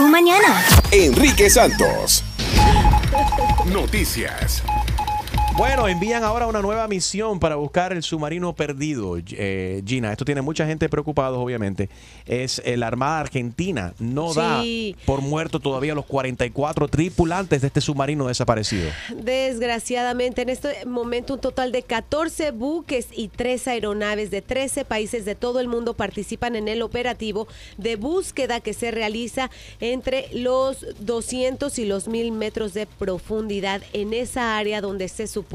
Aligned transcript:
Mañana. 0.00 0.62
Enrique 0.90 1.48
Santos. 1.48 2.22
Noticias. 3.66 4.62
Bueno, 5.58 5.88
envían 5.88 6.22
ahora 6.22 6.46
una 6.46 6.60
nueva 6.60 6.86
misión 6.86 7.40
para 7.40 7.56
buscar 7.56 7.94
el 7.94 8.02
submarino 8.02 8.54
perdido, 8.54 9.16
eh, 9.16 9.82
Gina. 9.86 10.12
Esto 10.12 10.26
tiene 10.26 10.42
mucha 10.42 10.66
gente 10.66 10.86
preocupada, 10.90 11.38
obviamente. 11.38 11.88
Es 12.26 12.60
eh, 12.66 12.76
la 12.76 12.88
Armada 12.88 13.20
Argentina. 13.20 13.94
No 13.98 14.34
da 14.34 14.62
por 15.06 15.22
muerto 15.22 15.58
todavía 15.58 15.94
los 15.94 16.04
44 16.04 16.88
tripulantes 16.88 17.62
de 17.62 17.68
este 17.68 17.80
submarino 17.80 18.26
desaparecido. 18.26 18.90
Desgraciadamente, 19.16 20.42
en 20.42 20.50
este 20.50 20.84
momento 20.84 21.32
un 21.34 21.40
total 21.40 21.72
de 21.72 21.82
14 21.82 22.50
buques 22.50 23.08
y 23.12 23.28
3 23.28 23.68
aeronaves 23.68 24.30
de 24.30 24.42
13 24.42 24.84
países 24.84 25.24
de 25.24 25.36
todo 25.36 25.60
el 25.60 25.68
mundo 25.68 25.94
participan 25.94 26.54
en 26.56 26.68
el 26.68 26.82
operativo 26.82 27.48
de 27.78 27.96
búsqueda 27.96 28.60
que 28.60 28.74
se 28.74 28.90
realiza 28.90 29.50
entre 29.80 30.28
los 30.34 30.84
200 31.00 31.78
y 31.78 31.86
los 31.86 32.08
1000 32.08 32.32
metros 32.32 32.74
de 32.74 32.84
profundidad 32.84 33.80
en 33.94 34.12
esa 34.12 34.58
área 34.58 34.82
donde 34.82 35.08
se 35.08 35.26
supone 35.26 35.45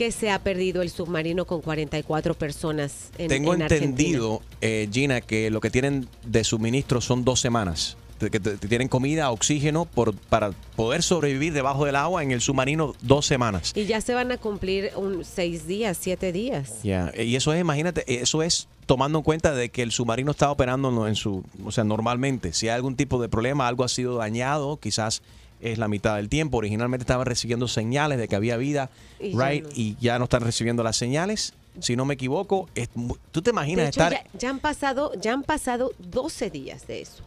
que 0.00 0.12
se 0.12 0.30
ha 0.30 0.38
perdido 0.38 0.80
el 0.80 0.88
submarino 0.88 1.44
con 1.44 1.60
44 1.60 2.32
personas 2.32 3.10
en, 3.18 3.28
Tengo 3.28 3.52
en 3.52 3.62
entendido, 3.62 4.40
eh, 4.62 4.88
Gina, 4.90 5.20
que 5.20 5.50
lo 5.50 5.60
que 5.60 5.68
tienen 5.68 6.08
de 6.24 6.42
suministro 6.42 7.02
son 7.02 7.22
dos 7.22 7.38
semanas. 7.40 7.98
Que 8.18 8.38
tienen 8.38 8.88
comida, 8.88 9.30
oxígeno 9.30 9.86
por, 9.86 10.14
para 10.14 10.52
poder 10.76 11.02
sobrevivir 11.02 11.52
debajo 11.52 11.86
del 11.86 11.96
agua 11.96 12.22
en 12.22 12.32
el 12.32 12.40
submarino 12.40 12.94
dos 13.00 13.26
semanas. 13.26 13.72
Y 13.74 13.84
ya 13.84 14.00
se 14.00 14.14
van 14.14 14.30
a 14.30 14.36
cumplir 14.36 14.90
un 14.96 15.24
6 15.24 15.66
días, 15.66 15.98
7 16.00 16.32
días. 16.32 16.82
Ya, 16.82 17.12
Y 17.16 17.36
eso 17.36 17.52
es, 17.54 17.60
imagínate, 17.60 18.04
eso 18.22 18.42
es 18.42 18.68
tomando 18.84 19.18
en 19.18 19.24
cuenta 19.24 19.54
de 19.54 19.68
que 19.68 19.82
el 19.82 19.92
submarino 19.92 20.32
está 20.32 20.50
operando 20.50 21.06
en 21.06 21.14
su, 21.14 21.44
o 21.64 21.72
sea, 21.72 21.84
normalmente. 21.84 22.52
Si 22.52 22.68
hay 22.68 22.74
algún 22.74 22.96
tipo 22.96 23.20
de 23.22 23.28
problema, 23.28 23.68
algo 23.68 23.84
ha 23.84 23.88
sido 23.88 24.16
dañado, 24.16 24.78
quizás 24.78 25.22
es 25.60 25.78
la 25.78 25.88
mitad 25.88 26.16
del 26.16 26.28
tiempo. 26.28 26.58
Originalmente 26.58 27.02
estaban 27.02 27.26
recibiendo 27.26 27.68
señales 27.68 28.18
de 28.18 28.28
que 28.28 28.36
había 28.36 28.56
vida, 28.56 28.90
Y 29.18 29.32
ya 29.32 29.48
right, 29.48 29.64
no. 29.64 29.70
y 29.74 29.96
ya 30.00 30.18
no 30.18 30.24
están 30.24 30.42
recibiendo 30.42 30.82
las 30.82 30.96
señales. 30.96 31.54
Si 31.78 31.96
no 31.96 32.04
me 32.04 32.14
equivoco, 32.14 32.68
es 32.74 32.88
¿tú 33.30 33.42
te 33.42 33.50
De 33.50 33.54
imaginas 33.54 33.88
hecho, 33.88 34.00
estar... 34.02 34.12
ya, 34.12 34.38
ya 34.38 34.50
han 34.50 34.58
pasado, 34.58 35.12
ya 35.20 35.32
han 35.32 35.42
pasado 35.42 35.92
12 35.98 36.50
días 36.50 36.86
de 36.86 37.02
eso. 37.02 37.22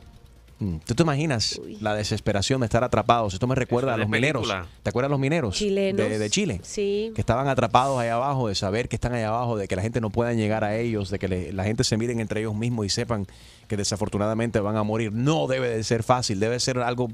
Mm, 0.64 0.78
¿Tú 0.86 0.96
te 0.96 1.04
imaginas 1.04 1.60
la 1.82 1.94
desesperación 1.96 2.62
de 2.62 2.66
estar 2.68 2.84
atrapados? 2.84 3.34
Esto 3.34 3.48
me 3.48 3.56
recuerda 3.56 3.94
a 3.94 3.98
los 3.98 4.08
mineros. 4.08 4.48
¿Te 4.82 4.90
acuerdas 4.90 5.10
de 5.10 5.12
los 5.14 5.20
mineros? 5.20 5.56
Chilenos. 5.56 6.10
De, 6.10 6.18
de 6.20 6.30
Chile. 6.30 6.62
Sí. 6.64 7.12
Que 7.16 7.22
estaban 7.22 7.48
atrapados 7.48 8.00
ahí 8.00 8.10
abajo, 8.10 8.48
de 8.48 8.56
saber 8.56 8.88
que 8.88 8.96
están 8.96 9.14
ahí 9.14 9.24
abajo, 9.24 9.58
de 9.58 9.68
que 9.68 9.76
la 9.76 9.82
gente 9.82 10.00
no 10.00 10.10
pueda 10.10 10.34
llegar 10.34 10.64
a 10.64 10.78
ellos, 10.78 11.10
de 11.10 11.20
que 11.20 11.28
le- 11.28 11.52
la 11.54 11.64
gente 11.66 11.84
se 11.84 11.98
miren 11.98 12.20
entre 12.20 12.40
ellos 12.40 12.56
mismos 12.56 12.86
y 12.86 12.90
sepan 12.90 13.28
que 13.68 13.78
desafortunadamente 13.78 14.60
van 14.60 14.76
a 14.78 14.84
morir. 14.84 15.12
No 15.14 15.48
debe 15.48 15.70
de 15.70 15.84
ser 15.84 16.04
fácil, 16.04 16.40
debe 16.40 16.60
ser 16.60 16.80
algo, 16.80 17.10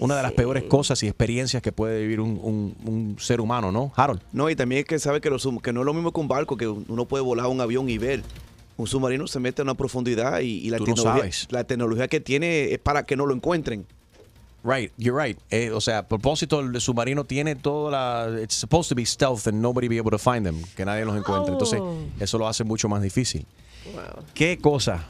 una 0.00 0.16
de 0.16 0.22
las 0.22 0.32
peores 0.32 0.64
cosas 0.64 1.02
y 1.02 1.06
experiencias 1.08 1.62
que 1.62 1.72
puede 1.72 2.00
vivir 2.00 2.20
un, 2.20 2.38
un- 2.42 2.76
un 2.84 3.16
ser 3.18 3.40
humano, 3.40 3.72
¿no? 3.72 3.92
Harold. 3.96 4.20
No, 4.32 4.48
y 4.50 4.56
también 4.56 4.80
es 4.80 4.84
que 4.86 4.98
sabe 4.98 5.20
que, 5.20 5.30
los 5.30 5.46
que 5.62 5.72
no 5.72 5.80
es 5.80 5.86
lo 5.86 5.94
mismo 5.94 6.12
que 6.12 6.20
un 6.20 6.28
barco, 6.28 6.56
que 6.56 6.68
uno 6.68 7.06
puede 7.06 7.22
volar 7.22 7.46
un 7.46 7.60
avión 7.60 7.88
y 7.88 7.98
ver. 7.98 8.22
Un 8.78 8.86
submarino 8.86 9.26
se 9.26 9.40
mete 9.40 9.62
a 9.62 9.64
una 9.64 9.74
profundidad 9.74 10.40
y, 10.40 10.58
y 10.66 10.70
la, 10.70 10.78
no 10.78 10.84
tecnología, 10.84 11.20
sabes. 11.22 11.46
la 11.50 11.64
tecnología 11.64 12.08
que 12.08 12.20
tiene 12.20 12.72
es 12.72 12.78
para 12.78 13.04
que 13.04 13.16
no 13.16 13.24
lo 13.26 13.34
encuentren. 13.34 13.86
Right, 14.64 14.90
you're 14.98 15.14
right. 15.16 15.38
Eh, 15.50 15.70
o 15.70 15.80
sea, 15.80 15.98
a 15.98 16.08
propósito, 16.08 16.58
el 16.60 16.80
submarino 16.80 17.24
tiene 17.24 17.54
toda 17.54 17.90
la. 17.92 18.40
It's 18.42 18.54
supposed 18.56 18.88
to 18.88 18.96
be 18.96 19.06
stealth 19.06 19.46
and 19.46 19.60
nobody 19.62 19.86
be 19.86 19.98
able 19.98 20.10
to 20.10 20.18
find 20.18 20.44
them, 20.44 20.60
que 20.74 20.84
nadie 20.84 21.04
los 21.04 21.16
encuentre. 21.16 21.52
Entonces, 21.52 21.78
Oh. 21.80 21.96
eso 22.18 22.36
lo 22.36 22.48
hace 22.48 22.64
mucho 22.64 22.88
más 22.88 23.00
difícil. 23.00 23.46
Qué 24.34 24.58
cosa. 24.58 25.04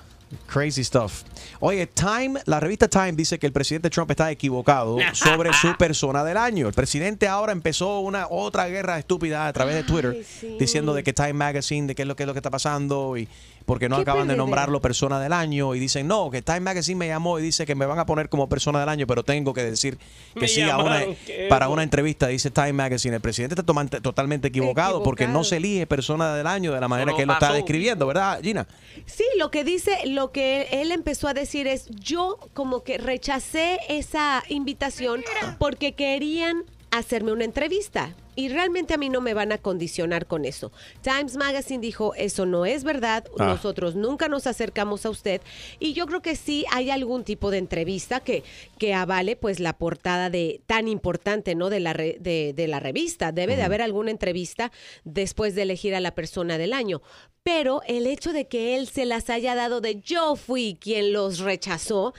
Crazy 0.47 0.83
stuff. 0.83 1.23
Oye, 1.61 1.87
Time, 1.87 2.41
la 2.47 2.59
revista 2.59 2.89
Time 2.89 3.13
dice 3.13 3.39
que 3.39 3.47
el 3.47 3.53
presidente 3.53 3.89
Trump 3.91 4.11
está 4.11 4.29
equivocado 4.31 4.99
sobre 5.15 5.53
su 5.53 5.75
persona 5.79 6.25
del 6.25 6.37
año. 6.37 6.67
El 6.67 6.75
presidente 6.75 7.29
ahora 7.29 7.53
empezó 7.53 8.01
una 8.01 8.27
otra 8.29 8.67
guerra 8.67 8.99
estúpida 8.99 9.47
a 9.47 9.53
través 9.53 9.77
de 9.77 9.85
Twitter 9.85 10.27
diciendo 10.59 10.93
de 10.95 11.05
que 11.05 11.13
Time 11.13 11.33
Magazine, 11.35 11.87
de 11.87 11.95
qué 11.95 12.03
es 12.03 12.09
lo 12.09 12.17
que 12.17 12.25
es 12.25 12.27
lo 12.27 12.33
que 12.35 12.41
está 12.41 12.51
pasando 12.51 13.17
y 13.17 13.29
porque 13.67 13.89
no 13.91 13.97
acaban 13.97 14.27
de 14.29 14.37
nombrarlo 14.37 14.81
persona 14.81 15.21
del 15.21 15.33
año 15.35 15.75
y 15.75 15.79
dicen, 15.81 16.07
"No, 16.07 16.31
que 16.31 16.41
Time 16.41 16.61
Magazine 16.61 16.97
me 16.97 17.09
llamó 17.09 17.39
y 17.39 17.43
dice 17.43 17.67
que 17.67 17.75
me 17.75 17.85
van 17.85 17.99
a 17.99 18.07
poner 18.07 18.29
como 18.31 18.49
persona 18.49 18.81
del 18.81 18.89
año, 18.89 19.07
pero 19.07 19.23
tengo 19.25 19.53
que 19.53 19.63
decir 19.65 19.99
que 20.35 20.41
Me 20.43 20.49
sí 20.49 20.63
a 20.63 20.79
una 20.79 21.01
para 21.49 21.69
una 21.69 21.83
entrevista 21.83 22.29
dice 22.29 22.51
Time 22.51 22.73
Magazine, 22.73 23.17
el 23.17 23.21
presidente 23.21 23.55
está 23.55 23.65
tomante- 23.65 24.01
totalmente 24.01 24.49
equivocado, 24.49 25.03
porque 25.03 25.27
no 25.29 25.45
se 25.45 25.57
elige 25.57 25.87
persona 25.87 26.35
del 26.35 26.47
año 26.47 26.73
de 26.73 26.81
la 26.81 26.89
manera 26.89 27.15
que 27.15 27.23
él 27.23 27.27
lo 27.29 27.35
está 27.35 27.53
describiendo, 27.53 28.07
¿verdad, 28.07 28.41
Gina? 28.43 28.67
Sí, 29.05 29.25
lo 29.37 29.51
que 29.51 29.65
dice, 29.65 29.99
lo 30.07 30.31
que 30.33 30.69
él 30.71 30.93
empezó 30.93 31.29
a 31.29 31.35
decir 31.35 31.67
es, 31.67 31.89
yo 31.91 32.39
como 32.55 32.83
que 32.85 32.99
rechacé 32.99 33.79
esa 33.89 34.43
invitación 34.49 35.23
porque 35.59 35.95
querían 35.95 36.63
hacerme 36.91 37.33
una 37.33 37.45
entrevista. 37.45 38.15
Y 38.37 38.49
realmente 38.51 38.95
a 38.95 38.99
mí 38.99 39.09
no 39.09 39.21
me 39.21 39.35
van 39.35 39.51
a 39.51 39.59
condicionar 39.59 40.27
con 40.27 40.45
eso. 40.45 40.71
Times 41.03 41.37
Magazine 41.37 41.81
dijo, 41.81 42.15
eso 42.15 42.47
no 42.47 42.67
es 42.67 42.85
verdad, 42.85 43.25
Ah. 43.39 43.47
nosotros 43.47 43.97
nunca 43.97 44.29
nos 44.29 44.47
acercamos 44.47 45.05
a 45.07 45.11
usted. 45.11 45.41
Y 45.81 45.95
yo 45.95 46.07
creo 46.07 46.23
que 46.23 46.37
sí 46.37 46.65
hay 46.71 46.91
algún 46.91 47.25
tipo 47.25 47.51
de 47.51 47.59
entrevista 47.59 48.21
que, 48.21 48.45
que 48.79 48.95
avale 48.95 49.35
pues 49.37 49.59
la 49.59 49.73
portada 49.77 50.31
de 50.31 50.61
tan 50.67 50.87
importante, 50.87 51.55
¿no? 51.55 51.71
De 51.71 51.81
la, 51.81 51.95
re- 51.95 52.19
de, 52.21 52.53
de 52.55 52.69
la 52.69 52.79
revista. 52.79 53.33
Debe 53.33 53.57
de 53.57 53.63
haber 53.63 53.81
alguna 53.83 54.11
entrevista 54.13 54.71
después 55.05 55.55
de 55.55 55.63
elegir 55.63 55.95
a 55.95 56.01
la 56.01 56.15
persona 56.15 56.59
del 56.59 56.75
año. 56.75 57.01
Pero 57.43 57.81
el 57.87 58.07
hecho 58.07 58.33
de 58.33 58.49
que 58.49 58.77
él 58.77 58.89
se 58.89 59.07
las 59.07 59.31
haya 59.31 59.55
dado 59.55 59.81
de 59.81 60.01
yo 60.01 60.37
fui 60.37 60.77
quien 60.81 61.13
los 61.13 61.39
rechazó, 61.39 62.13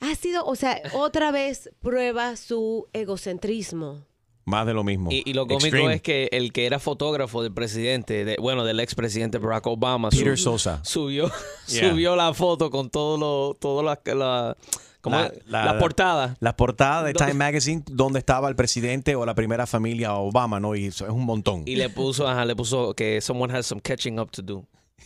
ha 0.00 0.14
sido, 0.14 0.44
o 0.46 0.56
sea, 0.56 0.80
otra 0.94 1.30
vez 1.30 1.70
prueba 1.80 2.34
su 2.36 2.88
egocentrismo. 2.94 4.04
Más 4.50 4.66
de 4.66 4.74
lo 4.74 4.84
mismo. 4.84 5.10
Y, 5.10 5.22
y 5.24 5.32
lo 5.32 5.46
cómico 5.46 5.66
Extreme. 5.66 5.94
es 5.94 6.02
que 6.02 6.28
el 6.32 6.52
que 6.52 6.66
era 6.66 6.78
fotógrafo 6.78 7.42
del 7.42 7.52
presidente, 7.52 8.24
de- 8.24 8.36
bueno, 8.40 8.64
del 8.64 8.80
expresidente 8.80 9.38
Barack 9.38 9.66
Obama, 9.68 10.10
Peter 10.10 10.36
sub- 10.36 10.58
Sosa. 10.58 10.80
subió, 10.84 11.30
Yeah. 11.68 11.90
subió 11.90 12.16
la 12.16 12.34
foto 12.34 12.70
con 12.70 12.90
todo 12.90 13.16
lo, 13.16 13.54
todo 13.54 13.82
la, 13.82 14.00
la, 14.14 14.56
¿cómo 15.00 15.16
La- 15.16 15.32
la- 15.46 15.64
la 15.64 15.78
portada. 15.78 16.36
La 16.40 16.56
portada 16.56 17.02
de 17.04 17.12
¿Dónde- 17.12 17.32
Time 17.32 17.44
Magazine 17.44 17.82
donde 17.86 18.18
estaba 18.18 18.48
el 18.48 18.56
presidente 18.56 19.14
o 19.14 19.24
la 19.24 19.34
primera 19.34 19.66
familia 19.66 20.14
Obama, 20.14 20.58
¿no? 20.60 20.74
Y 20.74 20.86
eso 20.86 21.04
es 21.06 21.12
un 21.12 21.24
montón. 21.24 21.62
Y 21.66 21.76
le 21.76 21.88
puso, 21.88 22.26
ajá, 22.28 22.44
le 22.44 22.56
puso 22.56 22.92
que 22.94 23.20
someone 23.20 23.56
has 23.56 23.66
some 23.66 23.80
catching 23.80 24.18
up 24.18 24.30
to 24.30 24.42
do. 24.42 24.64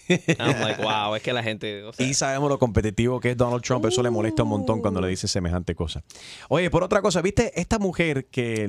I'm 0.09 0.61
like, 0.61 0.83
wow, 0.83 1.15
es 1.15 1.23
que 1.23 1.33
la 1.33 1.43
gente, 1.43 1.85
o 1.85 1.93
sea, 1.93 2.07
Y 2.07 2.15
sabemos 2.15 2.49
lo 2.49 2.59
competitivo 2.59 3.21
que 3.21 3.31
es 3.31 3.37
Donald 3.37 3.63
Trump. 3.63 3.85
Eso 3.87 4.03
le 4.03 4.11
molesta 4.11 4.43
un 4.43 4.51
montón 4.51 4.81
cuando 4.81 5.01
le 5.01 5.09
dice 5.09 5.29
semejante 5.29 5.75
cosa. 5.75 6.03
Oye, 6.49 6.71
por 6.71 6.83
otra 6.83 7.03
cosa, 7.03 7.23
¿viste? 7.23 7.59
Esta 7.61 7.79
mujer 7.79 8.27
que... 8.27 8.65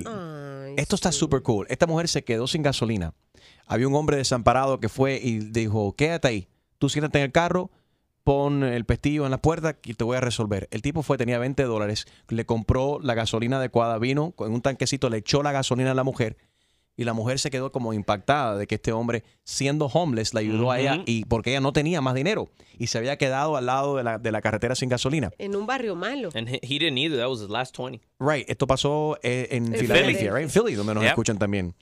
esto 0.77 0.95
está 0.95 1.11
súper 1.11 1.41
cool. 1.41 1.67
Esta 1.69 1.87
mujer 1.87 2.07
se 2.07 2.23
quedó 2.23 2.47
sin 2.47 2.61
gasolina. 2.61 3.13
Había 3.67 3.87
un 3.87 3.95
hombre 3.95 4.17
desamparado 4.17 4.79
que 4.79 4.89
fue 4.89 5.19
y 5.21 5.39
dijo, 5.39 5.95
quédate 5.95 6.27
ahí. 6.27 6.47
Tú 6.77 6.89
siéntate 6.89 7.19
en 7.19 7.25
el 7.25 7.31
carro, 7.31 7.71
pon 8.23 8.63
el 8.63 8.85
pestillo 8.85 9.25
en 9.25 9.31
la 9.31 9.41
puerta 9.41 9.77
y 9.83 9.93
te 9.93 10.03
voy 10.03 10.17
a 10.17 10.21
resolver. 10.21 10.67
El 10.71 10.81
tipo 10.81 11.03
fue, 11.03 11.17
tenía 11.17 11.39
20 11.39 11.63
dólares, 11.63 12.05
le 12.27 12.45
compró 12.45 12.99
la 13.01 13.13
gasolina 13.13 13.57
adecuada, 13.57 13.97
vino 13.97 14.31
con 14.31 14.51
un 14.53 14.61
tanquecito, 14.61 15.09
le 15.09 15.17
echó 15.17 15.43
la 15.43 15.51
gasolina 15.51 15.91
a 15.91 15.95
la 15.95 16.03
mujer 16.03 16.37
y 16.97 17.03
la 17.03 17.13
mujer 17.13 17.39
se 17.39 17.51
quedó 17.51 17.71
como 17.71 17.93
impactada 17.93 18.57
de 18.57 18.67
que 18.67 18.75
este 18.75 18.91
hombre, 18.91 19.23
siendo 19.43 19.85
homeless, 19.87 20.33
le 20.33 20.41
ayudó 20.41 20.71
a 20.71 20.79
ella 20.79 21.01
y 21.05 21.25
porque 21.25 21.51
ella 21.51 21.59
no 21.59 21.73
tenía 21.73 22.01
más 22.01 22.15
dinero 22.15 22.49
y 22.77 22.87
se 22.87 22.97
había 22.97 23.17
quedado 23.17 23.57
al 23.57 23.65
lado 23.65 23.97
de 23.97 24.03
la, 24.03 24.17
de 24.17 24.31
la 24.31 24.41
carretera 24.41 24.75
sin 24.75 24.89
gasolina. 24.89 25.31
En 25.37 25.55
un 25.55 25.65
barrio 25.65 25.95
malo. 25.95 26.29
and 26.35 26.47
he, 26.47 26.59
he 26.63 26.79
didn't 26.79 26.97
either. 26.97 27.17
That 27.17 27.29
was 27.29 27.41
his 27.41 27.49
last 27.49 27.75
20. 27.77 28.01
Right, 28.19 28.49
esto 28.49 28.67
pasó 28.67 29.17
eh, 29.23 29.47
en 29.51 29.73
En 29.73 29.79
Filadelfia, 29.79 30.31
right? 30.33 30.43
En 30.43 30.49
Philly, 30.49 30.75
donde 30.75 30.93
nos 30.93 31.03
Yep. 31.03 31.09
escuchan 31.09 31.37
también. 31.37 31.75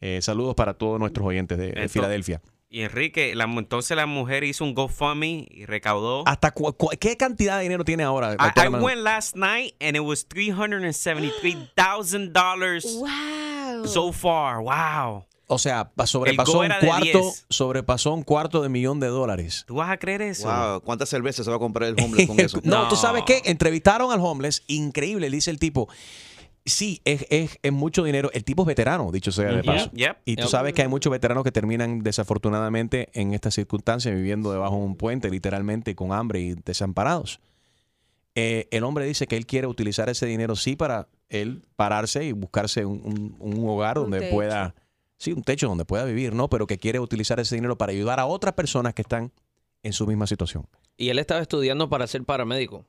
Eh, 0.00 0.20
saludos 0.22 0.54
para 0.54 0.74
todos 0.74 0.98
nuestros 0.98 1.26
oyentes 1.26 1.58
de, 1.58 1.72
de 1.72 1.88
Filadelfia. 1.88 2.40
Y 2.68 2.80
Enrique, 2.80 3.34
la, 3.34 3.44
entonces 3.44 3.94
la 3.96 4.06
mujer 4.06 4.44
hizo 4.44 4.64
un 4.64 4.74
GoFundMe 4.74 5.46
y 5.50 5.66
recaudó. 5.66 6.24
¿Hasta 6.26 6.52
cu- 6.52 6.72
cu- 6.72 6.88
qué 6.98 7.16
cantidad 7.18 7.58
de 7.58 7.64
dinero 7.64 7.84
tiene 7.84 8.02
ahora? 8.02 8.34
I, 8.34 8.68
went 8.68 9.02
last 9.02 9.36
night 9.36 9.74
and 9.80 9.94
it 9.94 10.02
was 10.02 10.26
$373,000 10.26 12.98
Wow. 12.98 13.08
So 13.88 14.12
far. 14.12 14.58
Wow. 14.62 15.24
O 15.48 15.58
sea, 15.58 15.90
sobrepasó 16.06 16.60
un 16.60 16.68
cuarto, 16.80 17.04
10. 17.20 17.46
sobrepasó 17.50 18.14
un 18.14 18.22
cuarto 18.22 18.62
de 18.62 18.68
millón 18.70 19.00
de 19.00 19.08
dólares. 19.08 19.64
¿Tú 19.66 19.74
vas 19.74 19.90
a 19.90 19.98
creer 19.98 20.22
eso? 20.22 20.48
Wow, 20.48 20.80
¿cuántas 20.80 21.10
cervezas 21.10 21.44
se 21.44 21.50
va 21.50 21.56
a 21.56 21.60
comprar 21.60 21.90
el 21.90 22.02
homeless 22.02 22.26
con 22.26 22.40
eso? 22.40 22.60
no, 22.64 22.84
No. 22.84 22.88
tú 22.88 22.96
sabes 22.96 23.24
qué, 23.26 23.42
entrevistaron 23.44 24.10
al 24.12 24.20
homeless, 24.20 24.62
increíble, 24.66 25.28
dice 25.28 25.50
el 25.50 25.58
tipo. 25.58 25.88
Sí, 26.64 27.02
es, 27.04 27.26
es, 27.28 27.58
es 27.60 27.72
mucho 27.72 28.04
dinero. 28.04 28.30
El 28.32 28.44
tipo 28.44 28.62
es 28.62 28.66
veterano, 28.68 29.10
dicho 29.12 29.30
sea 29.32 29.50
de 29.52 29.64
paso. 29.64 29.90
Yep. 29.92 30.16
Y 30.24 30.36
tú 30.36 30.42
Yep. 30.42 30.50
sabes 30.50 30.72
que 30.74 30.82
hay 30.82 30.88
muchos 30.88 31.10
veteranos 31.10 31.42
que 31.44 31.50
terminan 31.52 32.02
desafortunadamente 32.04 33.08
en 33.12 33.34
estas 33.34 33.52
circunstancias 33.54 34.14
viviendo 34.14 34.52
debajo 34.52 34.76
de 34.76 34.82
un 34.84 34.96
puente, 34.96 35.28
literalmente 35.28 35.94
con 35.96 36.12
hambre 36.12 36.40
y 36.40 36.54
desamparados. 36.54 37.40
Eh, 38.34 38.68
el 38.70 38.84
hombre 38.84 39.04
dice 39.04 39.26
que 39.26 39.36
él 39.36 39.44
quiere 39.44 39.66
utilizar 39.66 40.08
ese 40.08 40.24
dinero 40.24 40.56
sí 40.56 40.76
para 40.76 41.08
él 41.40 41.62
pararse 41.76 42.24
y 42.24 42.32
buscarse 42.32 42.84
un, 42.84 43.00
un- 43.04 43.36
un 43.38 43.68
hogar 43.68 43.98
Un 43.98 44.04
donde 44.04 44.20
techo. 44.20 44.34
pueda, 44.34 44.74
sí, 45.16 45.32
un 45.32 45.42
techo 45.42 45.68
donde 45.68 45.84
pueda 45.84 46.04
vivir, 46.04 46.34
¿no? 46.34 46.48
Pero 46.48 46.66
que 46.66 46.78
quiere 46.78 46.98
utilizar 47.00 47.40
ese 47.40 47.54
dinero 47.54 47.76
para 47.78 47.92
ayudar 47.92 48.20
a 48.20 48.26
otras 48.26 48.54
personas 48.54 48.94
que 48.94 49.02
están 49.02 49.32
en 49.82 49.92
su 49.92 50.06
misma 50.06 50.26
situación. 50.26 50.66
Y 50.96 51.08
él 51.08 51.18
estaba 51.18 51.40
estudiando 51.40 51.88
para 51.88 52.06
ser 52.06 52.22
paramédico 52.24 52.84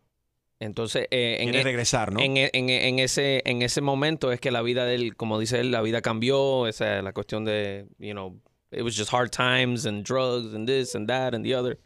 Entonces, 0.60 1.08
eh, 1.12 1.38
en, 1.42 1.54
e- 1.56 1.64
regresar, 1.64 2.14
¿no? 2.14 2.20
En, 2.20 2.38
e- 2.38 2.50
en 2.54 2.70
e- 2.70 2.88
en 2.88 3.00
ese, 3.00 3.42
en 3.46 3.62
ese 3.62 3.82
momento 3.82 4.32
es 4.32 4.40
que 4.40 4.52
la 4.52 4.62
vida 4.62 4.86
de 4.86 4.96
él, 4.96 5.16
como 5.16 5.40
dice 5.40 5.60
él, 5.60 5.72
la 5.72 5.82
vida 5.82 6.02
cambió. 6.02 6.68
Esa 6.68 7.02
la 7.02 7.12
cuestión 7.14 7.44
de, 7.46 7.88
you 7.98 8.12
know, 8.12 8.40
it 8.72 8.82
was 8.82 8.96
just 8.96 9.12
hard 9.14 9.30
times 9.32 9.86
and 9.86 10.06
drugs 10.06 10.54
and 10.54 10.68
this 10.68 10.96
and 10.96 11.08
that 11.10 11.34
and 11.34 11.44
the 11.44 11.56
other. 11.56 11.80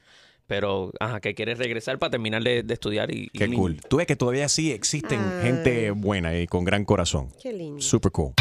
Pero, 0.47 0.91
ajá, 0.99 1.19
que 1.19 1.35
quiere 1.35 1.55
regresar 1.55 1.99
para 1.99 2.09
terminar 2.11 2.41
de, 2.41 2.63
de 2.63 2.73
estudiar 2.73 3.13
y... 3.13 3.27
Qué 3.29 3.45
y- 3.45 3.53
cool. 3.53 3.81
Tú 3.89 3.97
ves 3.97 4.07
que 4.07 4.15
todavía 4.15 4.47
sí 4.47 4.71
existen 4.71 5.19
gente 5.41 5.91
buena 5.91 6.37
y 6.37 6.47
con 6.47 6.63
gran 6.63 6.85
corazón. 6.85 7.29
Qué 7.41 7.51
lindo. 7.51 7.81
Super 7.81 8.11
cool. 8.13 8.33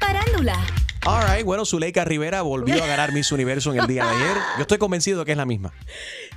Parándula. 0.00 0.58
All 1.06 1.22
right, 1.28 1.44
bueno, 1.44 1.66
Zuleika 1.66 2.04
Rivera 2.04 2.40
volvió 2.40 2.82
a 2.82 2.86
ganar 2.86 3.12
Miss 3.12 3.30
Universo 3.30 3.70
en 3.72 3.78
el 3.80 3.86
día 3.86 4.04
de 4.06 4.10
ayer. 4.10 4.36
Yo 4.56 4.62
estoy 4.62 4.78
convencido 4.78 5.18
de 5.18 5.26
que 5.26 5.32
es 5.32 5.36
la 5.36 5.44
misma. 5.44 5.74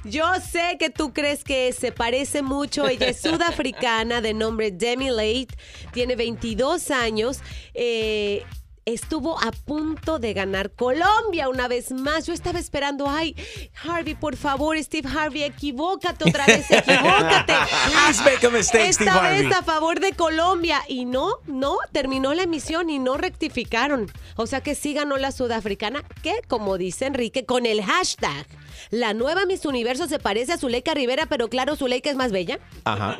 Yo 0.03 0.25
sé 0.41 0.75
que 0.77 0.89
tú 0.89 1.13
crees 1.13 1.45
que 1.45 1.71
se 1.71 1.93
parece 1.93 2.41
mucho. 2.41 2.85
Ella 2.85 3.07
es 3.07 3.21
sudafricana 3.21 4.19
de 4.19 4.33
nombre 4.33 4.71
Demi 4.71 5.09
Late. 5.09 5.47
Tiene 5.93 6.17
22 6.17 6.91
años. 6.91 7.39
Eh, 7.73 8.43
estuvo 8.87 9.37
a 9.39 9.51
punto 9.51 10.17
de 10.17 10.33
ganar 10.33 10.71
Colombia 10.71 11.49
una 11.49 11.67
vez 11.67 11.91
más. 11.91 12.25
Yo 12.25 12.33
estaba 12.33 12.57
esperando, 12.57 13.07
ay, 13.09 13.35
Harvey, 13.83 14.15
por 14.15 14.37
favor, 14.37 14.81
Steve 14.81 15.09
Harvey, 15.13 15.43
equivócate 15.43 16.29
otra 16.29 16.45
vez, 16.45 16.65
equivócate. 16.71 17.53
Please 17.85 18.23
make 18.23 18.47
a 18.47 18.49
mistake, 18.49 18.87
Esta 18.89 19.03
Steve 19.03 19.09
Harvey. 19.19 19.45
vez 19.47 19.55
a 19.57 19.61
favor 19.63 19.99
de 19.99 20.13
Colombia. 20.13 20.81
Y 20.87 21.05
no, 21.05 21.35
no, 21.47 21.77
terminó 21.91 22.33
la 22.33 22.43
emisión 22.43 22.89
y 22.89 22.97
no 22.99 23.17
rectificaron. 23.17 24.09
O 24.37 24.47
sea 24.47 24.61
que 24.61 24.73
sí 24.73 24.93
ganó 24.93 25.17
la 25.17 25.31
sudafricana, 25.31 26.03
que 26.23 26.41
como 26.47 26.77
dice 26.77 27.05
Enrique, 27.05 27.45
con 27.45 27.65
el 27.65 27.83
hashtag. 27.83 28.45
La 28.89 29.13
nueva 29.13 29.45
Miss 29.45 29.65
Universo 29.65 30.07
se 30.07 30.17
parece 30.17 30.53
a 30.53 30.57
Zuleika 30.57 30.93
Rivera, 30.93 31.25
pero 31.25 31.49
claro, 31.49 31.75
Zuleika 31.75 32.09
es 32.09 32.15
más 32.15 32.31
bella. 32.31 32.59
Ajá. 32.85 33.17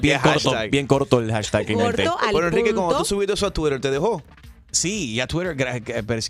Bien 0.00 0.18
corto, 0.20 0.50
hashtag. 0.50 0.70
bien 0.70 0.86
corto 0.86 1.18
el 1.18 1.30
hashtag. 1.30 1.70
en 1.70 1.80
el 1.80 1.84
Corto, 1.86 2.16
al 2.18 2.32
Pero 2.34 2.46
Enrique, 2.48 2.70
cuando 2.72 2.82
punto. 2.82 2.98
tú 2.98 3.04
subiste 3.04 3.34
eso 3.34 3.46
a 3.46 3.50
Twitter, 3.52 3.80
¿te 3.80 3.90
dejó? 3.90 4.22
Sí, 4.74 5.12
y 5.12 5.20
a 5.20 5.26
Twitter, 5.26 5.56
gra- 5.56 5.80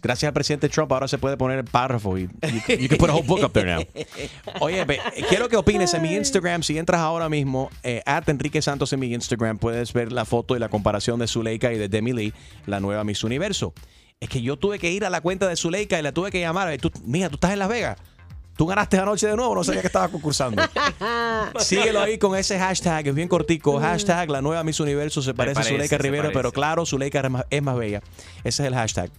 gracias 0.02 0.24
al 0.28 0.32
presidente 0.34 0.68
Trump, 0.68 0.92
ahora 0.92 1.08
se 1.08 1.18
puede 1.18 1.36
poner 1.36 1.58
el 1.58 1.64
párrafo 1.64 2.18
y 2.18 2.22
you, 2.24 2.76
you 2.78 2.88
can 2.88 2.98
put 2.98 3.08
a 3.10 3.14
whole 3.14 3.26
book 3.26 3.42
up 3.42 3.52
there 3.52 3.74
now. 3.74 3.82
Oye, 4.60 4.84
quiero 5.28 5.48
que 5.48 5.56
opines 5.56 5.94
en 5.94 6.02
mi 6.02 6.14
Instagram. 6.14 6.62
Si 6.62 6.76
entras 6.78 7.00
ahora 7.00 7.28
mismo, 7.28 7.70
eh, 7.82 8.02
at 8.06 8.28
Enrique 8.28 8.60
Santos 8.62 8.92
en 8.92 9.00
mi 9.00 9.12
Instagram, 9.14 9.58
puedes 9.58 9.92
ver 9.92 10.12
la 10.12 10.24
foto 10.24 10.54
y 10.56 10.58
la 10.58 10.68
comparación 10.68 11.18
de 11.18 11.26
Zuleika 11.26 11.72
y 11.72 11.78
de 11.78 11.88
Demi 11.88 12.12
Lee, 12.12 12.32
la 12.66 12.80
nueva 12.80 13.02
Miss 13.04 13.24
Universo. 13.24 13.72
Es 14.20 14.28
que 14.28 14.40
yo 14.42 14.56
tuve 14.56 14.78
que 14.78 14.90
ir 14.90 15.04
a 15.04 15.10
la 15.10 15.20
cuenta 15.20 15.48
de 15.48 15.56
Zuleika 15.56 15.98
y 15.98 16.02
la 16.02 16.12
tuve 16.12 16.30
que 16.30 16.40
llamar. 16.40 16.76
Tú, 16.78 16.90
mija, 17.04 17.28
tú 17.28 17.34
estás 17.36 17.52
en 17.52 17.58
Las 17.58 17.68
Vegas. 17.68 17.98
Tú 18.56 18.66
ganaste 18.66 18.98
anoche 18.98 19.26
de 19.26 19.36
nuevo, 19.36 19.54
no 19.54 19.64
sabía 19.64 19.80
que 19.80 19.88
estabas 19.88 20.10
concursando. 20.10 20.62
Síguelo 21.58 22.00
ahí 22.00 22.18
con 22.18 22.36
ese 22.36 22.58
hashtag, 22.58 23.08
es 23.08 23.14
bien 23.14 23.28
cortico. 23.28 23.80
Hashtag 23.80 24.30
la 24.30 24.40
nueva 24.42 24.62
Miss 24.62 24.78
Universo 24.80 25.22
se 25.22 25.34
parece, 25.34 25.60
a 25.60 25.64
Zuleika 25.64 25.98
Rivera, 25.98 26.24
parece. 26.24 26.38
pero 26.38 26.52
claro, 26.52 26.86
Zuleika 26.86 27.20
es 27.20 27.30
más, 27.30 27.44
es 27.50 27.62
más 27.62 27.76
bella. 27.76 28.00
Ese 28.44 28.62
es 28.62 28.68
el 28.68 28.74
hashtag. 28.74 29.10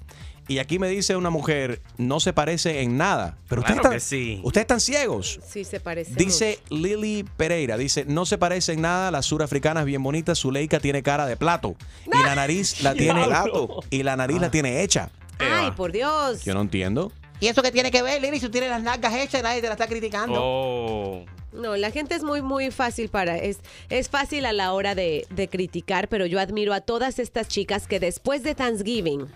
Y 0.48 0.60
aquí 0.60 0.78
me 0.78 0.88
dice 0.88 1.16
una 1.16 1.32
mujer, 1.32 1.82
no 1.98 2.20
se 2.20 2.32
parece 2.32 2.82
en 2.82 2.98
nada. 2.98 3.36
Pero 3.50 3.64
Claro 3.64 3.82
ustedes, 3.82 4.04
están, 4.04 4.20
sí. 4.20 4.40
ustedes 4.44 4.64
están 4.64 4.80
ciegos. 4.80 5.40
Sí, 5.46 5.64
se 5.64 5.80
parece. 5.80 6.14
Dice 6.14 6.60
Lily 6.70 7.26
Pereira, 7.36 7.78
dice, 7.78 8.06
no 8.08 8.28
se 8.28 8.38
parece 8.38 8.74
en 8.74 8.81
nada, 8.81 9.10
la 9.10 9.24
surafricana 9.24 9.80
es 9.80 9.86
bien 9.88 10.04
bonita, 10.04 10.36
Zuleika 10.36 10.80
tiene 10.80 11.02
cara 11.02 11.26
de 11.26 11.36
plato. 11.36 11.76
Y 12.06 12.24
la 12.24 12.36
nariz 12.36 12.81
la 12.84 12.94
tiene 12.94 13.26
Plato. 13.26 13.81
y 13.90 14.04
la 14.04 14.16
nariz 14.16 14.40
la 14.40 14.52
tiene 14.52 14.84
hecha. 14.84 15.10
Ay, 15.40 15.72
por 15.72 15.92
Dios. 15.92 16.46
Yo 16.46 16.54
no 16.54 16.62
entiendo. 16.62 17.12
¿Y 17.40 17.48
eso 17.48 17.62
qué 17.62 17.72
tiene 17.72 17.92
que 17.92 18.02
ver, 18.02 18.22
Lili? 18.22 18.40
Si 18.40 18.46
tú 18.46 18.52
tienes 18.52 18.70
las 18.70 18.82
nalgas 18.82 19.14
hechas 19.14 19.44
nadie 19.44 19.62
te 19.62 19.68
la 19.68 19.74
está 19.74 19.88
criticando. 19.88 20.40
Oh. 20.42 21.26
No, 21.56 21.75
la 21.78 21.92
gente 21.92 22.16
es 22.16 22.24
muy, 22.24 22.42
muy 22.42 22.72
fácil 22.72 23.10
para. 23.10 23.38
Es, 23.38 23.60
es 23.90 24.10
fácil 24.10 24.46
a 24.46 24.54
la 24.54 24.74
hora 24.74 24.96
de, 24.96 25.25
de 25.30 25.48
criticar, 25.48 26.07
pero 26.07 26.25
yo 26.25 26.40
admiro 26.40 26.74
a 26.74 26.81
todas 26.81 27.19
estas 27.19 27.48
chicas 27.48 27.88
que 27.88 28.00
después 28.00 28.44
de 28.44 28.56
Thanksgiving 28.56 29.28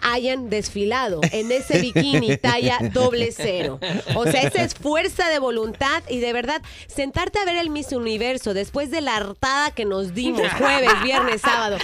hayan 0.00 0.50
desfilado 0.50 1.20
en 1.32 1.52
ese 1.52 1.78
bikini 1.80 2.36
talla 2.36 2.78
doble 2.92 3.32
cero. 3.32 3.78
O 4.14 4.24
sea, 4.24 4.42
esa 4.42 4.62
es 4.62 4.74
fuerza 4.74 5.28
de 5.28 5.38
voluntad 5.38 6.02
y 6.08 6.18
de 6.20 6.32
verdad, 6.32 6.62
sentarte 6.86 7.38
a 7.38 7.44
ver 7.44 7.56
el 7.56 7.70
Miss 7.70 7.92
Universo 7.92 8.54
después 8.54 8.90
de 8.90 9.00
la 9.00 9.16
hartada 9.16 9.70
que 9.70 9.84
nos 9.84 10.14
dimos 10.14 10.50
jueves, 10.58 10.90
viernes, 11.02 11.40
sábado, 11.40 11.78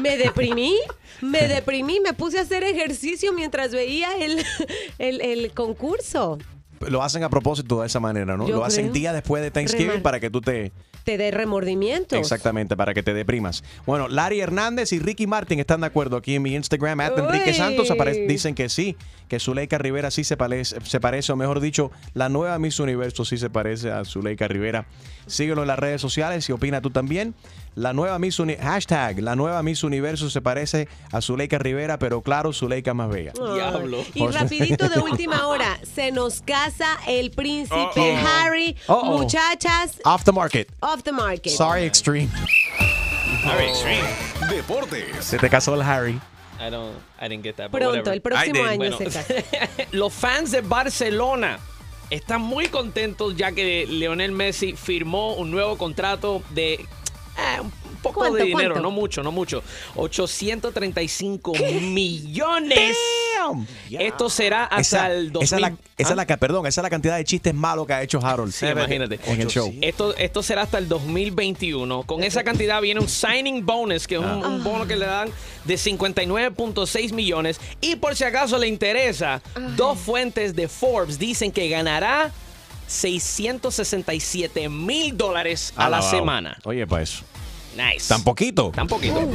me 0.00 0.16
deprimí. 0.16 0.76
Me 1.20 1.46
deprimí, 1.46 2.00
me 2.00 2.12
puse 2.12 2.38
a 2.38 2.42
hacer 2.42 2.64
ejercicio 2.64 3.32
mientras 3.32 3.70
veía 3.70 4.08
el, 4.18 4.44
el, 4.98 5.20
el 5.20 5.52
concurso. 5.52 6.38
Lo 6.88 7.02
hacen 7.02 7.22
a 7.24 7.28
propósito 7.28 7.80
de 7.80 7.86
esa 7.86 8.00
manera, 8.00 8.36
¿no? 8.36 8.46
Yo 8.48 8.56
Lo 8.56 8.64
hacen 8.64 8.86
creo. 8.86 8.94
día 8.94 9.12
después 9.12 9.42
de 9.42 9.50
Thanksgiving 9.50 9.98
Remar- 9.98 10.02
para 10.02 10.20
que 10.20 10.30
tú 10.30 10.40
te... 10.40 10.72
Te 11.04 11.18
dé 11.18 11.30
remordimientos. 11.30 12.18
Exactamente, 12.18 12.76
para 12.78 12.94
que 12.94 13.02
te 13.02 13.12
deprimas. 13.12 13.62
Bueno, 13.84 14.08
Larry 14.08 14.40
Hernández 14.40 14.90
y 14.92 14.98
Ricky 14.98 15.26
Martin 15.26 15.60
están 15.60 15.82
de 15.82 15.86
acuerdo 15.86 16.16
aquí 16.16 16.34
en 16.34 16.42
mi 16.42 16.54
Instagram. 16.54 16.98
at 17.00 17.18
Enrique. 17.18 17.52
Santos 17.52 17.88
dicen 18.26 18.54
que 18.54 18.70
sí, 18.70 18.96
que 19.28 19.38
Zuleika 19.38 19.76
Rivera 19.76 20.10
sí 20.10 20.24
se 20.24 20.36
parece, 20.38 20.76
se 20.82 21.00
parece, 21.00 21.32
o 21.32 21.36
mejor 21.36 21.60
dicho, 21.60 21.90
la 22.14 22.30
nueva 22.30 22.58
Miss 22.58 22.80
Universo 22.80 23.26
sí 23.26 23.36
se 23.36 23.50
parece 23.50 23.90
a 23.90 24.04
Zuleika 24.06 24.48
Rivera. 24.48 24.86
Síguelo 25.26 25.62
en 25.62 25.68
las 25.68 25.78
redes 25.78 26.00
sociales 26.00 26.48
y 26.48 26.52
opina 26.52 26.80
tú 26.80 26.90
también. 26.90 27.34
La 27.76 27.92
nueva 27.92 28.18
Miss 28.20 28.38
Uni- 28.38 28.54
hashtag, 28.56 29.18
la 29.20 29.34
nueva 29.34 29.60
Miss 29.64 29.82
Universo 29.82 30.30
se 30.30 30.40
parece 30.40 30.86
a 31.10 31.20
Zuleika 31.20 31.58
Rivera, 31.58 31.98
pero 31.98 32.22
claro, 32.22 32.52
Zuleika 32.52 32.94
más 32.94 33.08
bella. 33.08 33.32
Diablo. 33.32 34.04
Y 34.14 34.26
rapidito 34.28 34.88
de 34.88 35.00
última 35.00 35.48
hora, 35.48 35.78
se 35.82 36.12
nos 36.12 36.40
casa 36.42 36.98
el 37.08 37.32
príncipe. 37.32 38.16
Harry. 38.24 38.76
Muchachas, 38.88 39.98
Off 40.04 40.22
the 40.24 40.30
market. 40.32 40.68
off 40.80 41.02
the 41.02 41.10
market. 41.12 41.52
Sorry, 41.52 41.82
Extreme. 41.84 42.28
Very 43.44 43.68
extreme. 43.68 44.04
Deportes. 44.48 45.24
Se 45.24 45.36
te 45.38 45.50
casó 45.50 45.74
el 45.74 45.82
Harry. 45.82 46.20
I 46.60 46.70
don't, 46.70 46.94
I 47.20 47.28
didn't 47.28 47.42
get 47.42 47.56
that. 47.56 47.70
but 47.72 47.80
Pronto, 47.80 47.98
whatever. 47.98 48.14
el 48.14 48.22
próximo 48.22 48.62
año 48.64 48.76
Bueno, 48.78 48.96
se 48.98 49.04
casa. 49.06 49.24
los 49.92 50.12
fans 50.12 50.52
de 50.52 50.60
Barcelona 50.60 51.58
están 52.10 52.40
muy 52.40 52.68
contentos 52.68 53.36
ya 53.36 53.50
que 53.52 53.86
Leonel 53.88 54.30
Messi 54.32 54.74
firmó 54.74 55.34
un 55.34 55.50
nuevo 55.50 55.76
contrato 55.76 56.42
de 56.50 56.86
eh, 57.38 57.60
un 57.60 57.70
poco 58.02 58.20
¿Cuánto, 58.20 58.36
de 58.36 58.44
dinero, 58.44 58.74
cuánto? 58.74 58.82
no 58.82 58.90
mucho, 58.90 59.22
no 59.22 59.32
mucho. 59.32 59.62
835 59.96 61.52
millones. 61.82 62.96
Esto 63.90 64.30
será 64.30 64.64
hasta 64.64 64.80
Esa, 64.80 65.12
el 65.12 65.32
2000. 65.32 65.44
esa 65.44 65.56
es 65.56 65.60
la, 65.62 65.68
esa 65.68 66.08
¿Ah? 66.08 66.10
es 66.12 66.16
la, 66.16 66.26
ca- 66.26 66.36
perdón, 66.38 66.66
esa 66.66 66.80
es 66.80 66.82
la 66.82 66.90
cantidad 66.90 67.16
de 67.16 67.24
chistes 67.24 67.52
malos 67.54 67.86
que 67.86 67.92
ha 67.92 68.02
hecho 68.02 68.18
Harold. 68.24 68.52
Sí, 68.52 68.66
imagínate. 68.66 69.20
En 69.26 69.40
el 69.40 69.48
show. 69.48 69.72
Esto, 69.82 70.14
esto 70.16 70.42
será 70.42 70.62
hasta 70.62 70.78
el 70.78 70.88
2021. 70.88 72.04
Con 72.04 72.24
esa 72.24 72.42
cantidad 72.42 72.80
viene 72.80 73.00
un 73.00 73.08
signing 73.08 73.64
bonus, 73.66 74.06
que 74.06 74.14
es 74.14 74.20
un, 74.20 74.26
Ah. 74.26 74.48
un 74.48 74.64
bono 74.64 74.86
que 74.86 74.96
le 74.96 75.06
dan 75.06 75.28
de 75.64 75.74
59.6 75.74 77.12
millones. 77.12 77.60
Y 77.80 77.96
por 77.96 78.16
si 78.16 78.24
acaso 78.24 78.56
le 78.58 78.66
interesa, 78.68 79.42
dos 79.76 79.98
fuentes 79.98 80.54
de 80.56 80.68
Forbes 80.68 81.18
dicen 81.18 81.52
que 81.52 81.68
ganará 81.68 82.32
667 82.86 84.68
mil 84.68 85.16
dólares 85.16 85.72
a 85.76 85.88
la 85.88 85.98
Alabado. 85.98 86.10
semana. 86.10 86.58
Oye, 86.64 86.86
para 86.86 87.02
eso. 87.02 87.24
Nice. 87.76 88.06
Tan 88.08 88.22
poquito. 88.22 88.70
Tan 88.70 88.86
poquito. 88.86 89.16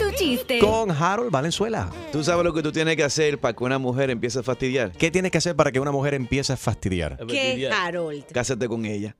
Tu 0.00 0.10
chiste. 0.16 0.58
Con 0.58 0.90
Harold 0.90 1.30
Valenzuela. 1.30 1.90
Tú 2.10 2.24
sabes 2.24 2.44
lo 2.44 2.52
que 2.52 2.62
tú 2.62 2.72
tienes 2.72 2.96
que 2.96 3.04
hacer 3.04 3.38
para 3.38 3.54
que 3.54 3.62
una 3.62 3.78
mujer 3.78 4.10
empiece 4.10 4.40
a 4.40 4.42
fastidiar. 4.42 4.90
¿Qué 4.92 5.12
tienes 5.12 5.30
que 5.30 5.38
hacer 5.38 5.54
para 5.54 5.70
que 5.70 5.78
una 5.78 5.92
mujer 5.92 6.14
empiece 6.14 6.52
a 6.52 6.56
fastidiar? 6.56 7.18
¿Qué, 7.28 7.70
Harold? 7.72 8.24
Cásate 8.32 8.66
con 8.68 8.84
ella. 8.84 9.14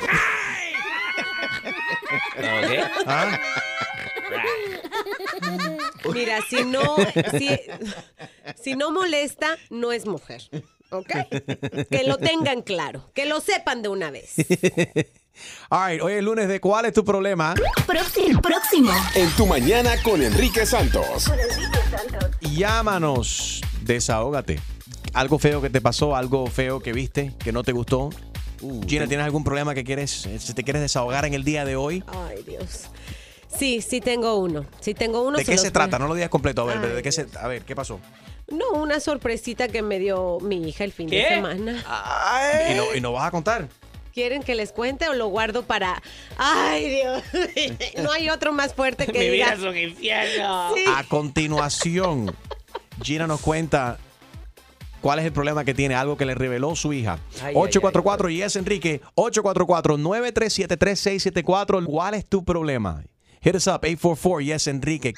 ¿Ah? 3.06 3.38
Mira, 6.12 6.38
si 6.48 6.64
no, 6.64 6.96
si, 7.38 7.60
si 8.60 8.76
no 8.76 8.90
molesta, 8.90 9.56
no 9.70 9.92
es 9.92 10.06
mujer. 10.06 10.42
¿Ok? 10.90 11.10
Que 11.90 12.04
lo 12.04 12.18
tengan 12.18 12.62
claro. 12.62 13.10
Que 13.14 13.26
lo 13.26 13.40
sepan 13.40 13.82
de 13.82 13.88
una 13.88 14.10
vez. 14.10 14.34
All 15.70 15.92
right, 15.92 16.02
hoy 16.02 16.14
es 16.14 16.22
lunes 16.22 16.48
de 16.48 16.60
¿Cuál 16.60 16.86
es 16.86 16.92
tu 16.92 17.04
problema? 17.04 17.54
Próximo. 17.86 18.40
Próximo. 18.40 18.92
En 19.14 19.30
tu 19.30 19.46
mañana 19.46 20.02
con 20.02 20.22
Enrique 20.22 20.66
Santos. 20.66 21.30
Llámanos, 22.40 23.60
desahógate. 23.82 24.58
Algo 25.14 25.38
feo 25.38 25.62
que 25.62 25.70
te 25.70 25.80
pasó, 25.80 26.16
algo 26.16 26.46
feo 26.48 26.80
que 26.80 26.92
viste, 26.92 27.32
que 27.38 27.52
no 27.52 27.62
te 27.62 27.72
gustó. 27.72 28.10
Gina, 28.86 29.06
¿tienes 29.06 29.24
algún 29.24 29.44
problema 29.44 29.74
que 29.74 29.84
quieres, 29.84 30.26
eh, 30.26 30.38
si 30.40 30.52
te 30.52 30.64
quieres 30.64 30.82
desahogar 30.82 31.24
en 31.24 31.34
el 31.34 31.44
día 31.44 31.64
de 31.64 31.76
hoy? 31.76 32.02
Ay, 32.08 32.42
Dios. 32.44 32.90
Sí, 33.48 33.80
sí 33.80 34.00
tengo 34.00 34.36
uno. 34.36 34.64
Sí 34.80 34.94
tengo 34.94 35.22
uno. 35.22 35.38
¿De 35.38 35.44
qué 35.44 35.58
se 35.58 35.70
trata? 35.70 35.98
No 35.98 36.08
lo 36.08 36.14
digas 36.14 36.30
completo. 36.30 36.62
A 36.62 36.66
ver, 36.66 36.78
Ay, 36.78 36.96
¿de 36.96 37.02
qué 37.02 37.12
se, 37.12 37.26
a 37.40 37.48
ver, 37.48 37.62
¿qué 37.62 37.74
pasó? 37.74 38.00
No, 38.48 38.70
una 38.72 39.00
sorpresita 39.00 39.68
que 39.68 39.82
me 39.82 39.98
dio 39.98 40.38
mi 40.40 40.68
hija 40.68 40.84
el 40.84 40.92
fin 40.92 41.08
¿Qué? 41.08 41.16
de 41.16 41.28
semana. 41.28 41.84
¿Y 42.70 42.74
no, 42.74 42.94
y 42.94 43.00
no 43.00 43.12
vas 43.12 43.26
a 43.26 43.30
contar? 43.30 43.68
¿Quieren 44.14 44.42
que 44.42 44.54
les 44.54 44.72
cuente 44.72 45.08
o 45.08 45.14
lo 45.14 45.28
guardo 45.28 45.62
para... 45.62 46.02
Ay, 46.38 46.88
Dios. 46.88 47.22
no 48.02 48.10
hay 48.10 48.30
otro 48.30 48.52
más 48.52 48.74
fuerte 48.74 49.06
que 49.06 49.18
Mi 49.18 49.30
vida 49.30 49.52
es 49.52 49.60
un 49.60 49.76
infierno. 49.76 50.74
Sí. 50.74 50.84
A 50.96 51.04
continuación, 51.04 52.34
Gina 53.02 53.26
nos 53.26 53.40
cuenta 53.40 53.98
¿Cuál 55.00 55.20
es 55.20 55.26
el 55.26 55.32
problema 55.32 55.64
que 55.64 55.74
tiene? 55.74 55.94
Algo 55.94 56.16
que 56.16 56.26
le 56.26 56.34
reveló 56.34 56.74
su 56.74 56.92
hija. 56.92 57.20
Ay, 57.42 57.54
844 57.56 58.30
y 58.30 58.42
es 58.42 58.56
Enrique. 58.56 59.00
844-937-3674. 59.14 61.84
¿Cuál 61.84 62.14
es 62.14 62.26
tu 62.26 62.44
problema? 62.44 63.04
Hit 63.40 63.54
us 63.54 63.66
up, 63.68 63.84
844 63.84 64.40
yes 64.40 64.66
Enrique. 64.66 65.14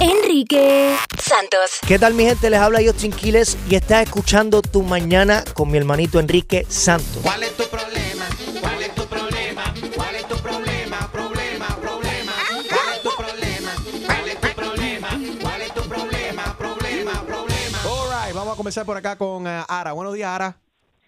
Enrique 0.00 0.96
Santos. 1.18 1.78
¿Qué 1.86 1.98
tal 1.98 2.14
mi 2.14 2.24
gente? 2.24 2.48
Les 2.48 2.60
habla 2.60 2.80
Justin 2.84 3.10
Quiles 3.10 3.56
y 3.68 3.74
estás 3.74 4.04
escuchando 4.04 4.62
Tu 4.62 4.82
Mañana 4.82 5.42
con 5.54 5.70
mi 5.70 5.78
hermanito 5.78 6.20
Enrique 6.20 6.64
Santos. 6.68 7.18
¿Cuál 7.22 7.42
es 7.42 7.56
tu 7.56 7.64
problema? 7.64 8.26
¿Cuál 8.60 8.82
es 8.82 8.94
tu 8.94 9.04
problema? 9.06 9.74
¿Cuál 9.94 10.14
es 10.14 10.28
tu 10.28 10.36
problema? 10.36 11.10
Problema, 11.10 11.66
problema. 11.80 12.32
¿Cuál 12.68 12.94
es 12.94 13.02
tu 13.02 13.10
problema? 13.16 13.72
¿Cuál 14.06 14.28
es 14.28 14.40
tu 14.40 14.48
problema? 14.54 15.08
¿Cuál 15.42 15.62
es 15.62 15.74
tu 15.74 15.82
problema? 15.82 16.56
Problema, 16.56 17.12
problema. 17.26 17.78
All 17.86 18.08
right, 18.24 18.34
vamos 18.34 18.54
a 18.54 18.56
comenzar 18.56 18.86
por 18.86 18.96
acá 18.96 19.16
con 19.16 19.46
eh, 19.48 19.64
Ara. 19.68 19.92
Buenos 19.92 20.14
días, 20.14 20.28
Ara. 20.28 20.56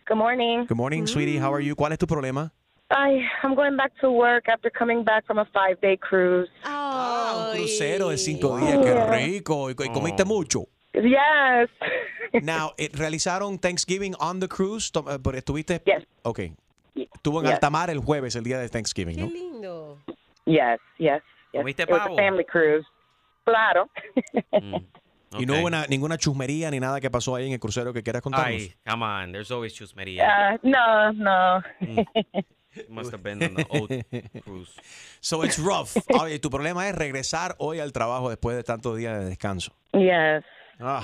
Good 0.08 0.16
morning. 0.16 0.66
Good 0.68 0.76
morning, 0.76 1.06
sweetie. 1.06 1.38
How 1.40 1.54
are 1.54 1.64
you? 1.64 1.76
¿Cuál 1.76 1.92
es 1.92 1.98
tu 1.98 2.06
problema? 2.06 2.52
I 2.90 3.20
I'm 3.42 3.54
going 3.56 3.76
back 3.76 3.92
to 4.00 4.10
work 4.10 4.48
after 4.48 4.70
coming 4.70 5.02
back 5.04 5.26
from 5.26 5.38
a 5.38 5.44
five 5.46 5.80
day 5.80 5.96
cruise. 5.96 6.48
Ah, 6.64 7.50
un 7.50 7.56
crucero 7.56 8.10
de 8.10 8.16
cinco 8.18 8.56
días. 8.58 8.78
Qué 8.78 8.94
rico. 9.26 9.70
¿Y, 9.70 9.74
comiste 9.74 10.24
mucho? 10.24 10.66
Yes. 10.94 11.68
Now, 12.42 12.72
eh, 12.78 12.88
¿realizaron 12.92 13.58
Thanksgiving 13.58 14.14
on 14.20 14.40
the 14.40 14.48
cruise? 14.48 14.90
Eh, 14.94 15.18
pero 15.22 15.36
¿Estuviste? 15.36 15.82
Yes. 15.84 16.04
Ok. 16.22 16.40
Estuvo 16.94 17.40
en 17.40 17.46
Yes. 17.46 17.54
alta 17.54 17.70
mar 17.70 17.90
el 17.90 17.98
jueves, 17.98 18.36
el 18.36 18.44
día 18.44 18.58
de 18.58 18.68
Thanksgiving, 18.68 19.18
¿no? 19.20 19.26
lindo. 19.26 19.98
Yes, 20.46 20.78
yes, 20.98 21.22
yes. 21.52 21.60
¿Comiste 21.60 21.82
It 21.82 21.90
was 21.90 22.00
pavo? 22.00 22.14
a 22.14 22.16
family 22.16 22.44
cruise. 22.44 22.86
Claro. 23.44 23.88
Y 25.38 25.44
no 25.44 25.54
hubo 25.54 25.66
una- 25.66 25.86
ninguna 25.88 26.16
chusmería 26.16 26.70
ni 26.70 26.80
nada 26.80 26.98
que 27.00 27.10
pasó 27.10 27.34
ahí 27.34 27.48
en 27.48 27.52
el 27.52 27.60
crucero 27.60 27.92
que 27.92 28.02
quieras 28.02 28.22
contarnos. 28.22 28.48
Ay, 28.62 28.72
come 28.88 29.04
on. 29.04 29.32
There's 29.32 29.50
always 29.50 29.74
chusmería. 29.74 30.54
Uh, 30.54 30.58
no, 30.66 31.12
no. 31.12 31.62
It 32.76 32.88
must 32.90 33.10
have 33.12 33.22
been 33.22 33.42
on 33.42 33.54
the 33.54 33.66
old 33.70 33.90
cruise. 34.44 34.74
So 35.20 35.42
it's 35.42 35.58
rough. 35.58 35.96
Oye, 36.20 36.38
tu 36.38 36.50
problema 36.50 36.88
es 36.88 36.94
regresar 36.94 37.54
hoy 37.58 37.80
al 37.80 37.92
trabajo 37.92 38.28
después 38.28 38.56
de 38.56 38.62
tantos 38.62 38.96
días 38.96 39.18
de 39.18 39.24
descanso. 39.26 39.72
yes. 39.92 40.44
Ah. 40.80 41.02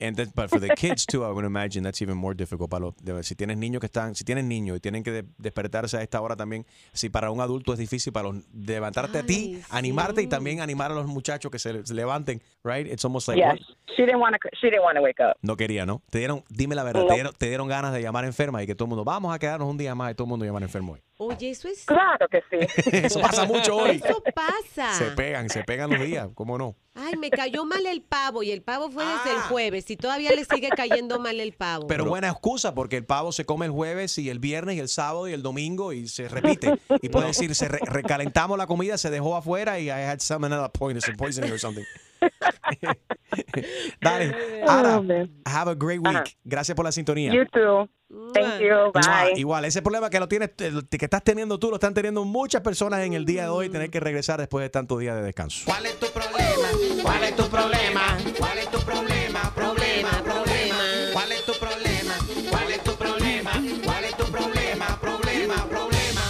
And 0.00 0.16
then, 0.16 0.32
but 0.34 0.50
for 0.50 0.58
the 0.60 0.70
kids 0.74 1.06
too, 1.06 1.24
I 1.24 1.30
would 1.30 1.44
imagine 1.44 1.84
that's 1.84 2.02
even 2.02 2.16
more 2.16 2.34
difficult. 2.34 2.68
Para 2.68 2.86
los, 2.86 3.26
si 3.26 3.36
tienes 3.36 3.56
niños 3.56 3.78
que 3.80 3.86
están, 3.86 4.16
si 4.16 4.24
tienes 4.24 4.44
niños 4.44 4.76
y 4.76 4.80
tienen 4.80 5.04
que 5.04 5.12
de- 5.12 5.24
despertarse 5.38 5.96
a 5.96 6.02
esta 6.02 6.20
hora 6.20 6.34
también, 6.34 6.66
si 6.92 7.10
para 7.10 7.30
un 7.30 7.40
adulto 7.40 7.72
es 7.72 7.78
difícil 7.78 8.12
para 8.12 8.28
los, 8.30 8.42
levantarte 8.52 9.18
a 9.18 9.22
ti, 9.24 9.60
animarte 9.70 10.20
y 10.20 10.26
también 10.26 10.60
animar 10.60 10.90
a 10.90 10.94
los 10.94 11.06
muchachos 11.06 11.48
que 11.50 11.60
se, 11.60 11.86
se 11.86 11.94
levanten, 11.94 12.42
right? 12.64 12.86
It's 12.88 13.04
almost 13.04 13.28
like 13.28 13.38
yes. 13.40 13.52
what? 13.52 13.76
She 13.96 14.04
didn't 14.04 14.20
want 14.20 14.34
to. 14.34 14.48
She 14.60 14.68
didn't 14.68 14.82
want 14.82 14.96
to 14.96 15.02
wake 15.02 15.20
up. 15.20 15.36
no 15.42 15.56
quería, 15.56 15.86
¿no? 15.86 16.02
Te 16.10 16.18
dieron, 16.18 16.42
dime 16.48 16.74
la 16.74 16.82
verdad, 16.82 17.02
No. 17.02 17.06
te, 17.06 17.14
dieron, 17.14 17.32
te 17.32 17.46
dieron 17.46 17.68
ganas 17.68 17.92
de 17.92 18.02
llamar 18.02 18.24
enferma 18.24 18.60
y 18.62 18.66
que 18.66 18.74
todo 18.74 18.86
el 18.86 18.88
mundo, 18.90 19.04
vamos 19.04 19.32
a 19.32 19.38
quedarnos 19.38 19.68
un 19.70 19.78
día 19.78 19.94
más 19.94 20.10
y 20.10 20.14
todo 20.16 20.24
el 20.26 20.30
mundo 20.30 20.44
llamar 20.44 20.64
enfermo 20.64 20.94
hoy. 20.94 21.00
Oye, 21.16 21.50
eso 21.50 21.68
es. 21.68 21.84
Claro 21.84 22.26
que 22.28 22.42
sí. 22.50 22.90
Eso 22.92 23.20
pasa 23.20 23.44
mucho 23.44 23.76
hoy. 23.76 24.02
Eso 24.04 24.20
pasa. 24.34 24.94
Se 24.98 25.12
pegan, 25.12 25.48
se 25.48 25.62
pegan 25.62 25.90
los 25.90 26.00
días, 26.00 26.28
¿cómo 26.34 26.58
no? 26.58 26.74
Ay, 26.94 27.16
me 27.16 27.30
cayó 27.30 27.64
mal 27.64 27.86
el 27.86 28.02
pavo 28.02 28.42
y 28.42 28.50
el 28.50 28.62
pavo 28.62 28.90
fue 28.90 29.04
desde 29.04 29.30
el 29.34 29.40
jueves 29.42 29.88
y 29.90 29.96
todavía 29.96 30.30
le 30.32 30.44
sigue 30.44 30.68
cayendo 30.70 31.20
mal 31.20 31.38
el 31.40 31.52
pavo. 31.52 31.86
Pero 31.86 32.04
buena 32.04 32.28
excusa 32.30 32.74
porque 32.74 32.96
el 32.96 33.04
pavo 33.04 33.30
se 33.32 33.44
come 33.44 33.66
el 33.66 33.72
jueves 33.72 34.18
y 34.18 34.28
el 34.28 34.38
viernes 34.40 34.76
y 34.76 34.80
el 34.80 34.88
sábado 34.88 35.28
y 35.28 35.32
el 35.32 35.42
domingo 35.42 35.92
y 35.92 36.08
se 36.08 36.28
repite. 36.28 36.72
Y 37.02 37.08
puede 37.08 37.26
decir, 37.28 37.54
se 37.54 37.68
re- 37.68 37.80
recalentamos 37.84 38.58
la 38.58 38.66
comida, 38.66 38.98
se 38.98 39.10
dejó 39.10 39.36
afuera 39.36 39.78
y 39.78 39.86
I 39.86 39.90
had 39.90 40.18
salmonella 40.20 40.68
poisoning, 40.72 41.16
poisoning 41.16 41.52
or 41.52 41.58
something. 41.60 41.84
Dale, 44.00 44.62
Ara, 44.68 45.02
have 45.46 45.70
a 45.70 45.74
great 45.74 46.00
week. 46.00 46.36
Gracias 46.44 46.74
por 46.74 46.84
la 46.84 46.92
sintonía. 46.92 47.32
You 47.32 47.44
too. 47.46 47.88
Thank 48.32 48.60
you. 48.60 48.92
Bye. 48.92 49.32
Igual, 49.36 49.64
ese 49.64 49.82
problema 49.82 50.10
que 50.10 50.20
lo 50.20 50.28
tienes, 50.28 50.50
que 50.50 51.04
estás 51.04 51.22
teniendo 51.24 51.58
tú, 51.58 51.70
lo 51.70 51.76
están 51.76 51.94
teniendo 51.94 52.24
muchas 52.24 52.62
personas 52.62 53.00
en 53.00 53.14
el 53.14 53.24
día 53.24 53.44
de 53.44 53.48
hoy, 53.48 53.68
tener 53.70 53.90
que 53.90 54.00
regresar 54.00 54.38
después 54.38 54.62
de 54.62 54.70
tantos 54.70 55.00
días 55.00 55.16
de 55.16 55.22
descanso. 55.22 55.64
¿Cuál 55.64 55.86
es 55.86 55.98
tu 55.98 56.06
problema? 56.06 56.68
¿Cuál 57.02 57.24
es 57.24 57.36
tu 57.36 57.44
problema? 57.48 58.18
¿Cuál 58.38 58.58
es 58.58 58.70
tu 58.70 58.80
problema? 58.80 59.54
Problema, 59.54 60.10
problema. 60.22 60.84
¿Cuál 61.12 61.32
es 61.32 61.44
tu 61.44 61.52
problema? 61.52 62.14
¿Cuál 62.50 62.70
es 62.70 62.84
tu 62.84 62.92
problema? 62.94 63.52
¿Cuál 63.84 64.04
es 64.04 64.16
tu 64.16 64.24
problema? 64.26 65.00
Problema, 65.00 65.56
problema. 65.68 66.20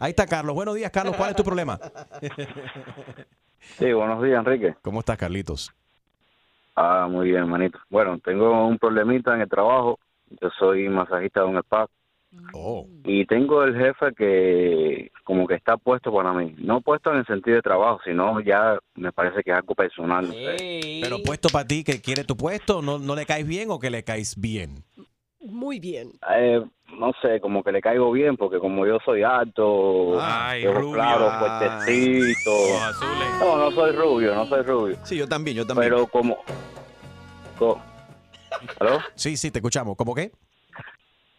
Ahí 0.00 0.10
está 0.10 0.26
Carlos. 0.26 0.54
Buenos 0.54 0.74
días, 0.74 0.90
Carlos. 0.90 1.16
¿Cuál 1.16 1.30
es 1.30 1.36
tu 1.36 1.44
problema? 1.44 1.78
Sí, 3.76 3.92
buenos 3.92 4.22
días, 4.22 4.38
Enrique. 4.38 4.74
¿Cómo 4.82 5.00
estás, 5.00 5.18
Carlitos? 5.18 5.72
Ah, 6.74 7.08
muy 7.10 7.28
bien, 7.28 7.40
hermanito. 7.40 7.78
Bueno, 7.90 8.18
tengo 8.24 8.66
un 8.66 8.78
problemita 8.78 9.34
en 9.34 9.42
el 9.42 9.48
trabajo. 9.48 9.98
Yo 10.40 10.48
soy 10.58 10.88
masajista 10.88 11.40
de 11.40 11.46
un 11.46 11.58
spa. 11.58 11.88
Oh. 12.52 12.86
Y 13.04 13.24
tengo 13.24 13.64
el 13.64 13.74
jefe 13.74 14.12
que 14.14 15.10
como 15.24 15.46
que 15.46 15.54
está 15.54 15.76
puesto 15.76 16.12
para 16.12 16.32
mí. 16.32 16.54
No 16.58 16.80
puesto 16.80 17.10
en 17.10 17.18
el 17.18 17.26
sentido 17.26 17.56
de 17.56 17.62
trabajo, 17.62 18.00
sino 18.04 18.40
ya 18.40 18.78
me 18.94 19.12
parece 19.12 19.42
que 19.42 19.50
es 19.50 19.56
algo 19.56 19.74
personal. 19.74 20.32
Pero 21.02 21.22
puesto 21.24 21.48
para 21.48 21.66
ti 21.66 21.84
que 21.84 22.00
quiere 22.00 22.24
tu 22.24 22.36
puesto, 22.36 22.82
¿no, 22.82 22.98
¿no 22.98 23.16
le 23.16 23.26
caes 23.26 23.46
bien 23.46 23.70
o 23.70 23.78
que 23.78 23.90
le 23.90 24.04
caes 24.04 24.38
bien? 24.38 24.84
Muy 25.40 25.78
bien. 25.78 26.10
Eh, 26.34 26.62
no 26.98 27.12
sé, 27.22 27.40
como 27.40 27.62
que 27.62 27.70
le 27.72 27.80
caigo 27.80 28.10
bien 28.10 28.36
porque 28.36 28.58
como 28.58 28.84
yo 28.86 28.98
soy 29.04 29.22
alto, 29.22 30.20
Ay, 30.20 30.66
ojos 30.66 30.80
rubio. 30.82 30.92
claros, 30.94 31.32
fuertecito. 31.38 32.50
No, 33.40 33.56
no 33.56 33.70
soy 33.72 33.92
rubio, 33.92 34.34
no 34.34 34.46
soy 34.48 34.62
rubio. 34.62 34.96
Sí, 35.04 35.16
yo 35.16 35.28
también, 35.28 35.56
yo 35.56 35.64
también. 35.66 35.90
Pero 35.90 36.06
como... 36.08 36.38
co- 37.56 37.80
¿Aló? 38.80 38.98
Sí, 39.14 39.36
sí, 39.36 39.50
te 39.50 39.58
escuchamos. 39.58 39.96
¿Cómo 39.96 40.14
qué? 40.14 40.30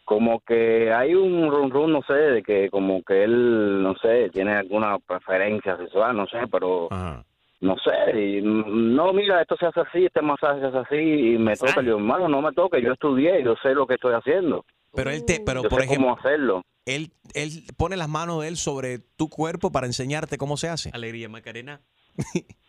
como 0.06 0.40
que 0.40 0.92
hay 0.92 1.14
un 1.14 1.52
run 1.52 1.70
run, 1.70 1.92
no 1.92 2.02
sé, 2.02 2.14
de 2.14 2.42
que 2.42 2.68
como 2.72 3.04
que 3.04 3.24
él, 3.26 3.84
no 3.84 3.94
sé, 4.02 4.32
tiene 4.32 4.56
alguna 4.56 4.98
preferencia 4.98 5.78
sexual, 5.78 6.18
no 6.18 6.26
sé, 6.26 6.40
pero 6.52 6.90
no 7.62 7.76
sé, 7.78 8.20
y, 8.20 8.42
no, 8.42 9.12
mira, 9.14 9.42
esto 9.42 9.56
se 9.58 9.66
hace 9.66 9.82
así, 9.82 10.06
este 10.06 10.22
masaje 10.22 10.62
se 10.62 10.68
hace 10.68 10.78
así, 10.78 10.96
y 11.34 11.38
me 11.38 11.56
toca, 11.56 11.82
yo, 11.82 11.98
hermano, 11.98 12.28
no 12.30 12.42
me 12.42 12.54
toque, 12.54 12.82
yo 12.82 12.94
estudié, 12.94 13.44
yo 13.44 13.56
sé 13.62 13.74
lo 13.74 13.86
que 13.86 13.96
estoy 13.96 14.14
haciendo. 14.14 14.66
Pero 14.94 15.10
él 15.12 15.26
te, 15.26 15.42
pero 15.46 15.62
Yo 15.64 15.70
por 15.70 15.82
sé 15.82 15.88
cómo 15.88 16.14
ejemplo, 16.14 16.20
hacerlo. 16.30 16.62
él, 16.86 17.12
él 17.34 17.50
pone 17.78 17.96
las 17.98 18.10
manos 18.10 18.42
de 18.42 18.48
él 18.48 18.58
sobre 18.58 19.00
tu 19.00 19.30
cuerpo 19.30 19.72
para 19.72 19.86
enseñarte 19.88 20.38
cómo 20.38 20.58
se 20.58 20.70
hace. 20.70 20.90
Alegría 20.94 21.30
Macarena. 21.30 21.82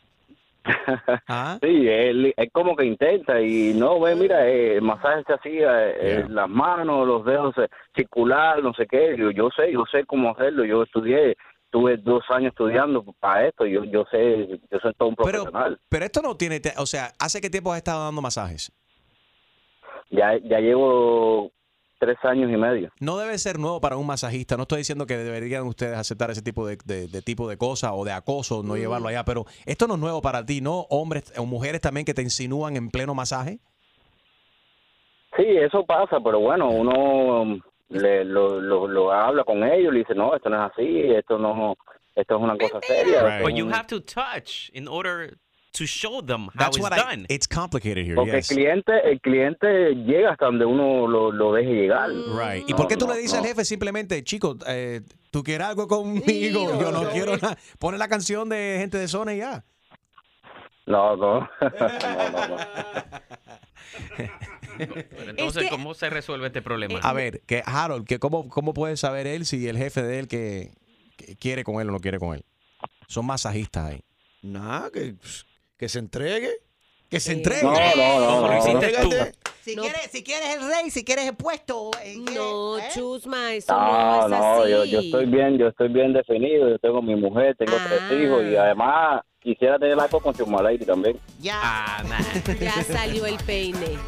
Ah. 1.26 1.58
Sí, 1.62 1.88
él, 1.88 2.34
él 2.36 2.50
como 2.52 2.76
que 2.76 2.84
intenta 2.84 3.40
y 3.40 3.72
no, 3.74 3.98
ve, 3.98 4.14
mira, 4.14 4.46
eh, 4.46 4.74
el 4.76 4.82
masaje 4.82 5.22
se 5.26 5.32
hacía, 5.32 5.88
eh, 5.88 6.26
las 6.28 6.50
manos, 6.50 7.06
los 7.06 7.24
dedos 7.24 7.56
eh, 7.56 7.68
circular, 7.96 8.62
no 8.62 8.74
sé 8.74 8.86
qué, 8.86 9.16
yo, 9.16 9.30
yo 9.30 9.48
sé, 9.56 9.72
yo 9.72 9.84
sé 9.90 10.04
cómo 10.04 10.30
hacerlo, 10.32 10.64
yo 10.66 10.82
estudié, 10.82 11.34
tuve 11.70 11.96
dos 11.96 12.22
años 12.30 12.50
estudiando 12.50 13.04
para 13.20 13.46
esto, 13.48 13.64
yo, 13.66 13.84
yo 13.84 14.04
sé, 14.10 14.48
yo 14.70 14.78
soy 14.80 14.92
todo 14.94 15.08
un 15.10 15.14
Pero, 15.16 15.44
profesional. 15.44 15.80
pero 15.88 16.04
esto 16.04 16.20
no 16.22 16.36
tiene, 16.36 16.60
o 16.78 16.86
sea, 16.86 17.12
¿hace 17.18 17.40
qué 17.40 17.48
tiempo 17.50 17.72
has 17.72 17.78
estado 17.78 18.04
dando 18.04 18.20
masajes? 18.22 18.72
Ya, 20.10 20.36
ya 20.42 20.58
llevo 20.58 21.52
tres 22.00 22.16
años 22.24 22.50
y 22.50 22.56
medio. 22.56 22.90
No 22.98 23.18
debe 23.18 23.38
ser 23.38 23.58
nuevo 23.58 23.80
para 23.80 23.96
un 23.96 24.06
masajista. 24.06 24.56
No 24.56 24.62
estoy 24.62 24.78
diciendo 24.78 25.06
que 25.06 25.16
deberían 25.16 25.64
ustedes 25.66 25.96
aceptar 25.96 26.30
ese 26.30 26.42
tipo 26.42 26.66
de, 26.66 26.78
de- 26.84 27.06
de 27.06 27.22
tipo 27.22 27.48
de 27.48 27.56
cosas 27.56 27.92
o 27.94 28.04
de 28.04 28.10
acoso, 28.12 28.62
no 28.64 28.76
llevarlo 28.76 29.08
allá, 29.08 29.24
pero 29.24 29.44
esto 29.66 29.86
no 29.86 29.94
es 29.94 30.00
nuevo 30.00 30.20
para 30.22 30.44
ti, 30.44 30.60
¿no? 30.60 30.80
Hombres 30.90 31.32
o 31.38 31.44
mujeres 31.46 31.80
también 31.80 32.04
que 32.06 32.14
te 32.14 32.22
insinúan 32.22 32.76
en 32.76 32.90
pleno 32.90 33.14
masaje. 33.14 33.58
Sí, 35.36 35.44
eso 35.46 35.84
pasa, 35.86 36.18
pero 36.24 36.40
bueno, 36.40 36.68
uno 36.70 37.60
le, 37.90 38.24
lo, 38.24 38.60
lo, 38.60 38.88
lo 38.88 39.12
habla 39.12 39.44
con 39.44 39.62
ellos, 39.62 39.92
le 39.92 40.00
dice, 40.00 40.14
no, 40.14 40.34
esto 40.34 40.48
no 40.48 40.64
es 40.64 40.72
así, 40.72 41.02
esto 41.12 41.38
no, 41.38 41.76
esto 42.14 42.36
es 42.36 42.42
una 42.42 42.56
cosa 42.56 42.80
seria. 42.82 43.20
esto 43.36 43.42
But 43.44 43.52
es 43.52 43.58
you 43.58 43.68
have 43.70 43.86
to 43.88 44.00
touch 44.00 44.70
in 44.72 44.88
order 44.88 45.36
to 45.72 45.86
show 45.86 46.20
them 46.20 46.48
how 46.48 46.52
That's 46.56 46.76
it's 46.76 46.82
what 46.82 46.92
I- 46.92 46.96
done. 47.16 47.26
it's 47.28 47.46
complicated 47.46 48.04
here, 48.04 48.16
Porque 48.16 48.32
yes. 48.38 48.50
el 48.50 48.56
cliente, 48.56 48.92
el 49.08 49.20
cliente 49.20 49.94
llega 49.94 50.32
hasta 50.32 50.46
donde 50.46 50.64
uno 50.64 51.06
lo, 51.06 51.30
lo 51.30 51.52
deje 51.52 51.70
llegar. 51.72 52.10
Right. 52.10 52.68
¿Y 52.68 52.72
No, 52.72 52.76
por 52.76 52.88
qué 52.88 52.96
tú 52.96 53.06
no, 53.06 53.14
le 53.14 53.20
dices 53.20 53.36
no. 53.38 53.42
al 53.42 53.46
jefe 53.48 53.64
simplemente, 53.64 54.24
chico, 54.24 54.56
eh, 54.66 55.02
tú 55.30 55.44
quieres 55.44 55.68
algo 55.68 55.86
conmigo? 55.86 56.80
Yo 56.80 56.90
no 56.90 57.08
quiero 57.10 57.36
nada. 57.36 57.56
Pone 57.78 57.98
la 57.98 58.08
canción 58.08 58.48
de 58.48 58.76
gente 58.80 58.98
de 58.98 59.06
zona 59.06 59.32
y 59.34 59.38
ya. 59.38 59.62
No, 60.86 61.14
no. 61.16 61.48
no, 61.60 62.48
no, 62.48 62.56
no. 64.86 64.94
Entonces, 65.30 65.64
que- 65.64 65.68
¿cómo 65.70 65.94
se 65.94 66.10
resuelve 66.10 66.46
este 66.48 66.62
problema? 66.62 66.98
A 67.02 67.12
ver, 67.12 67.40
que 67.46 67.62
Harold, 67.64 68.06
que 68.06 68.18
cómo, 68.18 68.48
¿cómo 68.48 68.74
puede 68.74 68.96
saber 68.96 69.26
él 69.26 69.46
si 69.46 69.66
el 69.68 69.76
jefe 69.76 70.02
de 70.02 70.18
él 70.20 70.28
que, 70.28 70.72
que 71.16 71.36
quiere 71.36 71.64
con 71.64 71.80
él 71.80 71.88
o 71.88 71.92
no 71.92 72.00
quiere 72.00 72.18
con 72.18 72.34
él? 72.34 72.44
Son 73.08 73.26
masajistas 73.26 73.90
ahí. 73.90 74.00
Nada, 74.42 74.90
que, 74.90 75.14
que 75.76 75.88
se 75.88 75.98
entregue. 75.98 76.50
Que 77.10 77.18
se 77.20 77.32
entregue. 77.32 77.62
No, 77.64 77.72
no, 77.72 78.20
no, 78.20 78.26
¿Cómo 78.26 78.46
lo 78.48 78.54
no. 78.54 79.26
Si, 79.62 79.76
No. 79.76 79.82
quieres, 79.82 80.10
si 80.10 80.22
quieres 80.24 80.56
el 80.56 80.66
rey, 80.68 80.90
si 80.90 81.04
quieres 81.04 81.26
el 81.26 81.34
puesto. 81.36 81.90
eh, 82.02 82.16
No, 82.34 82.78
¿eh? 82.78 82.84
Chusma, 82.94 83.52
eso 83.52 83.72
No, 83.74 84.20
no 84.20 84.24
es 84.24 84.30
no, 84.30 84.62
así. 84.62 84.70
yo, 84.70 84.84
yo 84.86 85.00
estoy 85.00 85.26
bien, 85.26 85.58
yo 85.58 85.68
estoy 85.68 85.88
bien 85.88 86.12
definido, 86.14 86.68
yo 86.70 86.78
tengo 86.78 87.02
mi 87.02 87.14
mujer, 87.16 87.56
tengo 87.58 87.76
tres 87.86 88.00
Ah. 88.00 88.14
hijos 88.14 88.42
y 88.44 88.56
además 88.56 89.20
quisiera 89.40 89.78
tener 89.78 89.98
algo 90.00 90.20
con 90.20 90.34
Chumalairi 90.34 90.86
también. 90.86 91.18
Ya. 91.40 91.60
Ah. 91.62 92.02
Ya 92.60 92.82
salió 92.84 93.26
el 93.26 93.36
peine. 93.44 93.98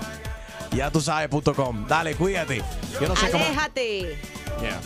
Ya 0.75 0.91
tú 0.91 1.01
sabes, 1.01 1.29
punto 1.29 1.55
com. 1.55 1.87
Dale, 1.87 2.15
cuídate. 2.15 2.63
Yo 3.01 3.09
no 3.09 3.15
sé 3.15 3.31
cómo. 3.31 3.45
Aléjate. 3.45 4.19
Yeah. 4.61 4.81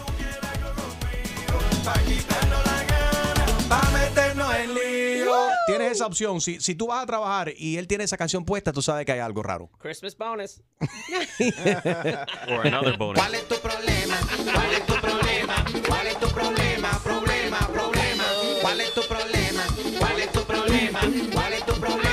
Pa' 3.68 3.90
meternos 3.92 4.54
en 4.54 4.74
lío. 4.74 5.32
Tienes 5.66 5.92
esa 5.92 6.06
opción. 6.06 6.40
Si, 6.40 6.60
si 6.60 6.74
tú 6.74 6.88
vas 6.88 7.02
a 7.02 7.06
trabajar 7.06 7.52
y 7.56 7.78
él 7.78 7.86
tiene 7.86 8.04
esa 8.04 8.16
canción 8.16 8.44
puesta, 8.44 8.72
tú 8.72 8.82
sabes 8.82 9.06
que 9.06 9.12
hay 9.12 9.20
algo 9.20 9.42
raro. 9.42 9.70
Christmas 9.78 10.16
bonus. 10.16 10.60
Or 12.48 12.66
another 12.66 12.96
bonus. 12.96 13.20
¿Cuál 13.20 13.34
es 13.34 13.48
tu 13.48 13.56
problema? 13.56 14.16
¿Cuál 14.52 14.72
es 14.72 14.86
tu 14.86 14.94
problema? 14.94 15.64
¿Cuál 15.88 16.06
es 16.06 16.20
tu 16.20 16.28
problema? 16.28 16.90
Problema, 17.02 17.58
problema. 17.72 18.24
¿Cuál 18.60 18.80
es 18.80 18.94
tu 18.94 19.02
problema? 19.02 19.64
¿Cuál 19.98 20.18
es 20.20 20.32
tu 20.32 20.40
problema? 20.44 21.00
¿Cuál 21.32 21.52
es 21.52 21.64
tu 21.66 21.74
problema. 21.74 22.05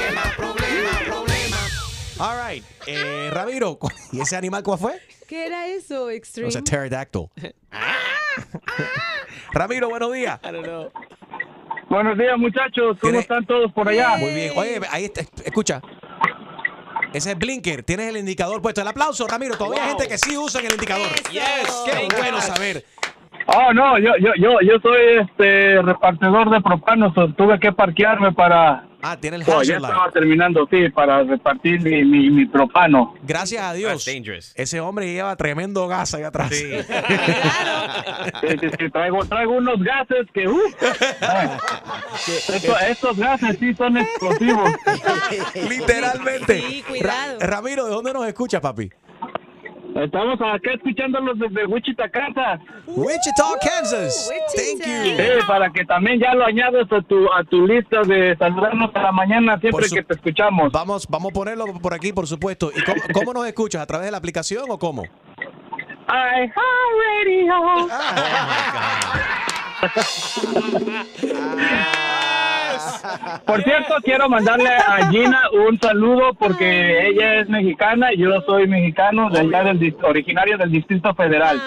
All 2.24 2.38
right. 2.38 2.64
Eh, 2.88 3.30
Ramiro, 3.34 3.78
¿y 4.14 4.22
ese 4.22 4.38
animal 4.38 4.64
cuál 4.64 4.80
fue? 4.80 4.94
¿Qué 5.28 5.46
era 5.46 5.68
eso, 5.68 6.10
Extreme? 6.10 6.48
was 6.48 6.56
a 6.56 6.62
pterodactyl. 6.62 7.30
Ramiro, 9.54 9.90
buenos 9.90 10.14
días. 10.14 10.40
Buenos 11.90 12.18
días, 12.18 12.38
muchachos. 12.38 12.98
¿Cómo 13.02 13.20
están 13.20 13.46
todos 13.46 13.74
por 13.74 13.90
allá? 13.90 14.16
Muy 14.16 14.34
bien. 14.34 14.54
Oye, 14.56 14.80
ahí 14.90 15.04
está. 15.04 15.22
Escucha. 15.44 15.82
Ese 17.14 17.32
es 17.32 17.38
Blinker. 17.38 17.84
Tienes 17.84 18.08
el 18.08 18.16
indicador 18.16 18.62
puesto. 18.62 18.80
El 18.80 18.88
aplauso, 18.88 19.28
Ramiro. 19.28 19.58
Todavía 19.58 19.84
hay 19.84 19.90
gente 19.90 20.08
que 20.08 20.18
sí 20.18 20.38
usa 20.38 20.62
el 20.62 20.72
indicador. 20.72 21.10
Yes. 21.30 21.84
Qué 21.86 22.08
bueno 22.18 22.40
saber. 22.40 22.86
Oh, 23.48 23.74
no, 23.74 23.98
yo, 24.00 24.12
yo, 24.20 24.32
yo, 24.38 24.60
yo 24.62 24.80
soy 24.82 25.18
este 25.22 25.82
repartidor 25.82 26.50
de 26.50 26.62
propano. 26.62 27.14
so 27.14 27.28
tuve 27.34 27.60
que 27.60 27.72
parquearme 27.72 28.32
para. 28.32 28.86
Ah, 29.06 29.18
tiene 29.20 29.36
el 29.36 29.44
Oh, 29.48 29.62
ya 29.62 29.76
estaba 29.76 30.10
terminando, 30.12 30.66
sí, 30.72 30.88
para 30.90 31.24
repartir 31.24 31.82
mi, 31.82 32.06
mi, 32.06 32.30
mi 32.30 32.46
propano. 32.46 33.14
Gracias 33.24 33.62
a 33.62 33.74
Dios. 33.74 34.08
Ese 34.56 34.80
hombre 34.80 35.12
lleva 35.12 35.36
tremendo 35.36 35.86
gas 35.90 36.14
ahí 36.14 36.24
atrás. 36.24 36.52
Sí, 38.42 38.48
sí, 38.60 38.68
sí, 38.80 38.90
traigo, 38.90 39.24
traigo 39.26 39.54
unos 39.54 39.82
gases 39.84 40.26
que. 40.34 40.48
Uh, 40.48 40.58
esto- 42.28 42.80
estos 42.80 43.18
gases 43.18 43.58
sí 43.60 43.74
son 43.76 43.98
explosivos. 43.98 44.70
Literalmente. 45.70 46.60
Sí, 46.62 46.84
Ra- 47.02 47.38
Ramiro, 47.40 47.86
¿de 47.86 47.92
dónde 47.92 48.14
nos 48.14 48.26
escuchas, 48.28 48.62
papi? 48.62 48.90
Estamos 49.96 50.40
acá 50.42 50.74
escuchándolos 50.74 51.38
desde 51.38 51.66
Wichita, 51.66 52.10
Kansas. 52.10 52.60
Wichita, 52.88 53.44
Kansas. 53.62 54.32
Thank 54.56 54.86
you. 54.88 55.16
Sí, 55.18 55.24
para 55.48 55.70
que 55.70 55.86
también 55.86 56.20
ya 56.20 56.34
lo 56.34 56.46
añades 56.46 56.92
a 56.92 57.02
tu, 57.02 57.32
a 57.32 57.44
tu 57.44 57.68
lista 57.68 58.02
de 58.02 58.36
saludarnos 58.38 58.90
a 58.96 59.02
la 59.04 59.12
mañana 59.12 59.60
siempre 59.60 59.88
su- 59.88 59.96
que 59.96 60.04
te 60.04 60.16
escuchamos. 60.16 60.72
Vamos, 60.72 61.08
vamos 61.08 61.32
a 61.32 61.34
ponerlo 61.34 61.66
por 61.82 61.94
aquí, 61.94 62.12
por 62.12 62.26
supuesto. 62.28 62.72
¿Y 62.76 62.82
cómo, 62.84 63.02
cómo 63.14 63.34
nos 63.34 63.46
escuchas? 63.48 63.82
¿A 63.82 63.86
través 63.86 64.06
de 64.08 64.12
la 64.12 64.18
aplicación 64.18 64.66
o 64.70 64.80
cómo? 64.80 65.04
I 66.10 66.52
Radio. 67.26 67.88
Por 73.46 73.64
cierto, 73.64 73.96
quiero 74.04 74.30
mandarle 74.30 74.70
a 74.70 75.10
Gina 75.10 75.50
un 75.52 75.80
saludo 75.80 76.34
porque 76.34 77.08
ella 77.08 77.42
es 77.42 77.50
mexicana 77.50 78.14
y 78.14 78.20
yo 78.20 78.42
soy 78.42 78.68
mexicano 78.68 79.30
de 79.30 79.42
allá 79.42 79.64
del 79.64 79.96
originario 80.02 80.58
del 80.58 80.72
Distrito 80.72 81.14
Federal. 81.14 81.62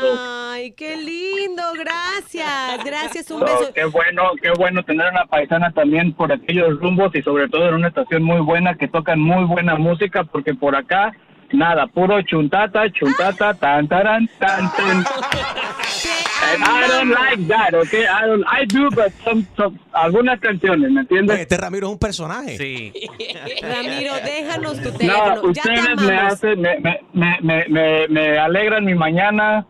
Ay, 0.53 0.73
qué 0.73 0.97
lindo. 0.97 1.63
Gracias. 1.79 2.85
Gracias. 2.85 3.31
Un 3.31 3.41
so, 3.41 3.45
beso. 3.45 3.73
qué 3.75 3.85
bueno, 3.85 4.23
qué 4.41 4.51
bueno 4.57 4.83
tener 4.83 5.11
una 5.11 5.27
paisana 5.27 5.71
también 5.73 6.13
por 6.13 6.33
aquellos 6.33 6.81
rumbos 6.81 7.15
y 7.15 7.23
sobre 7.23 7.49
todo 7.49 7.69
en 7.69 7.75
una 7.75 7.89
estación 7.89 8.23
muy 8.23 8.41
buena 8.41 8.75
que 8.75 8.89
tocan 8.89 9.21
muy 9.21 9.45
buena 9.45 9.77
música 9.77 10.25
porque 10.25 10.55
por 10.55 10.75
acá 10.75 11.13
nada, 11.53 11.87
puro 11.87 12.21
chuntata, 12.23 12.91
chuntata, 12.91 13.55
tan 13.55 13.87
taran, 13.89 14.29
tan 14.39 14.73
tan. 14.73 15.05
And 16.55 16.65
I 16.65 16.89
don't 16.89 17.11
like 17.11 17.49
that, 17.49 17.75
okay? 17.75 18.07
I, 18.07 18.27
don't, 18.27 18.45
I 18.47 18.65
do, 18.65 18.91
but 18.91 19.13
some, 19.25 19.47
some, 19.57 19.79
algunas 19.93 20.41
canciones, 20.41 20.91
¿me 20.91 21.01
entiendes? 21.01 21.41
Este 21.41 21.57
Ramiro 21.57 21.89
es 21.89 21.93
un 21.95 21.99
personaje. 21.99 22.57
Sí. 22.57 22.93
Ramiro, 23.63 24.15
déjanos 24.25 24.81
tu 24.81 24.93
teléfono. 24.93 25.35
No, 25.37 25.49
ustedes 25.51 26.01
me 26.01 26.17
hacen, 26.17 26.61
me, 26.61 26.79
me, 27.13 27.39
me, 27.69 28.09
me, 28.09 28.39
alegran 28.39 28.85
mi 28.85 28.95
mañana 28.95 29.67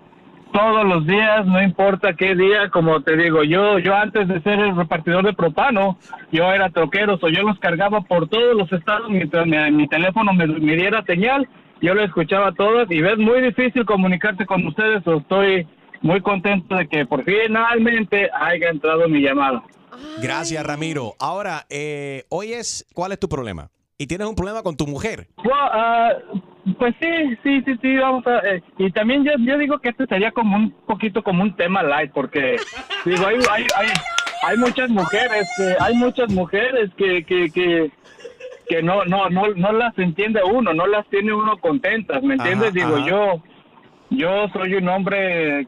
todos 0.53 0.87
los 0.87 1.07
días, 1.07 1.44
no 1.46 1.62
importa 1.62 2.14
qué 2.14 2.35
día, 2.35 2.70
como 2.70 3.03
te 3.03 3.16
digo, 3.16 3.44
yo 3.44 3.79
yo 3.79 3.94
antes 3.94 4.27
de 4.29 4.40
ser 4.40 4.59
el 4.59 4.74
repartidor 4.74 5.24
de 5.24 5.35
propano, 5.35 5.98
yo 6.33 6.50
era 6.53 6.70
troquero, 6.70 7.18
o 7.20 7.29
yo 7.29 7.42
los 7.42 7.59
cargaba 7.59 8.00
por 8.03 8.29
todos 8.29 8.57
los 8.57 8.72
estados 8.72 9.11
mientras 9.11 9.46
mi, 9.46 9.57
mi 9.72 9.88
teléfono 9.88 10.33
me, 10.33 10.46
me 10.46 10.77
diera 10.77 11.03
señal, 11.05 11.46
yo 11.83 11.94
lo 11.94 12.03
escuchaba 12.03 12.48
a 12.48 12.55
todos 12.55 12.90
y 12.90 13.03
ves 13.03 13.18
muy 13.18 13.42
difícil 13.42 13.85
comunicarte 13.85 14.46
con 14.46 14.66
ustedes, 14.66 15.07
o 15.07 15.18
estoy 15.18 15.66
muy 16.02 16.20
contento 16.20 16.76
de 16.76 16.88
que 16.88 17.06
por 17.06 17.24
finalmente 17.24 18.28
haya 18.32 18.68
entrado 18.68 19.09
mi 19.09 19.20
llamada. 19.20 19.62
Gracias, 20.22 20.64
Ramiro. 20.64 21.14
Ahora, 21.18 21.66
eh, 21.70 22.24
hoy 22.28 22.52
es, 22.52 22.87
¿cuál 22.94 23.12
es 23.12 23.20
tu 23.20 23.28
problema? 23.28 23.70
Y 23.98 24.06
tienes 24.06 24.26
un 24.26 24.35
problema 24.35 24.62
con 24.62 24.76
tu 24.76 24.87
mujer. 24.87 25.26
Well, 25.38 25.52
ah, 25.54 26.12
pues 26.78 26.94
sí, 27.00 27.37
sí, 27.42 27.62
sí, 27.64 27.78
sí, 27.80 27.96
vamos 27.96 28.26
a... 28.26 28.40
eh, 28.40 28.62
y 28.76 28.90
también 28.90 29.24
yo, 29.24 29.32
yo 29.38 29.56
digo 29.56 29.78
que 29.78 29.88
este 29.88 30.06
sería 30.06 30.32
como 30.32 30.56
un 30.56 30.70
poquito 30.87 31.22
como 31.22 31.42
un 31.42 31.56
tema 31.56 31.82
light, 31.82 32.12
porque 32.12 32.56
digo, 33.06 33.26
hay, 33.26 33.37
hay, 33.50 33.66
hay, 33.74 33.88
hay 34.42 34.56
muchas 34.59 34.90
mujeres, 34.90 35.48
que, 35.56 35.76
hay 35.80 35.94
muchas 35.94 36.30
mujeres 36.30 36.90
que, 36.98 37.24
que, 37.24 37.50
que, 37.50 37.90
que 38.68 38.82
no, 38.82 39.06
no, 39.06 39.30
no, 39.30 39.48
no 39.54 39.72
las 39.72 39.98
entiende 39.98 40.42
uno, 40.44 40.74
no 40.74 40.87
las 40.87 41.06
tiene 41.09 41.32
uno 41.32 41.56
contentas, 41.56 42.22
¿me 42.22 42.35
entiendes? 42.35 42.68
Ajá, 42.76 42.78
digo, 42.78 42.96
ajá. 42.96 43.06
yo, 43.06 43.42
yo 44.11 44.48
soy 44.52 44.74
un 44.74 44.88
hombre 44.88 45.66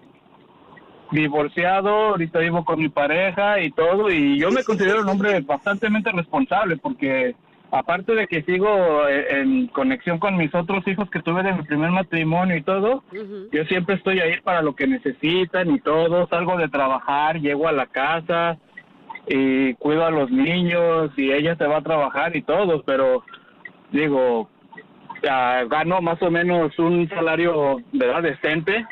divorciado, 1.11 1.89
ahorita 1.89 2.39
vivo 2.41 2.65
con 2.65 2.81
mi 2.81 2.89
pareja 2.89 3.61
y 3.61 3.71
todo, 3.71 4.11
y 4.11 4.39
yo 4.39 4.51
me 4.51 4.65
considero 4.65 5.03
un 5.03 5.09
hombre 5.09 5.41
bastante 5.41 5.89
responsable 5.89 6.77
porque 6.77 7.35
aparte 7.71 8.15
de 8.15 8.27
que 8.27 8.43
sigo 8.43 9.07
eh, 9.09 9.41
en 9.41 9.67
conexión 9.69 10.19
con 10.19 10.37
mis 10.37 10.55
otros 10.55 10.87
hijos 10.87 11.11
que 11.11 11.21
tuve 11.21 11.43
de 11.43 11.53
mi 11.53 11.63
primer 11.63 11.91
matrimonio 11.91 12.57
y 12.57 12.63
todo, 12.63 13.03
yo 13.53 13.65
siempre 13.65 13.97
estoy 13.97 14.21
ahí 14.21 14.41
para 14.43 14.63
lo 14.63 14.75
que 14.75 14.87
necesitan 14.87 15.71
y 15.71 15.81
todo, 15.81 16.27
salgo 16.29 16.57
de 16.57 16.69
trabajar, 16.69 17.41
llego 17.41 17.69
a 17.69 17.73
la 17.73 17.87
casa 17.87 18.59
y 19.27 19.75
cuido 19.75 20.07
a 20.07 20.11
los 20.11 20.31
niños 20.31 21.11
y 21.17 21.33
ella 21.33 21.57
se 21.57 21.67
va 21.67 21.79
a 21.79 21.83
trabajar 21.83 22.37
y 22.37 22.43
todo, 22.43 22.83
pero 22.83 23.23
digo, 23.93 24.49
ah, 25.29 25.65
gano 25.69 26.01
más 26.01 26.21
o 26.23 26.31
menos 26.31 26.79
un 26.79 27.09
salario, 27.09 27.79
¿verdad? 27.93 28.23
Decente 28.23 28.87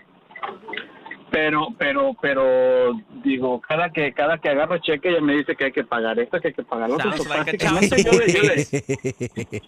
pero 1.30 1.68
pero 1.78 2.14
pero 2.22 2.92
digo 3.24 3.60
cada 3.60 3.90
que 3.90 4.12
cada 4.12 4.38
que 4.38 4.48
agarro 4.48 4.78
cheque 4.78 5.08
ella 5.10 5.20
me 5.20 5.34
dice 5.34 5.56
que 5.56 5.64
hay 5.66 5.72
que 5.72 5.84
pagar 5.84 6.18
esto 6.20 6.40
que 6.40 6.48
hay 6.48 6.54
que 6.54 6.62
pagar 6.62 6.88
lo 6.88 6.96
otro 6.96 7.10
like 7.28 7.58
yo, 7.58 8.12
le- 8.12 8.32
yo 8.32 8.42
le, 8.42 9.62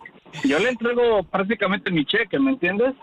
yo 0.49 0.59
le 0.61 0.69
entrego 0.69 1.23
prácticamente 1.25 1.91
mi 1.91 2.05
cheque 2.05 2.39
me 2.39 2.53
entiendes 2.53 2.95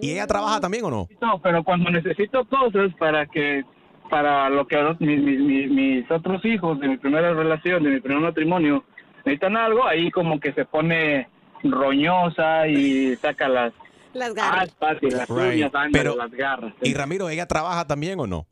¿Y 0.00 0.12
ella 0.12 0.26
trabaja 0.26 0.60
también 0.60 0.84
o 0.84 0.90
no? 0.90 1.08
no 1.20 1.38
pero 1.40 1.64
cuando 1.64 1.90
necesito 1.90 2.44
cosas 2.44 2.92
para 2.98 3.26
que 3.26 3.64
para 4.10 4.50
lo 4.50 4.66
que 4.66 4.76
mis, 4.98 5.20
mis, 5.22 5.40
mis, 5.40 5.70
mis 5.70 6.10
otros 6.10 6.44
hijos 6.44 6.78
de 6.80 6.88
mi 6.88 6.96
primera 6.98 7.32
relación 7.32 7.82
de 7.82 7.90
mi 7.90 8.00
primer 8.00 8.20
matrimonio 8.20 8.84
necesitan 9.24 9.56
algo 9.56 9.86
ahí 9.86 10.10
como 10.10 10.38
que 10.38 10.52
se 10.52 10.66
pone 10.66 11.28
roñosa 11.64 12.66
y 12.68 13.16
saca 13.16 13.48
las 13.48 13.72
Las 14.14 14.34
garras. 14.34 14.64
aspas 14.64 14.98
y 15.02 15.10
las 15.10 15.28
Right. 15.28 15.54
uñas 15.54 15.74
ándale, 15.74 15.90
Pero- 15.92 16.16
las 16.16 16.30
garras 16.30 16.74
Y 16.82 16.94
Ramiro, 16.94 17.28
¿ella 17.28 17.46
trabaja 17.46 17.86
también 17.86 18.18
o 18.20 18.26
no? 18.26 18.46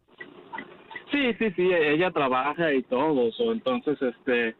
Sí, 1.11 1.35
sí, 1.39 1.51
sí, 1.57 1.69
ella 1.73 2.11
trabaja 2.13 2.73
y 2.73 2.83
todo, 2.85 3.33
so, 3.33 3.51
entonces, 3.53 3.99
este, 4.01 4.55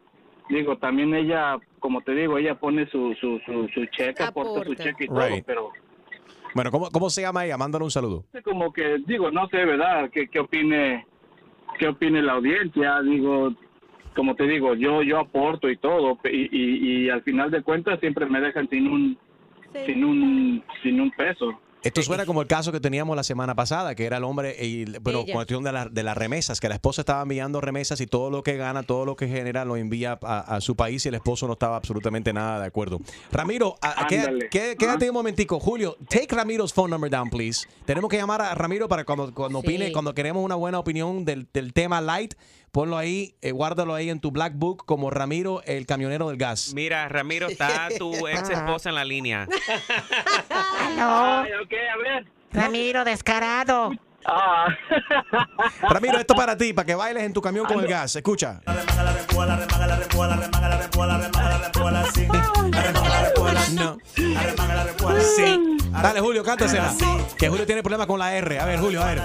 digo, 0.49 0.77
también 0.77 1.13
ella, 1.15 1.57
como 1.79 2.01
te 2.01 2.13
digo, 2.13 2.37
ella 2.37 2.55
pone 2.55 2.85
su, 2.89 3.15
su, 3.21 3.39
su, 3.45 3.69
su 3.73 3.85
cheque, 3.85 4.21
aporta 4.21 4.65
su 4.65 4.75
cheque 4.75 5.05
y 5.05 5.07
todo, 5.07 5.27
Right. 5.27 5.45
pero 5.45 5.69
Bueno, 6.53 6.69
¿cómo, 6.69 6.91
cómo 6.91 7.09
se 7.09 7.21
llama 7.21 7.45
ella? 7.45 7.57
Mándale 7.57 7.85
un 7.85 7.91
saludo. 7.91 8.25
como 8.43 8.73
que, 8.73 8.97
digo, 9.07 9.31
no 9.31 9.47
sé, 9.47 9.63
¿verdad? 9.63 10.09
¿Qué, 10.11 10.27
qué 10.27 10.39
opine, 10.41 11.07
qué 11.79 11.87
opine 11.87 12.21
la 12.21 12.33
audiencia? 12.33 13.01
Digo, 13.01 13.53
como 14.13 14.35
te 14.35 14.43
digo, 14.45 14.75
yo, 14.75 15.01
yo 15.03 15.19
aporto 15.19 15.69
y 15.69 15.77
todo, 15.77 16.19
y, 16.25 16.49
y, 16.51 17.05
y 17.05 17.09
al 17.09 17.21
final 17.23 17.49
de 17.49 17.63
cuentas 17.63 18.01
siempre 18.01 18.25
me 18.25 18.41
dejan 18.41 18.67
sin 18.69 18.87
un, 18.87 19.17
sin 19.85 20.03
un, 20.03 20.63
sin 20.83 20.99
un 21.01 21.11
peso. 21.11 21.51
Esto 21.83 22.03
suena 22.03 22.27
como 22.27 22.43
el 22.43 22.47
caso 22.47 22.71
que 22.71 22.79
teníamos 22.79 23.15
la 23.15 23.23
semana 23.23 23.55
pasada, 23.55 23.95
que 23.95 24.05
era 24.05 24.17
el 24.17 24.23
hombre, 24.23 24.55
y, 24.63 24.85
bueno, 24.99 25.21
Ella. 25.21 25.33
cuestión 25.33 25.63
de, 25.63 25.71
la- 25.71 25.85
de 25.89 26.03
las 26.03 26.15
remesas, 26.15 26.59
que 26.59 26.69
la 26.69 26.75
esposa 26.75 27.01
estaba 27.01 27.23
enviando 27.23 27.59
remesas 27.59 27.99
y 28.01 28.05
todo 28.05 28.29
lo 28.29 28.43
que 28.43 28.55
gana, 28.55 28.83
todo 28.83 29.03
lo 29.03 29.15
que 29.15 29.27
genera, 29.27 29.65
lo 29.65 29.75
envía 29.77 30.19
a, 30.21 30.39
a 30.41 30.61
su 30.61 30.75
país 30.75 31.03
y 31.07 31.09
el 31.09 31.15
esposo 31.15 31.47
no 31.47 31.53
estaba 31.53 31.77
absolutamente 31.77 32.33
nada 32.33 32.59
de 32.59 32.67
acuerdo. 32.67 32.99
Ramiro, 33.31 33.77
a- 33.81 34.05
quédate 34.07 35.09
un 35.09 35.13
momentico. 35.15 35.59
Julio, 35.59 35.97
take 36.07 36.27
Ramiro's 36.35 36.71
phone 36.71 36.91
number 36.91 37.09
down, 37.09 37.31
please. 37.31 37.67
Tenemos 37.85 38.11
que 38.11 38.17
llamar 38.17 38.43
a 38.43 38.53
Ramiro 38.53 38.87
para 38.87 39.03
cuando, 39.03 39.33
cuando 39.33 39.61
Sí. 39.61 39.67
opine, 39.67 39.91
cuando 39.91 40.13
queremos 40.13 40.45
una 40.45 40.55
buena 40.55 40.77
opinión 40.77 41.25
del, 41.25 41.47
del 41.51 41.73
tema 41.73 41.99
light, 41.99 42.35
Ponlo 42.71 42.97
ahí, 42.97 43.35
eh, 43.41 43.51
guárdalo 43.51 43.93
ahí 43.93 44.09
en 44.09 44.21
tu 44.21 44.31
black 44.31 44.53
book 44.55 44.85
como 44.85 45.09
Ramiro, 45.09 45.61
el 45.65 45.85
camionero 45.85 46.29
del 46.29 46.37
gas. 46.37 46.71
Mira, 46.73 47.09
Ramiro, 47.09 47.47
está 47.47 47.89
tu 47.97 48.27
ex 48.27 48.49
esposa 48.49 48.87
en 48.87 48.95
la 48.95 49.03
línea. 49.03 49.45
Aló. 50.79 51.41
ok, 51.41 51.73
a 51.93 51.97
ver. 51.97 52.25
Ramiro, 52.53 53.03
descarado. 53.03 53.91
Ah. 54.25 54.67
Ramiro, 55.89 56.17
esto 56.17 56.33
para 56.33 56.55
ti, 56.57 56.71
para 56.71 56.85
que 56.85 56.95
bailes 56.95 57.23
en 57.23 57.33
tu 57.33 57.41
camión 57.41 57.65
con 57.65 57.79
el 57.79 57.87
gas. 57.87 58.15
Escucha. 58.15 58.61
No. 63.73 63.97
Sí. 65.35 65.70
Dale, 65.91 66.19
Julio, 66.21 66.43
cántasela. 66.43 66.93
Que 67.37 67.49
Julio 67.49 67.65
tiene 67.65 67.83
problemas 67.83 68.07
con 68.07 68.19
la 68.19 68.33
R. 68.35 68.59
A 68.59 68.65
ver, 68.65 68.79
Julio, 68.79 69.01
a 69.01 69.05
ver. 69.05 69.23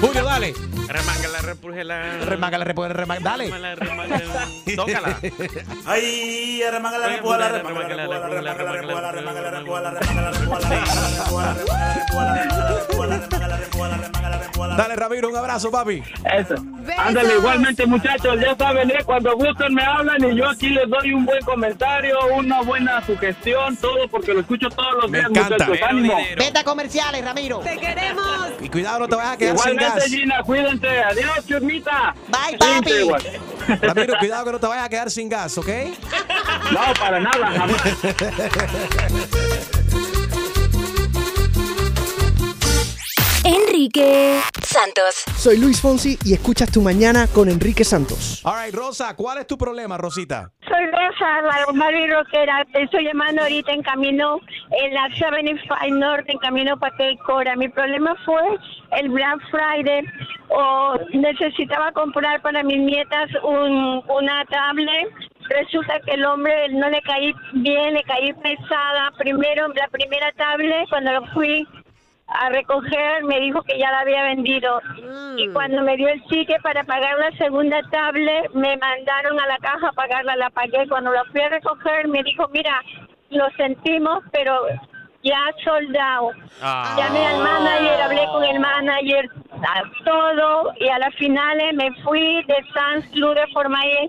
Julio, 0.00 0.24
dale. 0.24 0.54
Remángala, 0.88 1.38
repújela. 1.42 2.24
Remángala, 2.24 2.64
repújela, 2.64 2.94
remángala. 2.94 3.30
Dale. 3.30 3.50
Tócala. 4.76 5.18
Ay, 5.86 6.62
remángala, 6.70 7.08
repuala, 7.08 7.48
remángala, 7.48 8.06
repuala, 8.06 8.28
remángala, 8.28 8.72
repuala, 8.72 9.10
remángala, 9.12 9.50
repuala, 9.50 9.90
remángala, 9.90 10.30
repuala, 10.30 10.70
remángala, 10.72 11.96
repuala, 13.56 13.96
remángala, 13.96 14.38
repuala. 14.38 14.76
Dale, 14.76 14.96
Ramiro, 14.96 15.28
un 15.28 15.36
abrazo, 15.36 15.70
papi. 15.70 16.02
Eso. 16.32 16.54
Ándale, 16.98 17.34
igualmente, 17.36 17.86
muchachos, 17.86 18.40
ya 18.40 18.56
saben, 18.56 18.90
¿eh? 18.90 18.98
cuando 19.04 19.34
gusten 19.36 19.74
me 19.74 19.82
hablan 19.82 20.22
y 20.24 20.36
yo 20.36 20.48
aquí 20.48 20.68
les 20.70 20.88
doy 20.88 21.12
un 21.12 21.24
buen 21.24 21.42
comentario, 21.44 22.16
una 22.36 22.62
buena 22.62 23.04
sugestión, 23.04 23.76
todo 23.76 24.08
porque 24.08 24.32
lo 24.34 24.40
escucho 24.40 24.68
todos 24.70 24.94
los 25.02 25.12
días, 25.12 25.30
encanta. 25.30 25.66
Muchachos. 25.72 25.98
¡Ánimo! 25.98 26.18
Vete 26.36 26.64
comerciales, 26.64 27.24
Ramiro. 27.24 27.58
Te 27.60 27.78
queremos. 27.78 28.48
Y 28.60 28.68
cuidado, 28.68 29.00
no 29.00 29.08
te 29.08 29.16
vayas 29.16 29.32
a 29.32 29.36
quedar 29.36 29.58
sin 29.58 29.70
Igualmente, 29.72 30.00
gas. 30.00 30.10
Gina, 30.10 30.42
cuídense. 30.42 30.88
Adiós, 30.88 31.46
chusmita. 31.46 32.14
Bye, 32.28 32.58
papi. 32.58 33.08
Ramiro, 33.86 34.14
cuidado 34.18 34.44
que 34.44 34.52
no 34.52 34.60
te 34.60 34.66
vayas 34.66 34.84
a 34.84 34.88
quedar 34.88 35.10
sin 35.10 35.28
gas, 35.28 35.58
¿ok? 35.58 35.68
No, 36.70 36.94
para 36.98 37.20
nada, 37.20 37.50
jamás. 37.50 37.82
Enrique 43.44 44.40
Santos. 44.72 45.24
Soy 45.36 45.58
Luis 45.58 45.82
Fonsi 45.82 46.16
y 46.24 46.32
escuchas 46.32 46.72
Tu 46.72 46.80
Mañana 46.80 47.26
con 47.26 47.50
Enrique 47.50 47.84
Santos. 47.84 48.40
All 48.42 48.54
right, 48.64 48.74
Rosa, 48.74 49.14
¿cuál 49.14 49.36
es 49.36 49.46
tu 49.46 49.58
problema, 49.58 49.98
Rosita? 49.98 50.50
Soy 50.66 50.86
Rosa, 50.86 51.42
la 51.42 51.66
Barbie 51.74 52.06
Rockera. 52.06 52.64
Te 52.72 52.84
estoy 52.84 53.04
llamando 53.04 53.42
ahorita 53.42 53.70
en 53.70 53.82
camino, 53.82 54.40
en 54.70 54.94
la 54.94 55.10
75 55.10 55.76
Norte, 55.90 56.32
en 56.32 56.38
camino 56.38 56.78
para 56.78 56.96
Cora. 57.26 57.54
Mi 57.54 57.68
problema 57.68 58.16
fue 58.24 58.42
el 58.92 59.10
Black 59.10 59.40
Friday. 59.50 60.06
O 60.48 60.98
necesitaba 61.12 61.92
comprar 61.92 62.40
para 62.40 62.62
mis 62.62 62.78
nietas 62.78 63.28
un, 63.42 64.02
una 64.08 64.44
tablet. 64.46 65.08
Resulta 65.50 66.00
que 66.00 66.12
el 66.12 66.24
hombre 66.24 66.70
no 66.70 66.88
le 66.88 67.02
caí 67.02 67.34
bien, 67.52 67.92
le 67.92 68.02
caí 68.04 68.32
pesada. 68.32 69.12
Primero, 69.18 69.68
la 69.68 69.88
primera 69.88 70.32
tablet, 70.32 70.88
cuando 70.88 71.12
lo 71.12 71.26
fui 71.34 71.66
a 72.40 72.48
recoger 72.50 73.24
me 73.24 73.40
dijo 73.40 73.62
que 73.62 73.78
ya 73.78 73.90
la 73.90 74.00
había 74.00 74.22
vendido. 74.24 74.80
Y 75.36 75.48
cuando 75.52 75.82
me 75.82 75.96
dio 75.96 76.08
el 76.08 76.22
ticket 76.24 76.60
para 76.62 76.84
pagar 76.84 77.18
la 77.18 77.30
segunda 77.36 77.80
tablet 77.90 78.50
me 78.54 78.76
mandaron 78.76 79.38
a 79.40 79.46
la 79.46 79.58
caja 79.58 79.88
a 79.88 79.92
pagarla 79.92 80.36
la 80.36 80.50
pagué. 80.50 80.86
Cuando 80.88 81.12
la 81.12 81.24
fui 81.24 81.40
a 81.40 81.48
recoger 81.48 82.08
me 82.08 82.22
dijo 82.22 82.48
mira 82.52 82.82
lo 83.30 83.48
sentimos 83.56 84.22
pero 84.32 84.66
ya 85.22 85.38
soldado 85.64 86.32
Ah. 86.62 86.94
llamé 86.98 87.24
al 87.26 87.38
manager 87.42 88.00
hablé 88.02 88.26
con 88.26 88.44
el 88.44 88.58
manager 88.60 89.28
a- 89.62 90.04
todo 90.04 90.72
y 90.80 90.88
a 90.88 90.98
las 90.98 91.14
finales 91.14 91.74
me 91.74 91.92
fui 92.02 92.42
de 92.44 92.56
Sans 92.74 93.06
Club 93.12 93.34
de 93.34 93.46
Formaye 93.54 94.08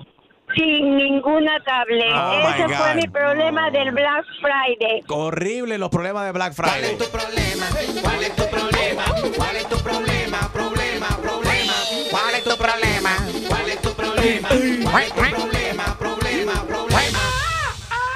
sin 0.55 0.95
ninguna 0.97 1.59
tablet 1.63 2.13
Oh, 2.15 2.49
ese 2.49 2.75
fue 2.75 2.95
mi 2.95 3.07
problema 3.07 3.69
del 3.71 3.91
Black 3.91 4.25
Friday 4.41 5.03
Horrible 5.07 5.77
los 5.77 5.89
problemas 5.89 6.25
de 6.25 6.31
Black 6.31 6.53
Friday. 6.53 6.95
problema? 6.97 7.65
¿Cuál 8.01 8.23
es 8.23 8.35
tu 8.35 8.43
problema? 8.49 9.03
¿Cuál 9.35 9.55
es 9.55 9.67
tu 9.69 9.77
problema? 9.77 10.49
Problema, 10.53 11.07
problema. 11.21 11.73
¿Cuál 12.11 12.35
es 12.35 12.43
tu 12.43 12.57
problema? 12.57 13.17
¿Cuál 13.49 13.69
es 13.69 13.81
tu 13.81 13.93
problema? 13.93 14.49
¿Cuál 14.83 15.03
es 15.03 15.09
tu 15.13 15.15
problema? 15.31 15.97
Problema, 15.97 16.53
problema. 16.67 17.19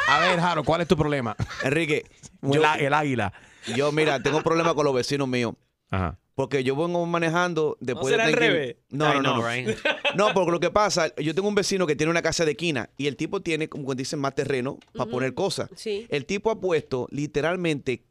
A 0.09 0.19
ver, 0.19 0.39
Jaro, 0.39 0.63
¿cuál 0.63 0.81
es 0.81 0.87
tu 0.87 0.95
problema? 0.97 1.35
Enrique, 1.63 2.05
El, 2.43 2.51
yo, 2.53 2.65
á- 2.65 2.75
el 2.77 2.93
águila. 2.93 3.33
yo, 3.75 3.91
mira, 3.91 4.19
tengo 4.21 4.41
problemas 4.41 4.73
con 4.73 4.85
los 4.85 4.93
vecinos 4.93 5.27
míos. 5.27 5.53
Ajá. 5.89 6.17
Porque 6.37 6.63
yo 6.63 6.75
vengo 6.75 7.03
manejando 7.07 7.77
después 7.79 8.11
será 8.11 8.27
de 8.27 8.33
al 8.33 8.37
revés? 8.39 8.75
No, 8.91 9.11
no, 9.11 9.21
no. 9.23 9.33
know, 9.33 9.41
No. 9.41 9.49
right? 9.49 9.69
No, 10.15 10.35
porque 10.35 10.51
lo 10.51 10.59
que 10.59 10.69
pasa, 10.69 11.11
yo 11.15 11.33
tengo 11.33 11.47
un 11.47 11.55
vecino 11.55 11.87
que 11.87 11.95
tiene 11.95 12.11
una 12.11 12.21
casa 12.21 12.45
de 12.45 12.51
esquina 12.51 12.91
y 12.95 13.07
el 13.07 13.15
tipo 13.15 13.41
tiene, 13.41 13.67
como 13.67 13.95
dicen, 13.95 14.19
más 14.19 14.35
terreno 14.35 14.77
para 14.93 15.09
poner 15.09 15.33
cosas. 15.33 15.67
Sí. 15.75 16.05
El 16.09 16.27
tipo 16.27 16.51
ha 16.51 16.59
puesto 16.61 17.07
literalmente 17.09 18.03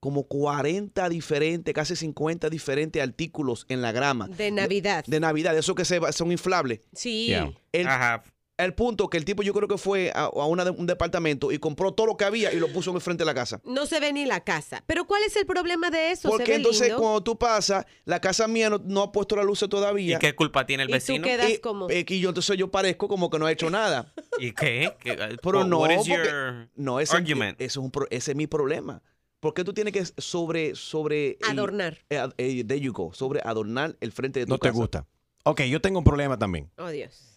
como 0.00 0.24
40 0.24 1.10
diferentes, 1.10 1.74
casi 1.74 1.94
50 1.94 2.48
diferentes 2.48 3.02
artículos 3.02 3.66
en 3.68 3.82
la 3.82 3.92
grama. 3.92 4.28
De 4.28 4.50
Navidad. 4.50 5.04
De 5.06 5.20
Navidad, 5.20 5.54
esos 5.56 5.74
que 5.74 5.84
se, 5.84 6.00
son 6.12 6.32
inflables. 6.32 6.80
Sí. 6.94 7.26
Yeah. 7.26 7.52
El, 7.70 7.86
Ajá. 7.86 8.24
El 8.56 8.72
punto 8.74 9.08
que 9.10 9.16
el 9.16 9.24
tipo 9.24 9.42
yo 9.42 9.52
creo 9.52 9.66
que 9.66 9.78
fue 9.78 10.12
a, 10.14 10.24
a 10.26 10.46
una 10.46 10.64
de- 10.64 10.70
un 10.70 10.86
departamento 10.86 11.50
y 11.50 11.58
compró 11.58 11.92
todo 11.92 12.06
lo 12.06 12.16
que 12.16 12.24
había 12.24 12.52
y 12.52 12.60
lo 12.60 12.68
puso 12.72 12.90
en 12.90 12.96
el 12.96 13.02
frente 13.02 13.22
de 13.22 13.26
la 13.26 13.34
casa. 13.34 13.60
No 13.64 13.84
se 13.86 13.98
ve 13.98 14.12
ni 14.12 14.26
la 14.26 14.44
casa. 14.44 14.84
Pero 14.86 15.06
¿cuál 15.06 15.22
es 15.24 15.34
el 15.36 15.44
problema 15.44 15.90
de 15.90 16.12
eso? 16.12 16.22
se 16.22 16.28
Porque 16.28 16.52
ve 16.52 16.56
entonces 16.58 16.82
lindo. 16.88 16.98
cuando 17.02 17.22
tú 17.22 17.36
pasas, 17.36 17.84
la 18.04 18.20
casa 18.20 18.46
mía 18.46 18.70
no, 18.70 18.78
no 18.84 19.02
ha 19.02 19.10
puesto 19.12 19.34
la 19.34 19.42
luz 19.42 19.58
todavía. 19.68 20.16
¿Y 20.16 20.18
qué 20.20 20.34
culpa 20.36 20.66
tiene 20.66 20.84
el 20.84 20.90
Y 20.90 20.92
tú 20.92 20.94
vecino? 20.94 21.24
quedas 21.24 21.50
Y- 21.50 21.58
como... 21.58 21.90
eh, 21.90 22.04
y 22.08 22.20
yo 22.20 22.28
entonces 22.28 22.56
yo 22.56 22.70
parezco 22.70 23.08
como 23.08 23.28
que 23.28 23.38
no 23.40 23.48
he 23.48 23.52
hecho 23.52 23.70
nada. 23.70 24.12
¿Y 24.38 24.52
qué? 24.52 24.94
¿Qué- 25.00 25.36
Pero 25.42 25.64
no, 25.64 25.78
what 25.80 25.90
is 25.90 25.96
porque- 25.98 26.12
your 26.12 26.68
no 26.76 27.00
ese, 27.00 27.16
argument? 27.16 27.60
ese 27.60 27.66
es 27.66 27.76
un 27.76 27.90
pro- 27.90 28.06
ese 28.10 28.30
es 28.32 28.36
mi 28.36 28.46
problema. 28.46 29.02
¿Por 29.40 29.52
qué 29.52 29.64
tú 29.64 29.74
tienes 29.74 29.92
que 29.92 30.04
sobre 30.22 30.74
sobre 30.76 31.38
Adornar. 31.48 31.98
eh, 32.08 32.26
eh, 32.38 32.64
there 32.64 32.80
you 32.80 32.92
go, 32.92 33.12
sobre 33.12 33.40
adornar 33.44 33.96
el 34.00 34.12
frente 34.12 34.40
de 34.40 34.46
tu 34.46 34.50
No 34.52 34.58
te 34.58 34.68
casa? 34.68 34.78
gusta. 34.78 35.06
Ok, 35.42 35.62
yo 35.62 35.80
tengo 35.82 35.98
un 35.98 36.04
problema 36.04 36.38
también. 36.38 36.70
Oh, 36.78 36.88
Dios. 36.88 37.33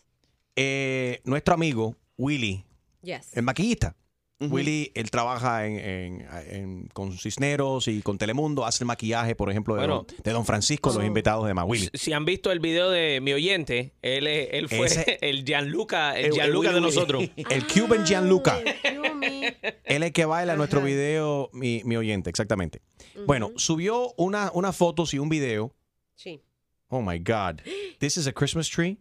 Eh, 0.58 1.22
nuestro 1.24 1.54
amigo, 1.54 1.96
Willy, 2.18 2.66
Yes. 3.04 3.30
el 3.38 3.44
maquillista. 3.44 3.96
Willy, 4.40 4.92
él 4.94 5.10
trabaja 5.10 5.66
en, 5.66 5.80
en- 5.80 6.28
en- 6.52 6.88
con 6.94 7.12
Cisneros 7.18 7.88
y 7.88 8.04
con 8.04 8.20
Telemundo, 8.20 8.66
hace 8.68 8.84
el 8.84 8.86
maquillaje, 8.88 9.34
por 9.36 9.50
ejemplo, 9.50 9.74
de, 9.74 9.80
Bueno. 9.82 10.06
don, 10.08 10.16
de 10.24 10.32
Don 10.32 10.46
Francisco, 10.46 10.94
los 10.94 11.04
invitados 11.04 11.44
de 11.46 11.48
demás. 11.50 11.66
Willy. 11.68 11.90
Si 11.96 12.14
han 12.14 12.24
visto 12.24 12.52
el 12.52 12.60
video 12.60 12.92
de 12.92 13.20
mi 13.20 13.34
oyente, 13.34 13.94
él, 14.04 14.28
es- 14.28 14.50
él 14.52 14.70
fue 14.70 14.86
Ese- 14.86 15.18
el 15.22 15.44
Gianluca, 15.44 16.12
el 16.20 16.26
El- 16.26 16.32
el 16.32 16.34
Gianluca 16.38 16.72
de 16.72 16.82
nosotros. 16.82 17.24
El 17.50 17.66
Cuban 17.68 18.06
Gianluca. 18.06 18.60
Yumi. 18.94 19.46
Él 19.46 19.54
es 19.86 20.02
el 20.04 20.12
que 20.14 20.26
baila 20.26 20.52
en 20.54 20.58
nuestro 20.60 20.82
video, 20.84 21.50
mi, 21.54 21.82
mi 21.84 21.96
oyente, 21.98 22.30
exactamente. 22.30 22.82
Bueno, 23.26 23.52
subió 23.56 24.14
una, 24.18 24.52
unas 24.54 24.76
fotos 24.76 25.14
y 25.16 25.20
un 25.20 25.30
video. 25.30 25.74
Sí. 26.14 26.44
Oh 26.90 27.02
my 27.02 27.18
God. 27.18 27.62
This 28.00 28.18
is 28.18 28.28
a 28.28 28.32
Christmas 28.34 28.70
tree. 28.70 28.98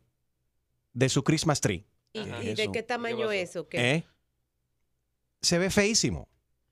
De 0.97 1.11
su 1.11 1.23
Christmas 1.23 1.61
tree. 1.61 1.85
¿Y, 2.15 2.21
y 2.21 2.55
de 2.55 2.73
qué 2.73 2.83
tamaño 2.83 3.31
es 3.31 3.55
o 3.57 3.69
qué? 3.69 3.91
¿Eh? 3.97 4.05
Se 5.43 5.59
ve 5.59 5.69
feísimo. 5.69 6.27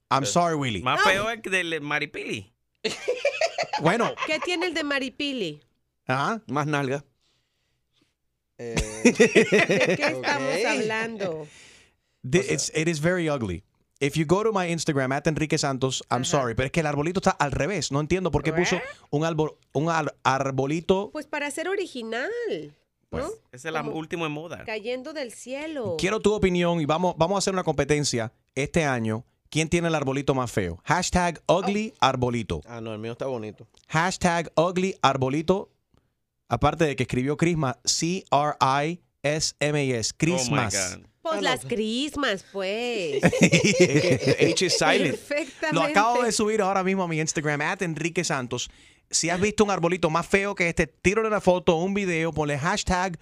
I'm 0.09 0.25
sorry, 0.25 0.55
Willy. 0.55 0.81
Más 0.81 1.01
feo 1.03 1.29
es 1.29 1.41
que 1.41 1.49
del 1.51 1.79
Maripili. 1.81 2.51
Bueno, 3.81 4.13
¿Qué 4.25 4.39
tiene 4.39 4.67
el 4.67 4.73
de 4.73 4.83
Maripili? 4.85 5.61
ajá. 6.07 6.41
Más 6.47 6.65
nalga. 6.65 7.03
¿De 8.57 8.73
qué 9.13 9.97
estamos 9.99 10.65
hablando? 10.65 11.47
Thi- 12.23 12.39
it's- 12.39 12.71
it 12.73 12.87
is 12.87 12.99
very 13.01 13.29
ugly. 13.29 13.63
If 13.99 14.15
you 14.15 14.25
go 14.25 14.43
to 14.43 14.51
my 14.53 14.71
Instagram, 14.71 15.11
at 15.11 15.27
Enrique 15.27 15.57
Santos, 15.57 16.03
I'm 16.09 16.23
sorry, 16.25 16.55
pero 16.55 16.65
es 16.67 16.71
que 16.71 16.79
el 16.81 16.85
arbolito 16.85 17.19
está 17.19 17.31
al 17.31 17.51
revés. 17.51 17.91
No 17.91 17.99
entiendo 17.99 18.31
por 18.31 18.43
qué 18.43 18.53
puso 18.53 18.79
un, 19.09 19.23
un 19.73 19.89
ar- 19.89 20.15
arbolito. 20.23 21.09
Pues 21.11 21.27
para 21.27 21.51
ser 21.51 21.67
original, 21.67 22.29
¿no? 23.11 23.19
Pues, 23.19 23.31
Es 23.51 23.65
el 23.65 23.75
am- 23.77 23.89
último 23.93 24.25
en 24.25 24.31
moda. 24.31 24.63
Cayendo 24.65 25.13
del 25.13 25.31
cielo. 25.31 25.95
Quiero 25.97 26.19
tu 26.19 26.33
opinión 26.33 26.81
y 26.81 26.85
vamos, 26.85 27.15
vamos 27.17 27.35
a 27.35 27.39
hacer 27.39 27.53
una 27.53 27.63
competencia 27.63 28.33
este 28.55 28.83
año. 28.83 29.25
¿Quién 29.49 29.69
tiene 29.69 29.87
el 29.87 29.95
arbolito 29.95 30.33
más 30.35 30.51
feo? 30.51 30.81
Hashtag 30.83 31.41
ugly 31.47 31.93
arbolito. 32.01 32.61
Ah, 32.65 32.81
no, 32.81 32.91
el 32.93 32.99
mío 32.99 33.13
está 33.13 33.27
bonito. 33.27 33.67
Hashtag 33.87 34.51
ugly 34.57 34.95
arbolito. 35.01 35.69
Aparte 36.49 36.85
de 36.85 36.95
que 36.95 37.03
escribió 37.03 37.37
Christmas. 37.37 37.77
Christmas. 40.17 40.75
Oh 40.75 40.97
my 40.97 41.01
God. 41.01 41.07
Pues 41.21 41.41
las 41.41 41.65
crismas, 41.65 42.45
pues. 42.51 43.23
H 43.23 44.65
is 44.65 44.77
silent. 44.77 45.15
Perfectamente. 45.15 45.73
Lo 45.73 45.81
acabo 45.81 46.21
de 46.23 46.31
subir 46.31 46.61
ahora 46.61 46.83
mismo 46.83 47.03
a 47.03 47.07
mi 47.07 47.19
Instagram, 47.19 47.61
at 47.61 47.81
Enrique 47.81 48.23
Santos. 48.23 48.69
Si 49.09 49.29
has 49.29 49.39
visto 49.39 49.63
un 49.63 49.71
arbolito 49.71 50.09
más 50.09 50.25
feo 50.27 50.55
que 50.55 50.69
este, 50.69 50.87
tírale 50.87 51.27
una 51.27 51.41
foto, 51.41 51.75
un 51.75 51.93
video, 51.93 52.31
ponle 52.33 52.57
hashtag 52.57 53.17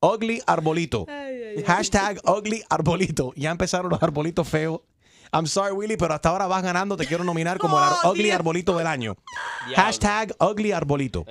ugly 0.00 0.40
arbolito. 0.46 1.06
Ay, 1.08 1.14
ay, 1.42 1.54
ay. 1.58 1.64
Hashtag 1.64 2.20
ugly 2.24 2.62
arbolito. 2.70 3.32
Ya 3.36 3.50
empezaron 3.50 3.90
los 3.90 4.02
arbolitos 4.02 4.48
feos 4.48 4.80
I'm 5.30 5.46
sorry, 5.46 5.72
Willy, 5.74 5.98
pero 5.98 6.14
hasta 6.14 6.30
ahora 6.30 6.46
vas 6.46 6.62
ganando. 6.62 6.96
Te 6.96 7.04
quiero 7.06 7.22
nominar 7.22 7.58
como 7.58 7.76
el 7.78 7.84
ar- 7.84 7.92
ugly 8.10 8.30
arbolito 8.30 8.76
del 8.78 8.86
año. 8.86 9.14
Hashtag 9.76 10.34
ugly 10.40 10.72
arbolito. 10.72 11.24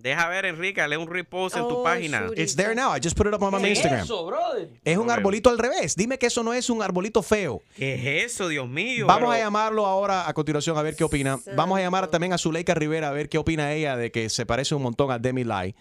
Deja 0.00 0.28
ver, 0.28 0.46
Enrique, 0.46 0.86
lee 0.88 0.96
un 0.96 1.08
repost 1.08 1.56
en 1.56 1.68
tu 1.68 1.82
página. 1.82 2.26
It's 2.36 2.56
there 2.56 2.74
now. 2.74 2.96
I 2.96 3.00
just 3.02 3.16
put 3.16 3.26
it 3.26 3.34
up 3.34 3.42
on 3.42 3.60
my 3.60 3.68
Instagram. 3.68 4.06
Es 4.84 4.96
un 4.96 5.10
arbolito 5.10 5.50
al 5.50 5.58
revés. 5.58 5.94
Dime 5.94 6.18
que 6.18 6.26
eso 6.26 6.42
no 6.42 6.54
es 6.54 6.70
un 6.70 6.82
arbolito 6.82 7.22
feo. 7.22 7.62
¿Qué 7.76 7.94
es 7.94 8.32
eso, 8.32 8.48
Dios 8.48 8.68
mío? 8.68 9.06
Vamos 9.06 9.34
a 9.34 9.38
llamarlo 9.38 9.86
ahora 9.86 10.28
a 10.28 10.32
continuación 10.32 10.78
a 10.78 10.82
ver 10.82 10.96
qué 10.96 11.04
opina. 11.04 11.38
Vamos 11.54 11.78
a 11.78 11.82
llamar 11.82 12.08
también 12.08 12.32
a 12.32 12.38
Zuleika 12.38 12.74
Rivera 12.74 13.08
a 13.08 13.12
ver 13.12 13.28
qué 13.28 13.38
opina 13.38 13.72
ella 13.72 13.96
de 13.96 14.10
que 14.10 14.30
se 14.30 14.46
parece 14.46 14.74
un 14.74 14.82
montón 14.82 15.10
a 15.10 15.18
Demi 15.18 15.44
Lai. 15.44 15.74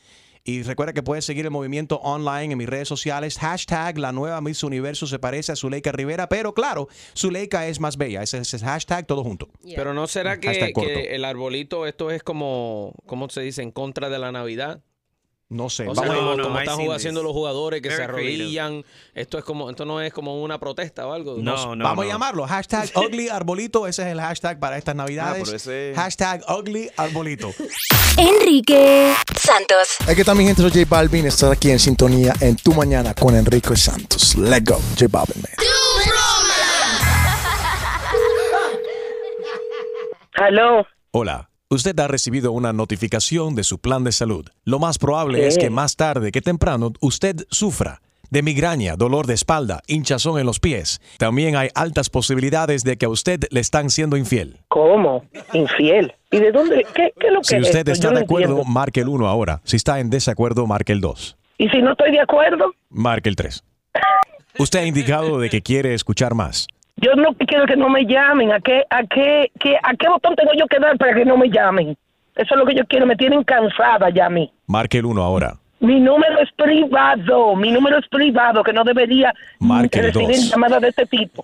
Y 0.50 0.64
recuerda 0.64 0.94
que 0.94 1.04
puedes 1.04 1.26
seguir 1.26 1.46
el 1.46 1.52
movimiento 1.52 1.98
online 1.98 2.54
en 2.54 2.58
mis 2.58 2.68
redes 2.68 2.88
sociales. 2.88 3.38
Hashtag 3.38 4.00
la 4.00 4.12
nueva 4.12 4.42
Miss 4.42 4.64
Universo 4.64 5.06
se 5.06 5.20
parece 5.20 5.52
a 5.52 5.56
Zuleika 5.56 5.92
Rivera. 5.92 6.28
Pero 6.28 6.56
claro, 6.56 6.88
Zuleika 7.16 7.68
es 7.68 7.80
más 7.80 7.98
bella. 7.98 8.24
Ese 8.24 8.40
es 8.40 8.52
el 8.56 8.62
hashtag 8.62 9.06
todo 9.06 9.24
junto. 9.24 9.48
Pero 9.76 9.94
no 9.94 10.08
será 10.08 10.40
que, 10.40 10.74
que 10.74 11.16
el 11.16 11.24
arbolito, 11.24 11.86
esto 11.86 12.10
es 12.10 12.24
como, 12.24 12.96
¿cómo 13.06 13.30
se 13.30 13.42
dice? 13.42 13.62
En 13.62 13.70
contra 13.70 14.10
de 14.10 14.18
la 14.18 14.32
Navidad. 14.32 14.82
No 15.52 15.68
sé. 15.68 15.88
O 15.88 15.96
sea, 15.96 16.04
Vamos 16.04 16.16
a- 16.16 16.20
como, 16.20 16.36
No, 16.36 16.50
no, 16.50 16.60
están 16.60 16.92
haciendo 16.92 17.24
los 17.24 17.32
jugadores 17.32 17.82
que 17.82 17.90
se 17.90 17.96
creative. 17.96 18.20
arrodillan. 18.22 18.86
Esto 19.16 19.40
es 19.40 19.44
como, 19.44 19.68
esto 19.72 19.84
no 19.84 20.00
es 20.00 20.14
como 20.14 20.44
una 20.44 20.60
protesta 20.60 21.08
o 21.08 21.12
algo. 21.14 21.38
Vamos 21.42 22.06
a 22.06 22.08
llamarlo. 22.08 22.46
Hashtag 22.46 22.92
ugly 22.96 23.30
arbolito. 23.30 23.88
Ese 23.88 24.04
es 24.04 24.08
el 24.10 24.22
hashtag 24.22 24.60
para 24.60 24.78
estas 24.78 24.96
navidades. 24.96 25.50
Ah, 25.52 25.56
ese- 25.56 25.94
Hashtag 25.96 26.44
ugly 26.48 26.92
arbolito. 26.98 27.52
Enrique 28.18 29.12
Santos. 29.36 29.98
Aquí 30.08 30.20
está 30.22 30.36
mi 30.36 30.46
gente, 30.46 30.62
soy 30.62 30.70
J 30.72 30.86
Balvin. 30.88 31.26
Estás 31.26 31.52
aquí 31.52 31.72
en 31.72 31.80
sintonía 31.80 32.34
en 32.42 32.56
Tu 32.56 32.72
Mañana 32.74 33.16
con 33.16 33.36
Enrique 33.36 33.76
Santos. 33.76 34.36
Let's 34.36 34.66
go, 34.70 34.80
J 35.00 35.08
Balvin, 35.10 35.42
man. 35.42 35.52
Aló. 40.36 40.86
Hola. 41.12 41.49
Usted 41.72 42.00
ha 42.00 42.08
recibido 42.08 42.52
una 42.52 42.74
notificación 42.74 43.54
de 43.54 43.64
su 43.64 43.78
plan 43.78 44.04
de 44.04 44.12
salud. 44.12 44.44
Lo 44.66 44.80
más 44.80 44.98
probable 44.98 45.46
es 45.46 45.56
que 45.60 45.70
más 45.70 45.96
tarde 45.96 46.32
que 46.32 46.42
temprano 46.42 46.94
usted 47.00 47.46
sufra 47.52 48.02
de 48.32 48.42
migraña, 48.42 48.96
dolor 48.96 49.28
de 49.28 49.36
espalda, 49.36 49.84
hinchazón 49.86 50.40
en 50.40 50.48
los 50.48 50.60
pies. 50.60 51.00
También 51.20 51.56
hay 51.56 51.70
altas 51.76 52.10
posibilidades 52.10 52.84
de 52.84 52.98
que 52.98 53.06
a 53.06 53.10
usted 53.10 53.42
le 53.52 53.60
están 53.60 53.92
siendo 53.92 54.18
infiel. 54.18 54.58
¿Cómo? 54.68 55.26
Infiel. 55.54 56.12
¿Y 56.32 56.40
de 56.40 56.52
dónde? 56.52 56.88
¿Qué, 56.96 57.14
qué 57.20 57.28
es 57.28 57.34
lo 57.34 57.42
que 57.42 57.48
Si 57.48 57.60
usted 57.60 57.88
está 57.88 58.10
Yo 58.10 58.16
de 58.16 58.22
acuerdo, 58.22 58.50
entiendo. 58.54 58.72
marque 58.72 59.02
el 59.02 59.08
1 59.08 59.28
ahora. 59.28 59.62
Si 59.64 59.76
está 59.76 60.00
en 60.00 60.10
desacuerdo, 60.10 60.66
marque 60.66 60.92
el 60.94 61.02
2. 61.02 61.38
¿Y 61.60 61.70
si 61.70 61.84
no 61.84 61.92
estoy 61.92 62.12
de 62.12 62.20
acuerdo? 62.22 62.66
Marque 62.90 63.30
el 63.30 63.36
3. 63.36 63.64
Usted 64.58 64.80
ha 64.80 64.86
indicado 64.88 65.38
de 65.40 65.52
que 65.52 65.62
quiere 65.62 65.94
escuchar 65.94 66.34
más. 66.34 66.66
Yo 67.02 67.16
no 67.16 67.34
quiero 67.34 67.66
que 67.66 67.76
no 67.76 67.90
me 67.90 68.06
llamen. 68.06 68.52
¿A 68.52 68.60
qué, 68.60 68.84
a 68.90 69.04
qué, 69.04 69.52
qué- 69.60 69.78
a 69.82 69.94
qué 69.96 70.08
botón 70.10 70.36
tengo 70.36 70.52
yo 70.58 70.66
que 70.68 70.80
dar 70.80 70.98
para 70.98 71.14
que 71.14 71.26
no 71.26 71.38
me 71.38 71.50
llamen? 71.50 71.96
Eso 72.36 72.54
es 72.54 72.60
lo 72.60 72.66
que 72.66 72.76
yo 72.76 72.86
quiero. 72.86 73.06
Me 73.06 73.16
tienen 73.16 73.44
cansada 73.44 74.10
ya 74.10 74.26
a 74.28 74.30
mí. 74.30 74.52
Marque 74.68 74.98
el 75.00 75.06
1 75.06 75.22
ahora. 75.22 75.56
Mi 75.82 76.00
número 76.00 76.40
es 76.42 76.50
privado. 76.58 77.56
Mi 77.56 77.72
número 77.72 77.98
es 78.00 78.08
privado, 78.10 78.64
que 78.64 78.74
no 78.74 78.84
debería 78.84 79.34
Marque 79.60 80.00
el 80.00 80.06
recibir 80.08 80.28
dos. 80.36 80.52
llamadas 80.52 80.82
de 80.82 80.88
este 80.90 81.06
tipo. 81.06 81.42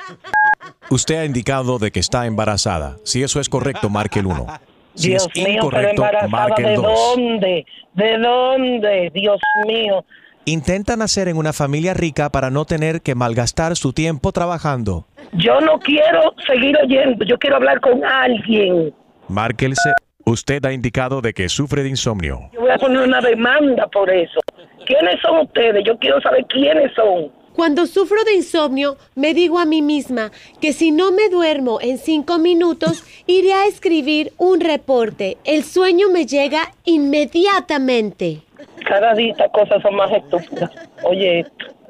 Usted 0.89 1.15
ha 1.19 1.25
indicado 1.25 1.79
de 1.79 1.91
que 1.91 1.99
está 1.99 2.25
embarazada. 2.25 2.97
Si 3.03 3.23
eso 3.23 3.39
es 3.39 3.47
correcto, 3.49 3.89
marque 3.89 4.19
el 4.19 4.25
1. 4.27 4.45
Si 4.93 5.09
Dios 5.09 5.27
es 5.33 5.43
mío, 5.43 5.45
pero 5.69 5.91
incorrecto, 5.91 5.91
embarazada, 6.03 6.27
marque 6.27 6.63
¿de 6.63 6.73
el 6.75 6.81
2. 6.81 6.85
dónde? 7.15 7.65
¿De 7.93 8.17
dónde? 8.17 9.11
Dios 9.13 9.39
mío. 9.67 10.03
Intenta 10.47 10.95
nacer 10.95 11.27
en 11.27 11.37
una 11.37 11.53
familia 11.53 11.95
rica 11.95 12.29
para 12.29 12.51
no 12.51 12.65
tener 12.65 13.01
que 13.01 13.15
malgastar 13.15 13.75
su 13.75 13.93
tiempo 13.93 14.31
trabajando. 14.31 15.07
Yo 15.33 15.59
no 15.59 15.79
quiero 15.79 16.35
seguir 16.45 16.77
oyendo. 16.83 17.25
Yo 17.25 17.39
quiero 17.39 17.55
hablar 17.55 17.81
con 17.81 18.05
alguien. 18.05 18.93
Marque 19.27 19.65
el 19.65 19.73
0. 19.75 19.95
Usted 20.25 20.63
ha 20.65 20.71
indicado 20.71 21.21
de 21.21 21.33
que 21.33 21.49
sufre 21.49 21.81
de 21.81 21.89
insomnio. 21.89 22.51
Yo 22.53 22.61
voy 22.61 22.69
a 22.69 22.77
poner 22.77 22.99
una 22.99 23.21
demanda 23.21 23.87
por 23.87 24.07
eso. 24.11 24.39
¿Quiénes 24.85 25.19
son 25.19 25.39
ustedes? 25.39 25.83
Yo 25.83 25.97
quiero 25.97 26.21
saber 26.21 26.45
quiénes 26.45 26.93
son. 26.93 27.31
Cuando 27.55 27.87
sufro 27.87 28.23
de 28.23 28.35
insomnio, 28.35 28.97
me 29.15 29.33
digo 29.33 29.57
a 29.57 29.65
mí 29.65 29.81
misma 29.81 30.31
que 30.61 30.73
si 30.73 30.91
no 30.91 31.11
me 31.11 31.27
duermo 31.29 31.79
en 31.81 31.97
cinco 31.97 32.37
minutos, 32.37 33.03
iré 33.25 33.53
a 33.53 33.65
escribir 33.65 34.31
un 34.37 34.59
reporte. 34.59 35.37
El 35.43 35.63
sueño 35.63 36.09
me 36.09 36.27
llega 36.27 36.71
inmediatamente. 36.83 38.44
Cada 38.87 39.13
día 39.13 39.31
estas 39.31 39.51
cosas 39.51 39.81
son 39.81 39.95
más 39.95 40.11
estúpidas. 40.11 40.69
Oye, 41.03 41.45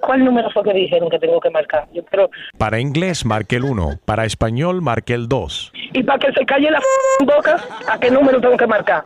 ¿cuál 0.05 0.23
número 0.23 0.49
fue 0.51 0.63
que 0.63 0.73
dijeron 0.73 1.09
que 1.09 1.19
tengo 1.19 1.39
que 1.39 1.49
marcar? 1.49 1.87
Yo 1.93 2.03
creo. 2.05 2.29
Para 2.57 2.79
inglés, 2.79 3.25
marque 3.25 3.55
el 3.57 3.63
1. 3.65 3.99
Para 4.05 4.25
español, 4.25 4.81
marque 4.81 5.13
el 5.13 5.27
2. 5.27 5.71
Y 5.93 6.03
para 6.03 6.19
que 6.19 6.31
se 6.33 6.45
calle 6.45 6.69
la 6.71 6.79
f- 6.79 7.25
boca, 7.25 7.57
¿a 7.87 7.99
qué 7.99 8.11
número 8.11 8.39
tengo 8.41 8.57
que 8.57 8.67
marcar? 8.67 9.03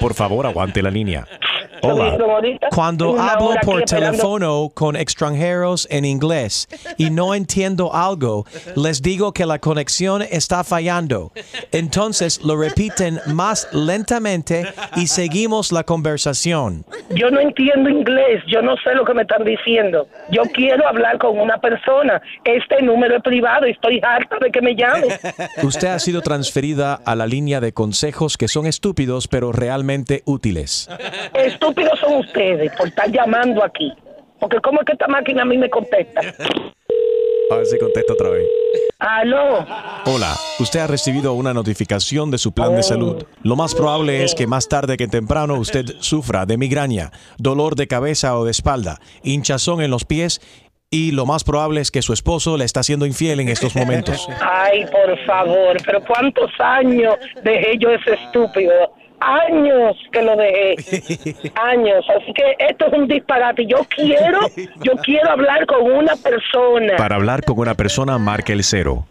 Por 0.00 0.14
favor, 0.14 0.46
aguante 0.46 0.82
la 0.82 0.90
línea. 0.90 1.26
Hola. 1.84 2.16
Cuando 2.72 3.18
hablo 3.20 3.54
por 3.64 3.82
esperando. 3.82 3.86
teléfono 4.12 4.68
con 4.72 4.94
extranjeros 4.94 5.88
en 5.90 6.04
inglés 6.04 6.68
y 6.96 7.10
no 7.10 7.34
entiendo 7.34 7.92
algo, 7.92 8.44
les 8.76 9.02
digo 9.02 9.32
que 9.32 9.46
la 9.46 9.58
conexión 9.58 10.22
está 10.22 10.62
fallando. 10.62 11.32
Entonces 11.72 12.40
lo 12.44 12.56
repiten 12.56 13.18
más 13.26 13.68
lentamente 13.72 14.64
y 14.96 15.08
seguimos 15.08 15.72
la 15.72 15.82
conversación. 15.82 16.84
Yo 17.10 17.30
no 17.30 17.40
entiendo 17.40 17.90
inglés, 17.90 18.42
yo 18.46 18.62
no 18.62 18.76
sé 18.76 18.94
lo 18.94 19.04
que 19.04 19.14
me 19.14 19.22
están 19.22 19.42
diciendo. 19.44 20.06
Yo 20.30 20.42
quiero 20.52 20.86
hablar 20.86 21.18
con 21.18 21.38
una 21.38 21.58
persona. 21.58 22.20
Este 22.44 22.82
número 22.82 23.16
es 23.16 23.22
privado 23.22 23.66
y 23.66 23.72
estoy 23.72 24.00
harta 24.02 24.38
de 24.40 24.50
que 24.50 24.60
me 24.60 24.74
llamen. 24.74 25.10
Usted 25.62 25.88
ha 25.88 25.98
sido 25.98 26.22
transferida 26.22 26.98
a 27.04 27.14
la 27.14 27.26
línea 27.26 27.60
de 27.60 27.72
consejos 27.72 28.36
que 28.36 28.48
son 28.48 28.66
estúpidos 28.66 29.28
pero 29.28 29.52
realmente 29.52 30.22
útiles. 30.24 30.88
Estúpidos 31.34 31.98
son 31.98 32.18
ustedes 32.18 32.72
por 32.76 32.88
estar 32.88 33.10
llamando 33.10 33.64
aquí. 33.64 33.92
Porque 34.38 34.58
¿cómo 34.60 34.80
es 34.80 34.86
que 34.86 34.92
esta 34.92 35.06
máquina 35.06 35.42
a 35.42 35.44
mí 35.44 35.56
me 35.56 35.70
contesta? 35.70 36.20
A 37.52 37.56
ver 37.56 37.66
si 37.66 37.78
contesto 37.78 38.14
otra 38.14 38.30
vez. 38.30 38.46
Aló. 38.98 39.66
Hola, 40.06 40.34
usted 40.58 40.80
ha 40.80 40.86
recibido 40.86 41.34
una 41.34 41.52
notificación 41.52 42.30
de 42.30 42.38
su 42.38 42.52
plan 42.52 42.74
de 42.76 42.82
salud. 42.82 43.24
Lo 43.42 43.56
más 43.56 43.74
probable 43.74 44.24
es 44.24 44.34
que 44.34 44.46
más 44.46 44.68
tarde 44.68 44.96
que 44.96 45.08
temprano 45.08 45.54
usted 45.54 45.84
sufra 45.98 46.46
de 46.46 46.56
migraña, 46.56 47.10
dolor 47.36 47.74
de 47.74 47.88
cabeza 47.88 48.38
o 48.38 48.44
de 48.44 48.52
espalda, 48.52 49.00
hinchazón 49.22 49.82
en 49.82 49.90
los 49.90 50.04
pies 50.04 50.40
y 50.88 51.12
lo 51.12 51.26
más 51.26 51.42
probable 51.42 51.80
es 51.80 51.90
que 51.90 52.02
su 52.02 52.12
esposo 52.12 52.56
le 52.56 52.64
está 52.64 52.80
haciendo 52.80 53.06
infiel 53.06 53.40
en 53.40 53.48
estos 53.48 53.74
momentos. 53.74 54.28
Ay, 54.40 54.84
por 54.86 55.18
favor, 55.26 55.76
pero 55.84 56.04
¿cuántos 56.04 56.50
años 56.58 57.16
dejé 57.42 57.78
yo 57.78 57.90
ese 57.90 58.14
estúpido? 58.14 58.72
Años 59.22 59.96
que 60.10 60.22
lo 60.22 60.36
dejé. 60.36 60.76
Años. 61.54 62.04
Así 62.16 62.32
que 62.34 62.56
esto 62.58 62.86
es 62.86 62.92
un 62.92 63.06
disparate. 63.06 63.66
Yo 63.66 63.78
quiero, 63.88 64.40
yo 64.82 64.92
quiero 65.02 65.30
hablar 65.30 65.66
con 65.66 65.90
una 65.90 66.16
persona. 66.16 66.96
Para 66.96 67.16
hablar 67.16 67.44
con 67.44 67.58
una 67.58 67.74
persona, 67.74 68.18
marque 68.18 68.52
el 68.52 68.64
cero. 68.64 69.06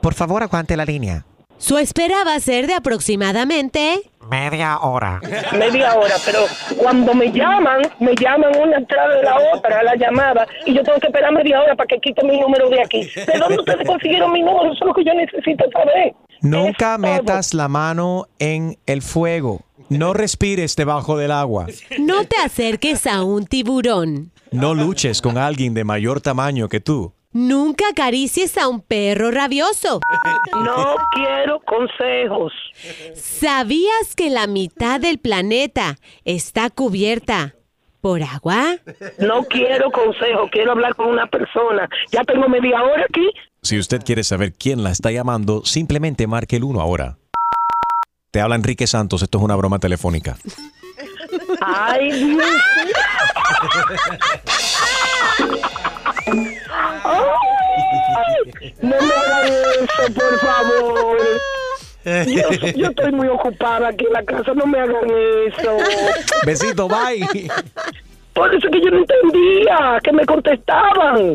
Por 0.00 0.14
favor, 0.14 0.42
aguante 0.42 0.76
la 0.76 0.84
línea. 0.84 1.24
Su 1.56 1.78
espera 1.78 2.24
va 2.26 2.34
a 2.34 2.40
ser 2.40 2.66
de 2.66 2.74
aproximadamente... 2.74 4.02
Media 4.30 4.78
hora. 4.78 5.20
Media 5.52 5.94
hora, 5.94 6.14
pero 6.24 6.40
cuando 6.76 7.14
me 7.14 7.30
llaman, 7.30 7.82
me 8.00 8.14
llaman 8.14 8.52
una 8.58 8.78
entrada 8.78 9.16
de 9.16 9.22
la 9.22 9.36
otra, 9.54 9.82
la 9.82 9.94
llamada, 9.96 10.46
y 10.64 10.74
yo 10.74 10.82
tengo 10.82 10.98
que 10.98 11.06
esperar 11.06 11.32
media 11.32 11.60
hora 11.62 11.74
para 11.74 11.86
que 11.86 11.98
quiten 12.00 12.26
mi 12.26 12.40
número 12.40 12.68
de 12.70 12.82
aquí. 12.82 13.02
¿De 13.14 13.38
dónde 13.38 13.58
ustedes 13.58 13.86
consiguieron 13.86 14.32
mi 14.32 14.42
número? 14.42 14.72
Eso 14.72 14.84
es 14.84 14.86
lo 14.88 14.94
que 14.94 15.04
yo 15.04 15.14
necesito 15.14 15.64
saber. 15.70 16.14
Nunca 16.44 16.98
metas 16.98 17.54
la 17.54 17.68
mano 17.68 18.26
en 18.38 18.76
el 18.84 19.00
fuego. 19.00 19.62
No 19.88 20.12
respires 20.12 20.76
debajo 20.76 21.16
del 21.16 21.30
agua. 21.30 21.66
No 21.98 22.26
te 22.26 22.36
acerques 22.36 23.06
a 23.06 23.24
un 23.24 23.46
tiburón. 23.46 24.30
No 24.52 24.74
luches 24.74 25.22
con 25.22 25.38
alguien 25.38 25.72
de 25.72 25.84
mayor 25.84 26.20
tamaño 26.20 26.68
que 26.68 26.80
tú. 26.80 27.14
Nunca 27.32 27.88
acaricies 27.88 28.58
a 28.58 28.68
un 28.68 28.82
perro 28.82 29.30
rabioso. 29.30 30.00
No 30.52 30.96
quiero 31.12 31.60
consejos. 31.64 32.52
¿Sabías 33.14 34.14
que 34.14 34.28
la 34.28 34.46
mitad 34.46 35.00
del 35.00 35.18
planeta 35.18 35.96
está 36.26 36.68
cubierta 36.68 37.54
por 38.04 38.22
agua? 38.22 38.76
No 39.18 39.44
quiero 39.44 39.90
consejos, 39.90 40.50
quiero 40.52 40.72
hablar 40.72 40.94
con 40.94 41.06
una 41.06 41.26
persona. 41.26 41.88
Ya 42.12 42.22
tengo 42.22 42.46
media 42.50 42.82
hora 42.82 43.06
aquí. 43.08 43.30
Si 43.62 43.78
usted 43.78 44.02
quiere 44.04 44.22
saber 44.22 44.52
quién 44.52 44.82
la 44.82 44.90
está 44.90 45.10
llamando, 45.10 45.64
simplemente 45.64 46.26
marque 46.26 46.56
el 46.56 46.64
1 46.64 46.82
ahora. 46.82 47.16
Te 48.30 48.42
habla 48.42 48.56
Enrique 48.56 48.86
Santos, 48.86 49.22
esto 49.22 49.38
es 49.38 49.44
una 49.44 49.56
broma 49.56 49.78
telefónica. 49.78 50.36
Ay, 51.62 52.12
Dios. 52.12 52.44
Ay, 57.06 57.24
no 58.82 58.96
me 59.00 59.14
hagan 59.14 59.46
eso, 59.46 60.12
por 60.14 60.38
favor. 60.40 61.16
Yo, 62.04 62.50
yo 62.76 62.86
estoy 62.88 63.12
muy 63.12 63.28
ocupada 63.28 63.88
aquí 63.88 64.04
en 64.06 64.12
la 64.12 64.22
casa, 64.24 64.52
no 64.54 64.66
me 64.66 64.78
hagan 64.78 65.10
eso. 65.46 65.76
Besito, 66.46 66.88
bye. 66.88 67.48
Por 68.34 68.54
eso 68.54 68.68
que 68.70 68.80
yo 68.80 68.90
no 68.90 68.98
entendía 68.98 70.00
que 70.02 70.12
me 70.12 70.26
contestaban. 70.26 71.32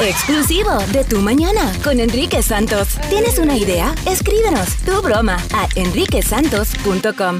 Exclusivo 0.00 0.78
de 0.92 1.02
Tu 1.04 1.18
Mañana 1.20 1.72
con 1.82 1.98
Enrique 1.98 2.42
Santos. 2.42 2.98
¿Tienes 3.08 3.38
una 3.38 3.56
idea? 3.56 3.94
Escríbenos 4.06 4.76
tu 4.84 5.00
broma 5.02 5.38
a 5.54 5.66
enriquesantos.com. 5.74 7.38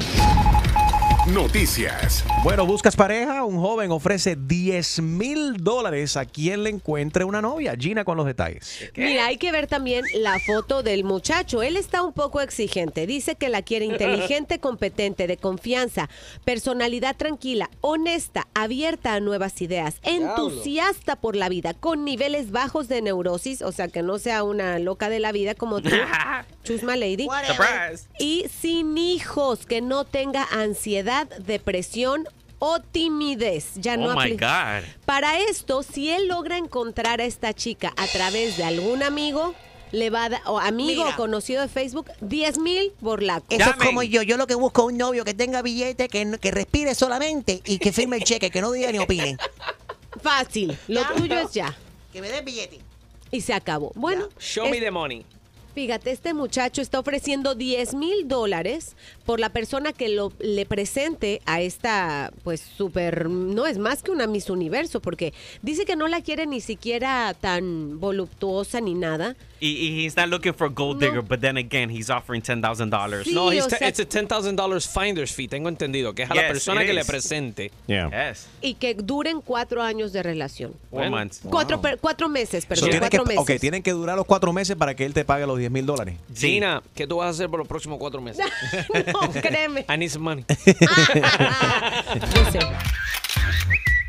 Noticias. 1.33 2.23
Bueno, 2.43 2.65
buscas 2.65 2.95
pareja. 2.95 3.43
Un 3.43 3.59
joven 3.59 3.91
ofrece 3.91 4.35
10 4.35 5.01
mil 5.01 5.57
dólares 5.57 6.17
a 6.17 6.25
quien 6.25 6.63
le 6.63 6.71
encuentre 6.71 7.23
una 7.23 7.39
novia. 7.39 7.75
Gina 7.77 8.03
con 8.03 8.17
los 8.17 8.25
detalles. 8.25 8.89
Mira, 8.95 9.27
hay 9.27 9.37
que 9.37 9.51
ver 9.51 9.67
también 9.67 10.05
la 10.15 10.39
foto 10.39 10.81
del 10.81 11.03
muchacho. 11.03 11.61
Él 11.61 11.77
está 11.77 12.01
un 12.01 12.13
poco 12.13 12.41
exigente. 12.41 13.05
Dice 13.05 13.35
que 13.35 13.49
la 13.49 13.61
quiere 13.61 13.85
inteligente, 13.85 14.59
competente, 14.59 15.27
de 15.27 15.37
confianza, 15.37 16.09
personalidad 16.45 17.15
tranquila, 17.15 17.69
honesta, 17.81 18.47
abierta 18.55 19.13
a 19.13 19.19
nuevas 19.19 19.61
ideas, 19.61 19.97
entusiasta 20.01 21.15
por 21.15 21.35
la 21.35 21.49
vida, 21.49 21.75
con 21.75 22.05
niveles 22.05 22.49
bajos 22.49 22.87
de 22.87 23.03
neurosis, 23.03 23.61
o 23.61 23.71
sea, 23.71 23.87
que 23.87 24.01
no 24.01 24.17
sea 24.17 24.43
una 24.43 24.79
loca 24.79 25.09
de 25.09 25.19
la 25.19 25.31
vida 25.31 25.53
como 25.53 25.81
tú, 25.81 25.89
Chusma 26.63 26.95
Lady. 26.95 27.27
Surprise. 27.45 28.07
Y 28.19 28.45
sin 28.61 28.97
hijos, 28.97 29.65
que 29.65 29.81
no 29.81 30.05
tenga 30.05 30.47
ansiedad, 30.51 31.18
depresión 31.25 32.27
o 32.59 32.79
timidez. 32.79 33.71
Ya 33.75 33.95
no 33.97 34.07
oh 34.11 34.15
my 34.15 34.31
apli- 34.31 34.39
God. 34.39 34.87
para 35.05 35.39
esto, 35.39 35.83
si 35.83 36.09
él 36.09 36.27
logra 36.27 36.57
encontrar 36.57 37.21
a 37.21 37.25
esta 37.25 37.53
chica 37.53 37.93
a 37.95 38.07
través 38.07 38.57
de 38.57 38.63
algún 38.65 39.01
amigo, 39.03 39.55
le 39.91 40.09
va 40.11 40.25
a 40.25 40.29
dar, 40.29 40.41
o 40.45 40.59
amigo 40.59 41.03
o 41.07 41.15
conocido 41.15 41.61
de 41.61 41.67
Facebook, 41.67 42.11
10 42.21 42.57
mil 42.59 42.91
borlacos. 42.99 43.47
Eso 43.49 43.69
es 43.71 43.75
como 43.77 44.03
yo. 44.03 44.21
Yo 44.21 44.37
lo 44.37 44.45
que 44.45 44.55
busco 44.55 44.81
es 44.83 44.87
un 44.93 44.97
novio 44.97 45.23
que 45.25 45.33
tenga 45.33 45.61
billete, 45.61 46.09
que, 46.09 46.25
no- 46.25 46.37
que 46.37 46.51
respire 46.51 46.93
solamente 46.95 47.61
y 47.65 47.79
que 47.79 47.91
firme 47.91 48.17
el 48.17 48.23
cheque, 48.23 48.51
que 48.51 48.61
no 48.61 48.71
diga 48.71 48.91
ni 48.91 48.99
opine. 48.99 49.37
Fácil. 50.21 50.77
Lo 50.87 51.05
tuyo 51.15 51.39
es 51.39 51.51
ya. 51.53 51.75
Que 52.11 52.21
me 52.21 52.29
dé 52.29 52.41
billete. 52.41 52.79
Y 53.31 53.41
se 53.41 53.53
acabó. 53.53 53.91
Bueno, 53.95 54.27
Show 54.39 54.67
me 54.69 54.79
the 54.79 54.91
money. 54.91 55.23
Fíjate, 55.79 56.11
este 56.11 56.33
muchacho 56.33 56.81
está 56.81 56.99
ofreciendo 56.99 57.55
10 57.55 57.93
mil 57.93 58.27
dólares 58.27 58.97
por 59.25 59.39
la 59.39 59.47
persona 59.49 59.93
que 59.93 60.09
lo, 60.09 60.33
le 60.39 60.65
presente 60.65 61.41
a 61.45 61.61
esta, 61.61 62.33
pues, 62.43 62.59
súper, 62.59 63.29
no 63.29 63.65
es 63.65 63.77
más 63.77 64.03
que 64.03 64.11
una 64.11 64.27
Miss 64.27 64.49
Universo, 64.49 64.99
porque 64.99 65.33
dice 65.61 65.85
que 65.85 65.95
no 65.95 66.09
la 66.09 66.21
quiere 66.21 66.45
ni 66.47 66.59
siquiera 66.59 67.33
tan 67.39 67.97
voluptuosa 67.99 68.81
ni 68.81 68.93
nada. 68.93 69.37
Y, 69.61 69.71
y 69.71 70.05
he's 70.05 70.15
not 70.15 70.29
looking 70.29 70.53
for 70.53 70.67
a 70.67 70.69
gold 70.69 71.01
digger, 71.01 71.21
but 71.21 71.41
then 71.41 71.57
again, 71.57 71.89
he's 71.89 72.09
offering 72.09 72.41
$10,000. 72.41 73.23
Sí, 73.25 73.33
no, 73.33 73.51
he's 73.51 73.65
o 73.65 73.69
sea- 73.69 73.87
it's 73.89 73.99
a 73.99 74.05
$10,000 74.05 74.87
finder's 74.87 75.33
fee, 75.33 75.47
tengo 75.49 75.67
entendido, 75.69 76.13
que 76.13 76.23
es 76.23 76.31
a 76.31 76.35
la 76.35 76.47
persona 76.47 76.85
que 76.85 76.93
le 76.93 77.03
presente. 77.05 77.71
Yes. 77.87 78.47
Y 78.61 78.75
que 78.75 78.93
duren 78.95 79.41
cuatro 79.41 79.81
años 79.81 80.13
de 80.13 80.23
relación. 80.23 80.73
Four 80.89 81.09
months. 81.09 81.41
Cuatro, 81.43 81.81
per- 81.81 81.99
cuatro 81.99 82.29
meses, 82.29 82.63
So, 82.63 82.69
perdón, 82.69 82.89
que, 82.91 82.99
cuatro 82.99 83.25
meses. 83.25 83.41
ok, 83.41 83.51
tienen 83.59 83.83
que 83.83 83.91
durar 83.91 84.15
los 84.15 84.25
cuatro 84.25 84.53
meses 84.53 84.77
para 84.77 84.95
que 84.95 85.05
él 85.05 85.13
te 85.13 85.25
pague 85.25 85.45
los 85.45 85.57
10 85.57 85.68
mil 85.69 85.85
dólares. 85.85 86.15
Gina, 86.35 86.81
¿qué 86.95 87.05
tú 87.07 87.17
vas 87.17 87.27
a 87.27 87.29
hacer 87.29 87.49
por 87.49 87.59
los 87.59 87.67
próximos 87.67 87.97
cuatro 87.99 88.21
meses? 88.21 88.45
no, 89.13 89.31
créeme. 89.41 89.85
I 89.93 89.97
need 89.97 90.09
some 90.09 90.23
money. 90.23 90.45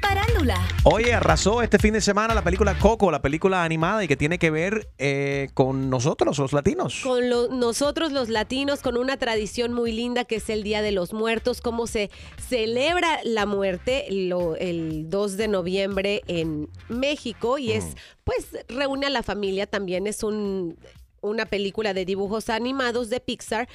Parándula. 0.00 0.56
Oye, 0.84 1.12
arrasó 1.12 1.62
este 1.62 1.78
fin 1.78 1.92
de 1.92 2.00
semana 2.00 2.34
la 2.34 2.42
película 2.42 2.76
Coco, 2.78 3.10
la 3.10 3.20
película 3.22 3.62
animada 3.62 4.02
y 4.02 4.08
que 4.08 4.16
tiene 4.16 4.38
que 4.38 4.50
ver 4.50 4.88
eh, 4.98 5.50
con 5.54 5.88
nosotros, 5.90 6.38
los 6.38 6.52
latinos. 6.52 7.00
Con 7.02 7.28
lo- 7.28 7.48
nosotros 7.48 8.10
los 8.10 8.28
latinos, 8.30 8.80
con 8.80 8.96
una 8.96 9.18
tradición 9.18 9.72
muy 9.74 9.92
linda 9.92 10.24
que 10.24 10.36
es 10.36 10.48
el 10.50 10.62
Día 10.64 10.80
de 10.82 10.90
los 10.90 11.12
Muertos, 11.12 11.60
cómo 11.60 11.86
se 11.86 12.10
celebra 12.48 13.20
la 13.24 13.44
muerte 13.46 14.06
lo- 14.10 14.56
el 14.56 15.10
2 15.10 15.36
de 15.36 15.48
noviembre 15.48 16.22
en 16.26 16.68
México 16.88 17.58
y 17.58 17.72
es, 17.72 17.84
pues, 18.24 18.48
reúne 18.68 19.06
a 19.06 19.10
la 19.10 19.22
familia 19.22 19.66
también, 19.66 20.06
es 20.06 20.22
un, 20.24 20.76
una 21.20 21.46
película 21.46 21.94
de 21.94 22.04
dibujos 22.04 22.48
animados 22.50 23.10
de 23.10 23.20
Pixar 23.20 23.68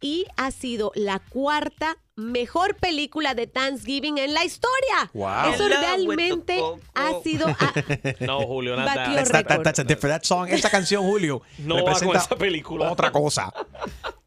y 0.00 0.26
ha 0.36 0.50
sido 0.52 0.92
la 0.94 1.18
cuarta 1.18 1.98
mejor 2.14 2.76
película 2.76 3.34
de 3.34 3.46
Thanksgiving 3.48 4.18
en 4.18 4.32
la 4.32 4.44
historia. 4.44 5.10
Wow. 5.12 5.52
Eso 5.54 5.68
realmente 5.68 6.60
ha 6.94 7.12
sido... 7.24 7.46
ah, 7.48 7.74
No, 8.20 8.40
Julio, 8.46 8.76
nada. 8.76 8.94
That's, 9.14 9.30
that- 9.30 9.46
that- 9.48 9.62
that's 9.64 9.78
a 9.80 9.84
different- 9.84 10.14
that 10.14 10.22
song, 10.24 10.48
esa 10.48 10.70
canción, 10.70 11.02
Julio, 11.04 11.42
No 11.58 11.74
va 11.76 11.80
con 11.82 11.88
representa 11.92 12.18
esa 12.18 12.36
película. 12.36 12.90
otra 12.92 13.10
cosa. 13.10 13.52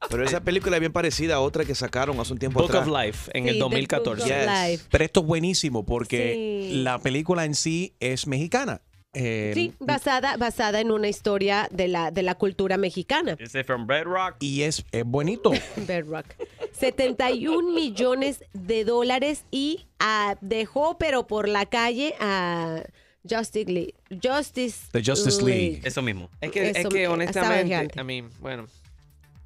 Pero 0.10 0.26
esa 0.26 0.42
película 0.42 0.76
es 0.78 0.80
bien 0.82 0.92
parecida 0.92 1.36
a 1.36 1.40
otra 1.40 1.64
que 1.64 1.76
sacaron 1.76 2.20
hace 2.20 2.34
un 2.34 2.40
tiempo 2.40 2.60
Book 2.60 2.70
atrás. 2.72 2.88
of 2.88 2.94
Life 3.02 3.32
en 3.34 3.44
Sí, 3.44 3.50
el 3.50 3.56
The 3.56 3.60
2014. 3.60 4.24
Book 4.24 4.32
of 4.34 4.70
Life. 4.70 4.86
Pero 4.90 5.04
esto 5.06 5.20
es 5.22 5.26
buenísimo 5.26 5.86
porque 5.86 6.68
Sí. 6.70 6.76
la 6.82 7.00
película 7.00 7.46
en 7.46 7.56
sí 7.56 7.94
es 8.02 8.28
mexicana. 8.28 8.82
Eh, 9.14 9.52
Sí, 9.54 9.74
basada, 9.80 10.38
basada 10.38 10.80
en 10.80 10.92
una 10.92 11.10
historia 11.10 11.68
de 11.72 11.88
la, 11.88 12.12
de 12.12 12.24
la 12.24 12.36
cultura 12.36 12.78
mexicana. 12.78 13.36
Is 13.40 13.54
it 13.56 13.66
from 13.66 13.88
Red 13.88 14.06
Rock? 14.06 14.36
Y 14.40 14.62
es, 14.62 14.86
es 14.92 15.04
bonito. 15.06 15.52
Bedrock. 15.88 16.26
71 16.72 17.74
millones 17.74 18.44
de 18.54 18.86
dólares 18.86 19.44
y 19.52 19.86
ah, 20.00 20.38
dejó, 20.42 20.98
pero 20.98 21.28
por 21.28 21.50
la 21.50 21.66
calle, 21.66 22.16
a 22.20 22.84
Justice 23.30 23.70
League. 23.70 23.96
Justice, 24.24 24.88
The 24.92 25.04
Justice 25.04 25.44
League. 25.44 25.82
Eso 25.84 26.02
mismo. 26.02 26.30
Es 26.40 26.52
que, 26.52 26.70
es 26.70 26.88
que 26.88 27.08
honestamente, 27.08 27.66
gigante. 27.66 28.00
I 28.00 28.04
mean, 28.04 28.30
bueno, 28.40 28.66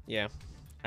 yeah. 0.06 0.28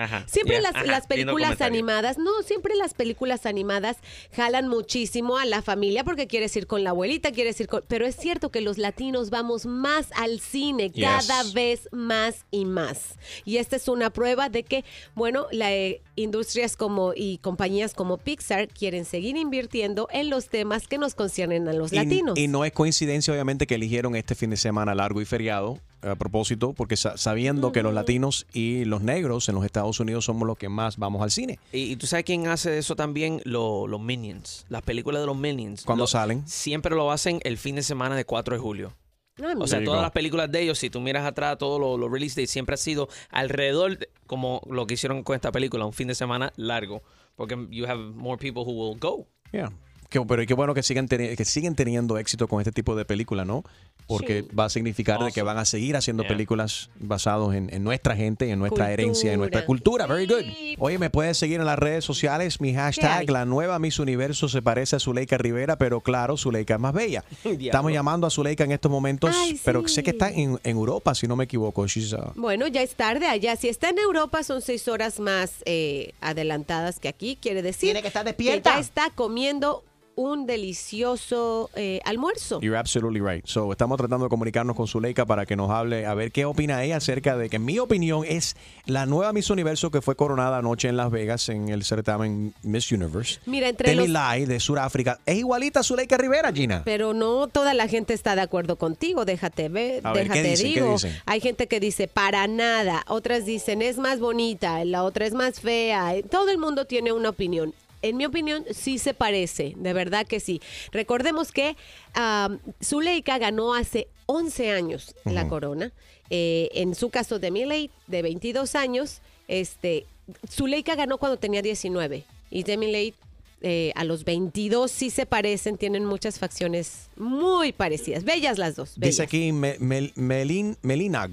Ajá. 0.04 0.24
Siempre 0.28 0.56
Yeah. 0.60 0.62
las, 0.62 0.76
Ajá, 0.76 0.86
las 0.86 1.04
lindo 1.10 1.34
películas 1.34 1.62
animadas, 1.62 2.18
no, 2.18 2.32
siempre 2.44 2.76
las 2.76 2.94
películas 2.94 3.46
animadas 3.46 3.98
jalan 4.36 4.68
muchísimo 4.68 5.38
a 5.38 5.46
la 5.46 5.62
familia 5.62 6.04
porque 6.04 6.28
quieres 6.28 6.56
ir 6.56 6.68
con 6.68 6.84
la 6.84 6.92
abuelita, 6.92 7.32
quieres 7.32 7.60
ir 7.60 7.68
con... 7.68 7.84
Pero 7.88 8.06
es 8.06 8.16
cierto 8.16 8.50
que 8.50 8.62
los 8.62 8.78
latinos 8.78 9.30
vamos 9.30 9.66
más 9.66 10.08
al 10.16 10.40
cine, 10.40 10.90
Yes. 10.90 11.06
cada 11.06 11.44
vez 11.52 11.90
más 11.92 12.46
y 12.52 12.66
más. 12.66 13.16
Y 13.46 13.58
esta 13.58 13.76
es 13.76 13.88
una 13.88 14.10
prueba 14.10 14.50
de 14.50 14.64
que, 14.64 14.84
bueno, 15.16 15.48
las 15.52 15.74
industrias 16.16 16.76
como 16.76 17.14
y 17.16 17.38
compañías 17.40 17.94
como 17.94 18.18
Pixar 18.18 18.68
quieren 18.68 19.06
seguir 19.06 19.38
invirtiendo 19.38 20.08
en 20.12 20.30
los 20.30 20.48
temas 20.50 20.88
que 20.88 20.98
nos 20.98 21.16
conciernen 21.16 21.68
a 21.68 21.74
los 21.74 21.92
Y- 21.94 21.96
latinos. 21.96 22.38
Y, 22.38 22.48
no 22.48 22.66
es 22.66 22.72
coincidencia, 22.72 23.34
obviamente, 23.34 23.68
que 23.68 23.76
eligieron 23.76 24.16
este 24.16 24.36
fin 24.36 24.50
de 24.50 24.58
semana 24.58 24.96
largo 24.96 25.22
y 25.22 25.26
feriado 25.26 25.80
a 26.02 26.16
propósito, 26.16 26.74
porque 26.74 26.96
sa- 26.98 27.18
sabiendo 27.18 27.72
que 27.72 27.84
los 27.84 27.94
latinos 27.94 28.46
y 28.54 28.86
los 28.86 29.02
negros 29.02 29.50
en 29.50 29.56
los 29.56 29.66
Estados 29.66 30.00
Unidos 30.00 30.26
somos 30.26 30.48
los 30.48 30.58
que 30.58 30.70
más 30.70 30.98
vamos 30.98 31.22
al 31.22 31.32
cine. 31.32 31.60
Y, 31.74 31.92
y 31.92 31.96
tú 31.96 32.08
sabes 32.08 32.26
quién 32.26 32.48
hace 32.48 32.78
eso 32.78 32.96
también, 32.96 33.42
Lo- 33.46 33.88
los 33.88 34.00
Minions, 34.02 34.66
las 34.70 34.82
películas 34.82 35.22
de 35.22 35.28
los 35.28 35.38
Minions. 35.38 35.84
¿Cuándo 35.84 36.04
Lo- 36.04 36.08
salen? 36.08 36.48
Siempre 36.48 36.96
lo 36.96 37.12
hacen 37.12 37.40
el 37.44 37.58
fin 37.58 37.76
de 37.76 37.84
semana 37.84 38.16
de 38.16 38.26
4 38.26 38.56
de 38.56 38.62
julio. 38.62 38.94
Ah, 39.42 39.54
O 39.58 39.68
sea, 39.68 39.82
todas 39.84 40.02
las 40.02 40.12
películas 40.12 40.52
de 40.52 40.62
ellos, 40.62 40.78
si 40.78 40.90
tú 40.90 41.00
miras 41.00 41.26
atrás, 41.26 41.58
todos 41.58 41.80
los 41.80 41.98
los 41.98 42.12
release 42.12 42.36
dates 42.42 42.52
siempre 42.52 42.74
ha 42.74 42.78
sido 42.78 43.08
alrededor, 43.30 43.98
de- 43.98 44.10
como 44.28 44.62
lo 44.70 44.86
que 44.86 44.96
hicieron 44.96 45.24
con 45.24 45.34
esta 45.36 45.52
película, 45.52 45.86
un 45.86 45.94
fin 45.94 46.08
de 46.10 46.16
semana 46.16 46.52
largo. 46.58 47.02
Porque 47.36 47.56
you 47.72 47.86
have 47.86 48.02
more 48.02 48.38
people 48.38 48.64
who 48.64 48.74
will 48.74 49.00
go. 49.00 49.28
Yeah. 49.54 49.72
Qué- 50.10 50.20
pero 50.28 50.44
qué 50.46 50.54
bueno 50.56 50.74
que 50.74 50.82
sigan, 50.84 51.08
que 51.08 51.46
siguen 51.46 51.76
teniendo 51.76 52.18
éxito 52.18 52.48
con 52.48 52.60
este 52.62 52.72
tipo 52.72 52.96
de 52.96 53.06
película, 53.06 53.46
¿no? 53.46 53.64
Porque 54.08 54.42
va 54.58 54.66
a 54.66 54.70
significar 54.70 55.24
de 55.24 55.32
que 55.32 55.44
van 55.44 55.60
a 55.60 55.66
seguir 55.66 55.96
haciendo 55.96 56.24
Yeah. 56.24 56.30
películas 56.32 56.90
basadas 57.00 57.54
en, 57.54 57.72
en 57.72 57.84
nuestra 57.84 58.16
gente, 58.16 58.50
en 58.50 58.58
nuestra 58.58 58.92
herencia, 58.92 59.32
en 59.32 59.38
nuestra 59.40 59.68
Cultura. 59.68 60.08
cultura. 60.08 60.26
Very 60.42 60.74
good. 60.74 60.78
Oye, 60.80 60.98
me 60.98 61.12
puedes 61.12 61.38
seguir 61.38 61.60
en 61.60 61.66
las 61.68 61.78
redes 61.78 62.06
sociales. 62.06 62.60
Mi 62.60 62.74
hashtag, 62.74 63.30
la 63.30 63.46
nueva 63.46 63.78
Miss 63.78 64.00
Universo 64.00 64.50
se 64.50 64.64
parece 64.64 64.96
a 64.96 65.00
Zuleika 65.00 65.38
Rivera, 65.38 65.78
pero 65.78 66.02
claro, 66.02 66.38
Zuleika 66.38 66.74
es 66.74 66.80
más 66.80 66.94
bella. 66.94 67.24
Estamos 67.44 67.92
llamando 67.92 68.26
a 68.26 68.32
Zuleika 68.32 68.64
en 68.64 68.72
estos 68.72 68.92
momentos, 68.92 69.36
Ay, 69.38 69.60
pero 69.64 69.88
sí. 69.88 69.94
sé 69.94 70.02
que 70.04 70.10
está 70.10 70.32
en, 70.32 70.60
en 70.64 70.76
Europa, 70.78 71.14
si 71.14 71.28
no 71.28 71.36
me 71.36 71.44
equivoco. 71.44 71.84
Uh, 71.84 71.88
Bueno, 72.36 72.66
ya 72.68 72.82
es 72.82 72.96
tarde 72.96 73.28
allá. 73.28 73.56
Si 73.58 73.70
está 73.70 73.90
en 73.90 74.00
Europa, 74.00 74.42
son 74.42 74.64
seis 74.64 74.88
horas 74.88 75.20
más 75.20 75.62
eh, 75.66 76.14
adelantadas 76.20 77.00
que 77.00 77.10
aquí. 77.10 77.38
Quiere 77.40 77.62
decir 77.62 77.90
Tiene 77.90 78.02
que 78.02 78.08
estar 78.08 78.26
despierta. 78.26 78.74
ya 78.74 78.80
está 78.80 79.12
comiendo 79.14 79.84
un 80.20 80.46
delicioso 80.46 81.70
eh, 81.76 82.02
almuerzo. 82.04 82.60
You're 82.60 82.78
absolutely 82.78 83.22
right. 83.22 83.46
So, 83.46 83.72
estamos 83.72 83.98
tratando 83.98 84.26
de 84.26 84.30
comunicarnos 84.30 84.76
con 84.76 84.86
Zuleika 84.86 85.26
para 85.26 85.46
que 85.46 85.56
nos 85.56 85.72
hable, 85.72 86.06
a 86.06 86.14
ver 86.14 86.34
qué 86.34 86.44
opina 86.44 86.84
ella 86.84 86.98
acerca 86.98 87.38
de 87.38 87.50
que, 87.50 87.56
en 87.56 87.64
mi 87.64 87.80
opinión, 87.80 88.26
es 88.28 88.58
la 88.86 89.06
nueva 89.06 89.32
Miss 89.32 89.50
Universo 89.50 89.92
que 89.92 90.02
fue 90.02 90.18
coronada 90.18 90.58
anoche 90.58 90.90
en 90.90 90.98
Las 90.98 91.10
Vegas 91.10 91.48
en 91.48 91.70
el 91.70 91.86
certamen 91.86 92.54
Miss 92.64 92.92
Universe. 92.92 93.40
Mira, 93.46 93.70
entre 93.70 93.96
los... 93.96 94.10
Lai 94.10 94.46
de 94.46 94.60
Sudáfrica. 94.60 95.20
Es 95.26 95.38
igualita 95.38 95.80
a 95.80 95.84
Zuleika 95.84 96.18
Rivera, 96.18 96.52
Gina. 96.52 96.82
Pero 96.84 97.14
no 97.14 97.48
toda 97.48 97.74
la 97.74 97.88
gente 97.88 98.14
está 98.14 98.36
de 98.36 98.42
acuerdo 98.42 98.76
contigo, 98.76 99.24
déjate 99.24 99.70
ver, 99.70 100.06
A 100.06 100.12
ver, 100.12 100.24
déjate 100.24 100.42
¿qué 100.42 100.50
dicen? 100.50 100.74
¿Qué 100.74 100.80
digo. 100.82 100.92
dicen? 100.94 101.16
Hay 101.28 101.40
gente 101.40 101.68
que 101.68 101.80
dice 101.80 102.10
para 102.10 102.46
nada, 102.48 103.04
otras 103.08 103.46
dicen 103.46 103.82
es 103.82 103.98
más 103.98 104.20
bonita, 104.20 104.84
la 104.84 105.04
otra 105.04 105.26
es 105.26 105.34
más 105.34 105.62
fea. 105.62 106.14
Todo 106.30 106.50
el 106.50 106.58
mundo 106.58 106.84
tiene 106.84 107.14
una 107.14 107.30
opinión. 107.30 107.74
En 108.02 108.18
mi 108.18 108.26
opinión, 108.26 108.66
sí 108.72 108.98
se 108.98 109.14
parece, 109.14 109.74
de 109.78 109.94
verdad 109.94 110.26
que 110.26 110.40
sí. 110.40 110.62
Recordemos 110.92 111.52
que 111.52 111.76
um, 112.18 112.58
Zuleika 112.84 113.38
ganó 113.38 113.74
hace 113.74 114.08
11 114.26 114.72
años 114.72 115.16
la 115.26 115.48
corona. 115.48 115.92
Eh, 116.30 116.70
en 116.74 116.94
su 116.96 117.10
caso 117.10 117.40
de 117.40 117.52
Miley, 117.52 117.90
de 118.08 118.22
22 118.22 118.76
años, 118.76 119.20
este, 119.48 120.06
Zuleika 120.50 120.96
ganó 120.96 121.18
cuando 121.18 121.38
tenía 121.38 121.62
19 121.62 122.24
y 122.52 122.64
Demi 122.64 122.92
Leigh 122.92 123.14
eh, 123.62 123.92
a 123.96 124.06
los 124.06 124.24
22 124.24 124.90
sí 124.90 125.10
se 125.10 125.26
parecen, 125.26 125.78
tienen 125.78 126.06
muchas 126.06 126.40
facciones 126.40 127.10
muy 127.18 127.74
parecidas. 127.74 128.24
Bellas 128.24 128.58
las 128.58 128.76
dos. 128.78 128.94
Dice 128.96 129.22
aquí 129.24 129.52
Me- 129.52 129.78
Mel- 129.80 130.14
Melin, 130.16 130.78
Melinag. 130.82 131.32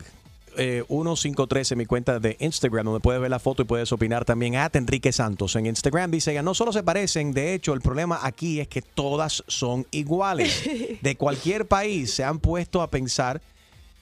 Eh, 0.56 0.84
1513 0.88 1.74
en 1.74 1.78
mi 1.78 1.86
cuenta 1.86 2.18
de 2.18 2.36
Instagram, 2.40 2.84
donde 2.86 3.00
puedes 3.00 3.20
ver 3.20 3.30
la 3.30 3.38
foto 3.38 3.62
y 3.62 3.64
puedes 3.64 3.92
opinar 3.92 4.24
también 4.24 4.56
a 4.56 4.70
Enrique 4.72 5.12
Santos. 5.12 5.54
En 5.56 5.66
Instagram 5.66 6.10
dice 6.10 6.32
ella, 6.32 6.42
no 6.42 6.54
solo 6.54 6.72
se 6.72 6.82
parecen, 6.82 7.32
de 7.32 7.54
hecho, 7.54 7.72
el 7.74 7.80
problema 7.80 8.18
aquí 8.22 8.60
es 8.60 8.68
que 8.68 8.82
todas 8.82 9.44
son 9.46 9.86
iguales. 9.90 10.68
De 11.02 11.16
cualquier 11.16 11.66
país 11.66 12.12
se 12.12 12.24
han 12.24 12.38
puesto 12.38 12.82
a 12.82 12.90
pensar 12.90 13.40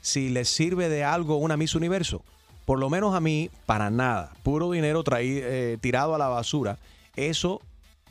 si 0.01 0.29
les 0.29 0.49
sirve 0.49 0.89
de 0.89 1.03
algo 1.05 1.37
una 1.37 1.57
Miss 1.57 1.75
Universo. 1.75 2.23
Por 2.67 2.79
lo 2.79 2.89
menos 2.91 3.15
a 3.15 3.21
mí, 3.21 3.51
para 3.67 3.91
nada. 3.91 4.33
Puro 4.43 4.71
dinero 4.71 5.03
traí- 5.05 5.41
eh, 5.43 5.79
tirado 5.81 6.15
a 6.15 6.19
la 6.19 6.29
basura. 6.29 6.79
Eso 7.17 7.61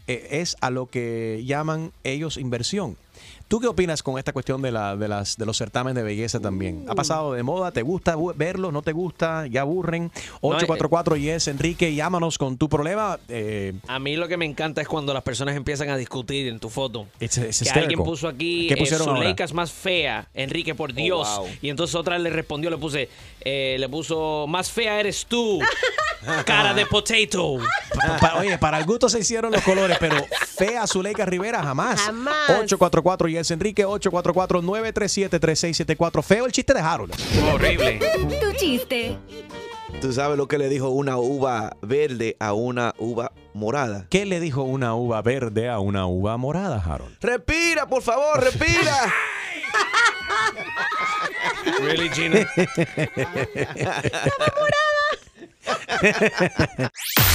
eh, 0.07 0.27
es 0.31 0.55
a 0.61 0.69
lo 0.69 0.87
que 0.87 1.43
llaman 1.45 1.91
ellos 2.03 2.37
inversión. 2.37 2.97
¿Tú 3.53 3.59
qué 3.59 3.67
opinas 3.67 4.01
con 4.01 4.17
esta 4.17 4.33
cuestión 4.33 4.63
de, 4.63 4.71
la, 4.71 4.95
de, 4.95 5.07
las, 5.07 5.37
de 5.37 5.45
los 5.45 5.55
certámenes 5.55 5.93
de 5.93 6.01
belleza 6.01 6.39
también? 6.39 6.85
¿Ha 6.89 6.95
pasado 6.95 7.33
de 7.33 7.43
moda? 7.43 7.69
¿Te 7.71 7.83
gusta 7.83 8.15
bu- 8.17 8.33
verlo? 8.35 8.71
¿No 8.71 8.81
te 8.81 8.93
gusta? 8.93 9.45
¿Ya 9.45 9.61
aburren? 9.61 10.11
844 10.41 11.17
yes 11.17 11.47
Enrique, 11.47 11.93
llámanos 11.93 12.39
con 12.39 12.57
tu 12.57 12.67
problema. 12.67 13.19
Eh, 13.29 13.73
A 13.87 13.99
mí 13.99 14.15
lo 14.15 14.27
que 14.27 14.37
me 14.37 14.45
encanta 14.45 14.81
es 14.81 14.87
cuando 14.87 15.13
las 15.13 15.21
personas 15.21 15.55
empiezan 15.55 15.89
a 15.91 15.97
discutir 15.97 16.47
en 16.47 16.59
tu 16.59 16.71
foto. 16.71 17.05
it's- 17.19 17.37
it's 17.37 17.71
que 17.71 17.79
alguien 17.79 18.03
puso 18.03 18.27
aquí 18.27 18.65
¿Qué 18.69 18.73
eh, 18.73 18.77
pusieron 18.77 19.07
ahora? 19.07 19.19
Zuleika 19.19 19.43
es 19.43 19.53
más 19.53 19.71
fea, 19.71 20.27
Enrique, 20.33 20.73
por 20.73 20.91
Dios. 20.91 21.27
wow. 21.37 21.47
Y 21.61 21.69
entonces 21.69 21.93
otra 21.95 22.17
le 22.17 22.31
respondió, 22.31 22.71
le 22.71 22.77
puse, 22.79 23.07
eh, 23.41 23.75
le 23.77 23.87
puso, 23.87 24.47
más 24.47 24.71
fea 24.71 24.99
eres 24.99 25.27
tú, 25.27 25.59
cara 26.47 26.73
de 26.73 26.87
potato. 26.87 27.57
Pa- 27.93 28.17
pa- 28.17 28.35
oye, 28.39 28.57
para 28.57 28.79
el 28.79 28.85
gusto 28.85 29.09
se 29.09 29.19
hicieron 29.19 29.51
los 29.51 29.61
colores, 29.61 29.97
pero 29.99 30.15
fea 30.57 30.87
Zuleika 30.87 31.23
Rivera 31.25 31.61
jamás. 31.61 32.01
Jamás. 32.01 32.49
844 32.49 33.42
yes 33.43 33.51
Enrique, 33.51 33.85
844-937-3674. 33.85 36.23
Feo 36.23 36.45
el 36.45 36.51
chiste 36.51 36.73
de 36.73 36.79
Harold. 36.79 37.13
Horrible. 37.53 37.99
Tu 38.41 38.53
chiste. 38.57 39.17
¿Tú 40.01 40.11
sabes 40.11 40.37
lo 40.37 40.47
que 40.47 40.57
le 40.57 40.69
dijo 40.69 40.89
una 40.89 41.17
uva 41.17 41.77
verde 41.81 42.35
a 42.39 42.53
una 42.53 42.95
uva 42.97 43.31
morada? 43.53 44.07
¿Qué 44.09 44.25
le 44.25 44.39
dijo 44.39 44.63
una 44.63 44.95
uva 44.95 45.21
verde 45.21 45.69
a 45.69 45.79
una 45.79 46.07
uva 46.07 46.35
morada, 46.37 46.83
Harold? 46.83 47.15
Respira, 47.21 47.87
por 47.87 48.01
favor, 48.01 48.43
respira. 48.43 49.13
Really, 51.79 52.09
Gina? 52.09 52.47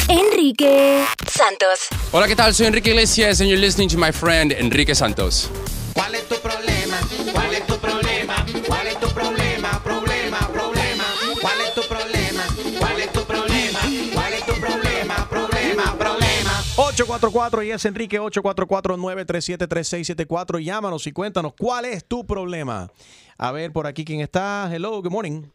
Enrique 0.08 1.04
Santos. 1.30 1.88
Hola, 2.12 2.26
¿qué 2.26 2.36
tal? 2.36 2.54
Soy 2.54 2.66
Enrique 2.66 2.90
Iglesias 2.90 3.40
and 3.40 3.48
you're 3.48 3.60
listening 3.60 3.88
to 3.88 3.98
my 3.98 4.12
friend 4.12 4.52
Enrique 4.52 4.94
Santos. 4.94 5.50
¿Cuál 5.98 6.14
es 6.14 6.28
tu 6.28 6.36
problema? 6.36 6.96
¿Cuál 7.32 7.54
es 7.54 7.66
tu 7.66 7.76
problema? 7.78 8.46
¿Cuál 8.68 8.86
es 8.86 9.00
tu 9.00 9.08
problema? 9.08 9.82
Problema, 9.82 10.38
problema. 10.52 11.04
¿Cuál 11.40 11.60
es 11.60 11.74
tu 11.74 11.82
problema? 11.82 12.44
¿Cuál 12.78 13.00
es 13.00 13.12
tu 13.12 13.24
problema? 13.24 13.80
¿Cuál 14.14 14.32
es 14.32 14.46
tu 14.46 14.54
problema? 14.60 15.28
Problema, 15.28 15.98
problema. 15.98 16.52
844 16.76 17.62
y 17.64 17.72
es 17.72 17.84
Enrique 17.84 18.20
844-937-3674. 18.20 20.60
Llámanos 20.60 21.04
y 21.08 21.12
cuéntanos 21.12 21.54
cuál 21.58 21.86
es 21.86 22.06
tu 22.06 22.24
problema. 22.24 22.88
A 23.36 23.50
ver, 23.50 23.72
por 23.72 23.88
aquí 23.88 24.04
quién 24.04 24.20
está. 24.20 24.70
Hello, 24.72 25.02
good 25.02 25.10
morning. 25.10 25.46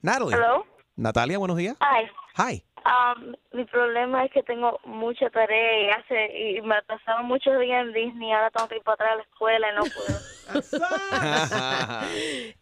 Natalie. 0.00 0.34
Hello. 0.34 0.64
Natalia, 0.96 1.36
buenos 1.36 1.58
días. 1.58 1.76
Hi. 1.80 2.06
Hi. 2.38 2.64
Um, 2.84 3.34
mi 3.52 3.64
problema 3.66 4.24
es 4.24 4.32
que 4.32 4.42
tengo 4.42 4.80
mucha 4.84 5.28
tarea 5.30 5.82
y 5.82 5.90
hace 5.90 6.38
y 6.38 6.62
me 6.62 6.80
pasaron 6.82 7.26
muchos 7.26 7.60
días 7.60 7.86
en 7.86 7.92
Disney. 7.92 8.32
Ahora 8.32 8.50
tengo 8.50 8.68
que 8.68 8.76
ir 8.76 8.82
para 8.82 8.94
atrás 8.94 9.10
a 9.12 9.16
la 9.16 9.22
escuela 9.22 9.68
y 9.70 9.74
no 9.76 9.82
puedo. 9.82 10.18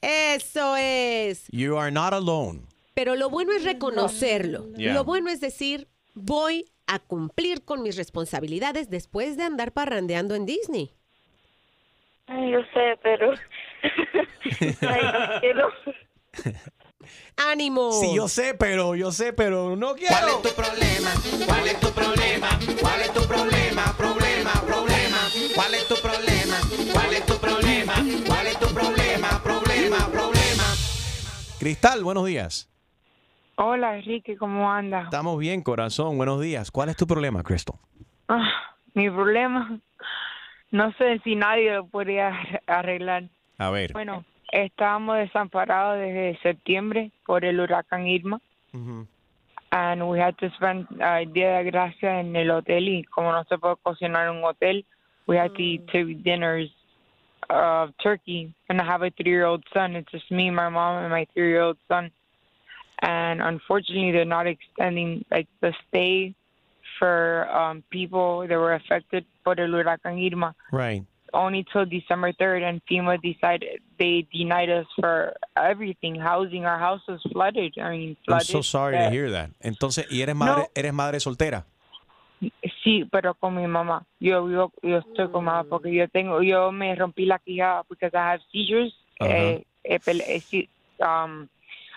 Eso 0.03 0.77
es. 0.77 1.49
You 1.53 1.79
are 1.79 1.93
not 1.93 2.12
alone. 2.12 2.62
Pero 2.95 3.14
lo 3.14 3.31
bueno 3.31 3.53
es 3.53 3.64
reconocerlo. 3.64 4.73
Yeah. 4.75 4.93
Lo 4.93 5.05
bueno 5.05 5.31
es 5.31 5.41
decir, 5.41 5.87
voy 6.14 6.64
a 6.89 6.99
cumplir 6.99 7.64
con 7.64 7.83
mis 7.83 7.97
responsabilidades 7.97 8.91
después 8.91 9.37
de 9.37 9.45
andar 9.45 9.73
parrandeando 9.73 10.35
en 10.35 10.47
Disney. 10.47 10.91
Ay, 12.27 12.51
yo 12.51 12.61
sé, 12.75 12.99
pero 13.03 13.33
Ay. 14.81 15.53
¡Ánimo! 17.36 17.92
Sí, 17.92 18.14
yo 18.14 18.28
sé, 18.28 18.54
pero 18.54 18.94
yo 18.94 19.12
sé, 19.12 19.32
pero 19.32 19.76
no 19.76 19.94
quiero. 19.94 20.16
¿Cuál 20.16 20.28
es 20.28 20.42
tu 20.42 20.54
problema? 20.54 21.11
¿Cuál 21.46 21.66
es 21.66 21.80
tu 21.80 21.90
problema? 21.92 22.48
¿Cuál 22.80 23.00
es 23.00 23.12
tu 23.12 23.20
problema? 23.26 23.84
Problema, 23.96 24.52
problema. 24.66 25.18
¿Cuál 25.54 25.74
es 25.74 25.88
tu 25.88 25.94
problema? 25.96 26.56
¿Cuál 26.92 27.14
es 27.14 27.26
tu 27.26 27.34
problema? 27.38 27.94
¿Cuál 28.26 28.46
es 28.46 28.59
tu 28.59 28.66
problema? 28.68 29.42
Problema, 29.42 29.98
problema. 30.11 30.64
Cristal, 31.59 32.04
buenos 32.04 32.26
días. 32.26 32.68
Hola, 33.56 33.96
Enrique, 33.96 34.36
¿cómo 34.36 34.70
anda? 34.70 35.02
Estamos 35.02 35.38
bien, 35.38 35.62
corazón. 35.62 36.16
Buenos 36.16 36.40
días. 36.40 36.70
¿Cuál 36.70 36.90
es 36.90 36.96
tu 36.96 37.06
problema, 37.06 37.42
Crystal? 37.42 37.76
Ah, 38.28 38.76
mi 38.94 39.11
problema, 39.11 39.80
no 40.70 40.92
sé 40.92 41.20
si 41.24 41.34
nadie 41.34 41.72
lo 41.74 41.88
podría 41.88 42.32
arreglar. 42.66 43.24
A 43.59 43.70
ver. 43.70 43.92
Bueno, 43.94 44.24
estábamos 44.53 45.18
desamparados 45.18 45.99
desde 45.99 46.38
septiembre 46.42 47.11
por 47.26 47.44
el 47.44 47.61
huracán 47.61 48.07
Irma. 48.07 48.40
And 49.70 50.09
we 50.09 50.18
had 50.18 50.36
to 50.38 50.51
spend 50.57 50.86
uh, 51.01 51.24
Día 51.26 51.59
de 51.59 51.70
Gracia 51.70 52.20
en 52.20 52.34
el 52.34 52.51
hotel 52.51 52.88
y 52.88 53.05
como 53.05 53.32
no 53.32 53.44
se 53.44 53.59
puede 53.59 53.76
cocinar 53.82 54.28
en 54.28 54.36
un 54.36 54.44
hotel, 54.44 54.84
we 55.26 55.36
had 55.36 55.55
to 55.55 55.62
eat 55.62 55.86
two 55.88 56.14
dinners 56.14 56.70
of 57.51 57.90
turkey. 58.03 58.55
And 58.70 58.80
I 58.80 58.84
have 58.84 59.03
a 59.03 59.11
three-year-old 59.11 59.64
son. 59.74 59.94
It's 59.94 60.11
just 60.11 60.30
me, 60.30 60.51
my 60.51 60.70
mom, 60.70 61.03
and 61.03 61.11
my 61.11 61.26
three-year-old 61.34 61.76
son. 61.86 62.11
And 63.03 63.42
unfortunately, 63.42 64.11
they're 64.11 64.24
not 64.24 64.46
extending 64.46 65.24
like 65.30 65.49
the 65.61 65.74
stay 65.88 66.34
for 66.99 67.49
um, 67.51 67.84
people 67.90 68.46
that 68.49 68.59
were 68.59 68.74
affected 68.74 69.24
por 69.44 69.61
el 69.61 69.68
huracán 69.68 70.18
Irma 70.18 70.55
Right. 70.72 71.05
Only 71.33 71.64
till 71.72 71.85
December 71.87 72.33
3rd, 72.33 72.62
and 72.68 72.83
FEMA 72.87 73.20
decided 73.20 73.81
they 73.99 74.26
denied 74.33 74.70
us 74.70 74.87
for 74.99 75.35
everything. 75.57 76.14
Housing, 76.14 76.64
our 76.64 76.79
house 76.79 77.03
was 77.09 77.20
flooded. 77.33 77.74
I 77.79 77.91
mean, 77.91 78.16
I'm 78.29 78.41
so 78.41 78.62
sorry 78.62 78.97
to 78.97 79.11
hear 79.11 79.31
that. 79.31 79.51
Entonces, 79.61 80.07
¿y 80.11 80.22
eres 80.22 80.37
madre, 80.37 80.68
eres 80.74 80.93
madre 80.93 81.20
soltera? 81.20 81.64
Sí, 82.85 83.05
pero 83.11 83.35
con 83.35 83.57
mi 83.57 83.66
mamá. 83.66 84.07
Yo 84.20 84.47
vivo, 84.47 84.72
yo 84.83 84.99
estoy 84.99 85.29
con 85.29 85.45
mamá 85.45 85.64
porque 85.64 85.93
yo 85.93 86.09
tengo, 86.09 86.43
yo 86.43 86.70
me 86.70 86.95
rompí 86.95 87.26
la 87.26 87.39
quijada 87.39 87.85
because 87.89 88.14
I 88.14 88.18
have 88.18 88.41
seizures, 88.53 88.95
eh, 89.20 89.64
eh, 89.83 90.41
sí, 90.41 90.68
um, 91.01 91.49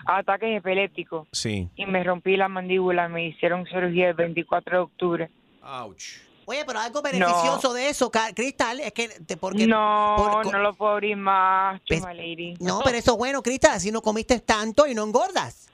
ataques 0.04 0.56
epilépticos. 0.56 1.28
Sí. 1.30 1.68
Y 1.76 1.86
me 1.86 2.02
rompí 2.02 2.36
la 2.36 2.48
mandíbula, 2.48 3.08
me 3.08 3.26
hicieron 3.26 3.66
cirugía 3.66 4.08
el 4.08 4.14
24 4.14 4.76
de 4.76 4.82
octubre. 4.82 5.30
Ouch. 5.62 6.31
Oye, 6.46 6.64
pero 6.66 6.80
algo 6.80 7.02
beneficioso 7.02 7.72
de 7.72 7.88
eso, 7.88 8.10
Cristal, 8.34 8.80
es 8.80 8.92
que 8.92 9.08
te, 9.08 9.36
porque 9.36 9.66
No, 9.66 10.14
por- 10.16 10.52
no 10.52 10.58
lo 10.58 10.74
puedo 10.74 10.92
abrir 10.92 11.16
más, 11.16 11.80
Pues, 11.86 12.00
chuma 12.00 12.12
lady. 12.14 12.54
no, 12.60 12.80
pero 12.84 12.98
eso 12.98 13.12
es 13.12 13.18
bueno, 13.18 13.42
Cristal, 13.42 13.72
así 13.72 13.92
no 13.92 14.02
comiste 14.02 14.40
tanto 14.40 14.86
y 14.86 14.94
no 14.94 15.04
engordas. 15.04 15.68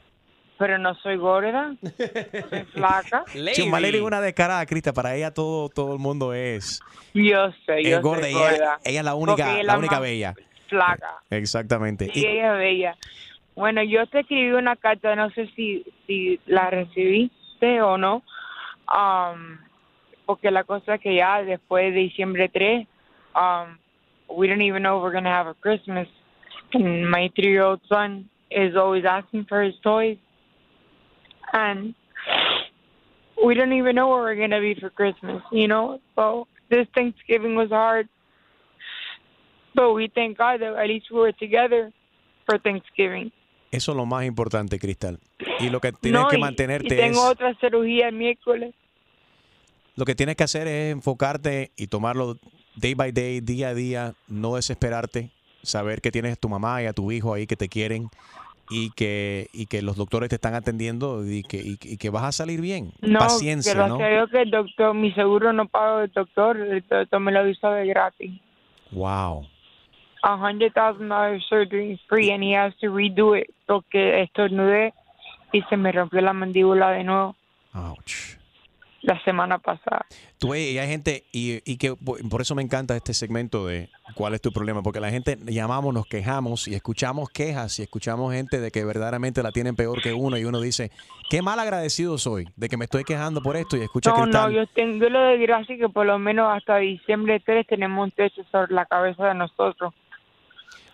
Pero 0.58 0.76
no 0.76 0.94
soy 0.96 1.16
gorda, 1.16 1.74
soy 2.50 2.64
flaca. 2.74 3.24
Chumaleri 3.54 3.98
es 3.98 4.02
una 4.02 4.20
descarada, 4.20 4.66
Crista. 4.66 4.92
Para 4.92 5.14
ella 5.14 5.32
todo, 5.32 5.68
todo 5.68 5.92
el 5.94 6.00
mundo 6.00 6.34
es, 6.34 6.80
Yo 7.14 7.50
sé, 7.64 7.84
yo 7.84 7.96
es 7.98 8.02
gorda. 8.02 8.22
soy 8.24 8.32
y 8.32 8.34
ella, 8.36 8.50
gorda. 8.50 8.80
ella 8.84 8.98
es 8.98 9.04
la 9.04 9.14
única, 9.14 9.50
es 9.52 9.64
la 9.64 9.72
la 9.74 9.78
única 9.78 10.00
bella. 10.00 10.34
Flaca. 10.68 11.14
Exactamente. 11.30 12.10
Sí, 12.12 12.20
Y- 12.20 12.26
ella 12.26 12.52
es 12.54 12.58
bella. 12.58 12.96
Bueno, 13.54 13.82
yo 13.84 14.06
te 14.08 14.20
escribí 14.20 14.50
una 14.52 14.76
carta, 14.76 15.14
no 15.16 15.30
sé 15.30 15.48
si, 15.56 15.84
si 16.06 16.38
la 16.46 16.70
recibiste 16.70 17.80
o 17.80 17.96
no, 17.96 18.16
um, 18.88 19.58
porque 20.28 20.50
la 20.50 20.62
cosa 20.64 20.96
es 20.96 21.00
que 21.00 21.14
ya 21.14 21.42
después 21.42 21.94
de 21.94 22.00
diciembre 22.00 22.50
3, 22.50 22.86
um, 23.34 23.78
we 24.28 24.46
don't 24.46 24.60
even 24.60 24.82
know 24.82 24.98
if 24.98 25.02
we're 25.02 25.10
going 25.12 25.24
to 25.24 25.30
have 25.30 25.46
a 25.48 25.54
Christmas. 25.54 26.06
And 26.74 27.08
my 27.10 27.30
three-year-old 27.34 27.80
son 27.88 28.28
is 28.50 28.76
always 28.76 29.06
asking 29.06 29.46
for 29.48 29.62
his 29.62 29.74
toys. 29.82 30.18
And 31.54 31.94
we 33.42 33.54
don't 33.54 33.72
even 33.72 33.94
know 33.94 34.08
where 34.08 34.22
we're 34.22 34.36
going 34.36 34.50
to 34.50 34.60
be 34.60 34.74
for 34.78 34.90
Christmas, 34.90 35.40
you 35.50 35.66
know? 35.66 35.98
So 36.14 36.46
this 36.68 36.86
Thanksgiving 36.94 37.54
was 37.56 37.70
hard. 37.70 38.06
But 39.74 39.94
we 39.94 40.08
thank 40.14 40.36
God 40.36 40.60
that 40.60 40.74
at 40.76 40.88
least 40.88 41.06
we 41.10 41.20
were 41.20 41.32
together 41.32 41.90
for 42.44 42.58
Thanksgiving. 42.58 43.32
Eso 43.72 43.92
es 43.92 43.96
lo 43.96 44.04
más 44.04 44.26
importante, 44.26 44.78
Cristal. 44.78 45.18
Y 45.60 45.70
lo 45.70 45.80
que 45.80 45.92
tienes 45.92 46.20
No, 46.20 46.28
que 46.28 46.36
y- 46.36 46.40
mantenerte 46.40 46.86
y 46.94 46.98
tengo 46.98 47.20
es, 47.24 47.30
otra 47.32 47.54
cirugía 47.60 48.08
el 48.08 48.14
miércoles. 48.14 48.74
Lo 49.98 50.04
que 50.04 50.14
tienes 50.14 50.36
que 50.36 50.44
hacer 50.44 50.68
es 50.68 50.92
enfocarte 50.92 51.72
y 51.76 51.88
tomarlo 51.88 52.36
day 52.76 52.94
by 52.94 53.10
day, 53.10 53.40
día 53.40 53.70
a 53.70 53.74
día, 53.74 54.14
no 54.28 54.54
desesperarte, 54.54 55.30
saber 55.64 56.00
que 56.00 56.12
tienes 56.12 56.38
tu 56.38 56.48
mamá 56.48 56.80
y 56.80 56.86
a 56.86 56.92
tu 56.92 57.10
hijo 57.10 57.34
ahí 57.34 57.48
que 57.48 57.56
te 57.56 57.68
quieren, 57.68 58.08
y 58.70 58.90
que, 58.90 59.48
y 59.52 59.66
que 59.66 59.82
los 59.82 59.96
doctores 59.96 60.28
te 60.28 60.36
están 60.36 60.54
atendiendo 60.54 61.26
y 61.26 61.42
que, 61.42 61.56
y, 61.56 61.78
y 61.82 61.96
que 61.96 62.10
vas 62.10 62.22
a 62.22 62.30
salir 62.30 62.60
bien. 62.60 62.92
No, 63.00 63.18
Paciencia, 63.18 63.74
gracias 63.74 63.98
¿no? 63.98 64.04
a 64.04 64.08
Dios 64.08 64.30
que 64.30 64.42
el 64.42 64.50
doctor, 64.52 64.94
mi 64.94 65.10
seguro 65.14 65.52
no 65.52 65.66
paga 65.66 66.04
el 66.04 66.12
doctor, 66.12 66.56
el 66.56 66.84
doctor 66.88 67.18
me 67.18 67.32
lo 67.32 67.48
hizo 67.48 67.68
de 67.68 67.86
gratis. 67.88 68.40
Wow. 68.92 69.48
A 70.22 70.36
hundred 70.36 70.72
thousand 70.74 71.08
dollars 71.08 71.44
surgery 71.48 72.00
free 72.08 72.30
and 72.30 72.44
he 72.44 72.54
has 72.54 72.72
to 72.76 72.86
redo 72.88 73.36
it 73.36 73.50
porque 73.66 74.22
estornudé 74.22 74.94
y 75.52 75.62
se 75.62 75.76
me 75.76 75.90
rompió 75.90 76.20
la 76.20 76.34
mandíbula 76.34 76.90
de 76.90 77.02
nuevo. 77.02 77.34
La 79.08 79.18
semana 79.24 79.58
pasada. 79.58 80.04
Tú 80.38 80.54
y 80.54 80.76
hay 80.76 80.86
gente, 80.86 81.24
y, 81.32 81.62
y 81.64 81.78
que 81.78 81.94
por 81.96 82.42
eso 82.42 82.54
me 82.54 82.62
encanta 82.62 82.94
este 82.94 83.14
segmento 83.14 83.66
de 83.66 83.88
cuál 84.14 84.34
es 84.34 84.42
tu 84.42 84.52
problema, 84.52 84.82
porque 84.82 85.00
la 85.00 85.08
gente 85.08 85.38
llamamos, 85.46 85.94
nos 85.94 86.06
quejamos 86.06 86.68
y 86.68 86.74
escuchamos 86.74 87.30
quejas 87.30 87.78
y 87.78 87.82
escuchamos 87.82 88.34
gente 88.34 88.60
de 88.60 88.70
que 88.70 88.84
verdaderamente 88.84 89.42
la 89.42 89.50
tienen 89.50 89.76
peor 89.76 90.02
que 90.02 90.12
uno 90.12 90.36
y 90.36 90.44
uno 90.44 90.60
dice, 90.60 90.90
qué 91.30 91.40
mal 91.40 91.58
agradecido 91.58 92.18
soy 92.18 92.48
de 92.56 92.68
que 92.68 92.76
me 92.76 92.84
estoy 92.84 93.04
quejando 93.04 93.40
por 93.40 93.56
esto 93.56 93.78
y 93.78 93.80
escucha 93.80 94.10
No, 94.10 94.16
no, 94.18 94.22
Cristal. 94.24 94.52
yo 94.52 94.66
tengo 94.74 95.08
lo 95.08 95.20
de 95.20 95.38
gracia 95.38 95.78
que 95.78 95.88
por 95.88 96.04
lo 96.04 96.18
menos 96.18 96.54
hasta 96.54 96.76
diciembre 96.76 97.40
3 97.40 97.66
tenemos 97.66 98.04
un 98.04 98.10
techo 98.10 98.42
sobre 98.52 98.74
la 98.74 98.84
cabeza 98.84 99.26
de 99.28 99.34
nosotros. 99.34 99.94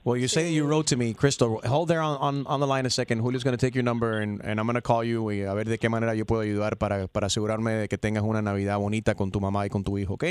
Well, 0.04 0.18
you 0.18 0.28
say 0.28 0.42
that 0.44 0.50
you 0.50 0.66
wrote 0.66 0.86
to 0.88 0.96
me, 0.96 1.14
Crystal. 1.14 1.62
Hold 1.64 1.88
there 1.88 2.02
on, 2.02 2.18
on, 2.18 2.46
on 2.46 2.60
the 2.60 2.66
line 2.66 2.84
a 2.84 2.90
second. 2.90 3.22
Julio's 3.22 3.42
going 3.42 3.56
to 3.56 3.66
take 3.66 3.74
your 3.74 3.84
number 3.84 4.20
and, 4.20 4.38
and 4.44 4.60
I'm 4.60 4.66
going 4.66 4.74
to 4.74 4.82
call 4.82 5.02
you 5.02 5.30
y 5.30 5.44
a 5.48 5.54
ver 5.54 5.64
de 5.64 5.78
qué 5.78 5.88
manera 5.88 6.14
yo 6.14 6.26
puedo 6.26 6.42
ayudar 6.42 6.76
para, 6.76 7.08
para 7.08 7.28
asegurarme 7.28 7.72
de 7.72 7.88
que 7.88 7.96
tengas 7.96 8.22
una 8.22 8.42
Navidad 8.42 8.76
bonita 8.78 9.14
con 9.14 9.30
tu 9.30 9.40
mamá 9.40 9.64
y 9.64 9.70
con 9.70 9.82
tu 9.82 9.96
hijo, 9.96 10.14
¿ok? 10.14 10.24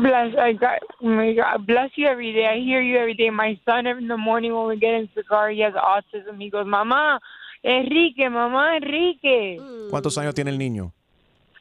Bless, 0.00 0.34
I 0.38 0.52
got, 0.52 0.78
oh 1.02 1.08
my 1.08 1.32
God, 1.34 1.66
bless 1.66 1.90
you 1.96 2.06
every 2.06 2.32
day. 2.32 2.46
I 2.46 2.60
hear 2.60 2.80
you 2.80 2.96
every 2.96 3.14
day. 3.14 3.30
My 3.30 3.58
son 3.64 3.86
in 3.88 4.06
the 4.06 4.16
morning 4.16 4.54
when 4.54 4.68
we 4.68 4.76
get 4.78 4.94
into 4.94 5.12
the 5.16 5.24
car, 5.24 5.50
he 5.50 5.60
has 5.64 5.74
autism. 5.74 6.38
He 6.40 6.48
goes, 6.50 6.66
Mamá, 6.66 7.18
Enrique, 7.64 8.28
mamá, 8.28 8.76
Enrique. 8.76 9.58
¿Cuántos 9.90 10.16
años 10.18 10.34
tiene 10.34 10.50
el 10.50 10.58
niño? 10.58 10.92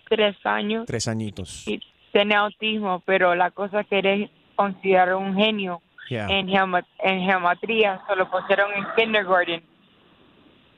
Tres 0.09 0.35
años 0.45 0.85
Tres 0.85 1.07
añitos. 1.07 1.67
y 1.67 1.81
tiene 2.11 2.35
autismo, 2.35 3.01
pero 3.05 3.33
la 3.33 3.49
cosa 3.49 3.79
es 3.81 3.87
que 3.87 3.97
eres 3.97 4.29
considerado 4.55 5.17
un 5.17 5.33
genio 5.33 5.81
Yeah. 6.09 6.27
en, 6.29 6.47
geoma- 6.47 6.85
en 6.99 7.21
geometría. 7.21 8.01
Solo 8.07 8.29
pusieron 8.29 8.71
en 8.73 8.85
kindergarten. 8.95 9.63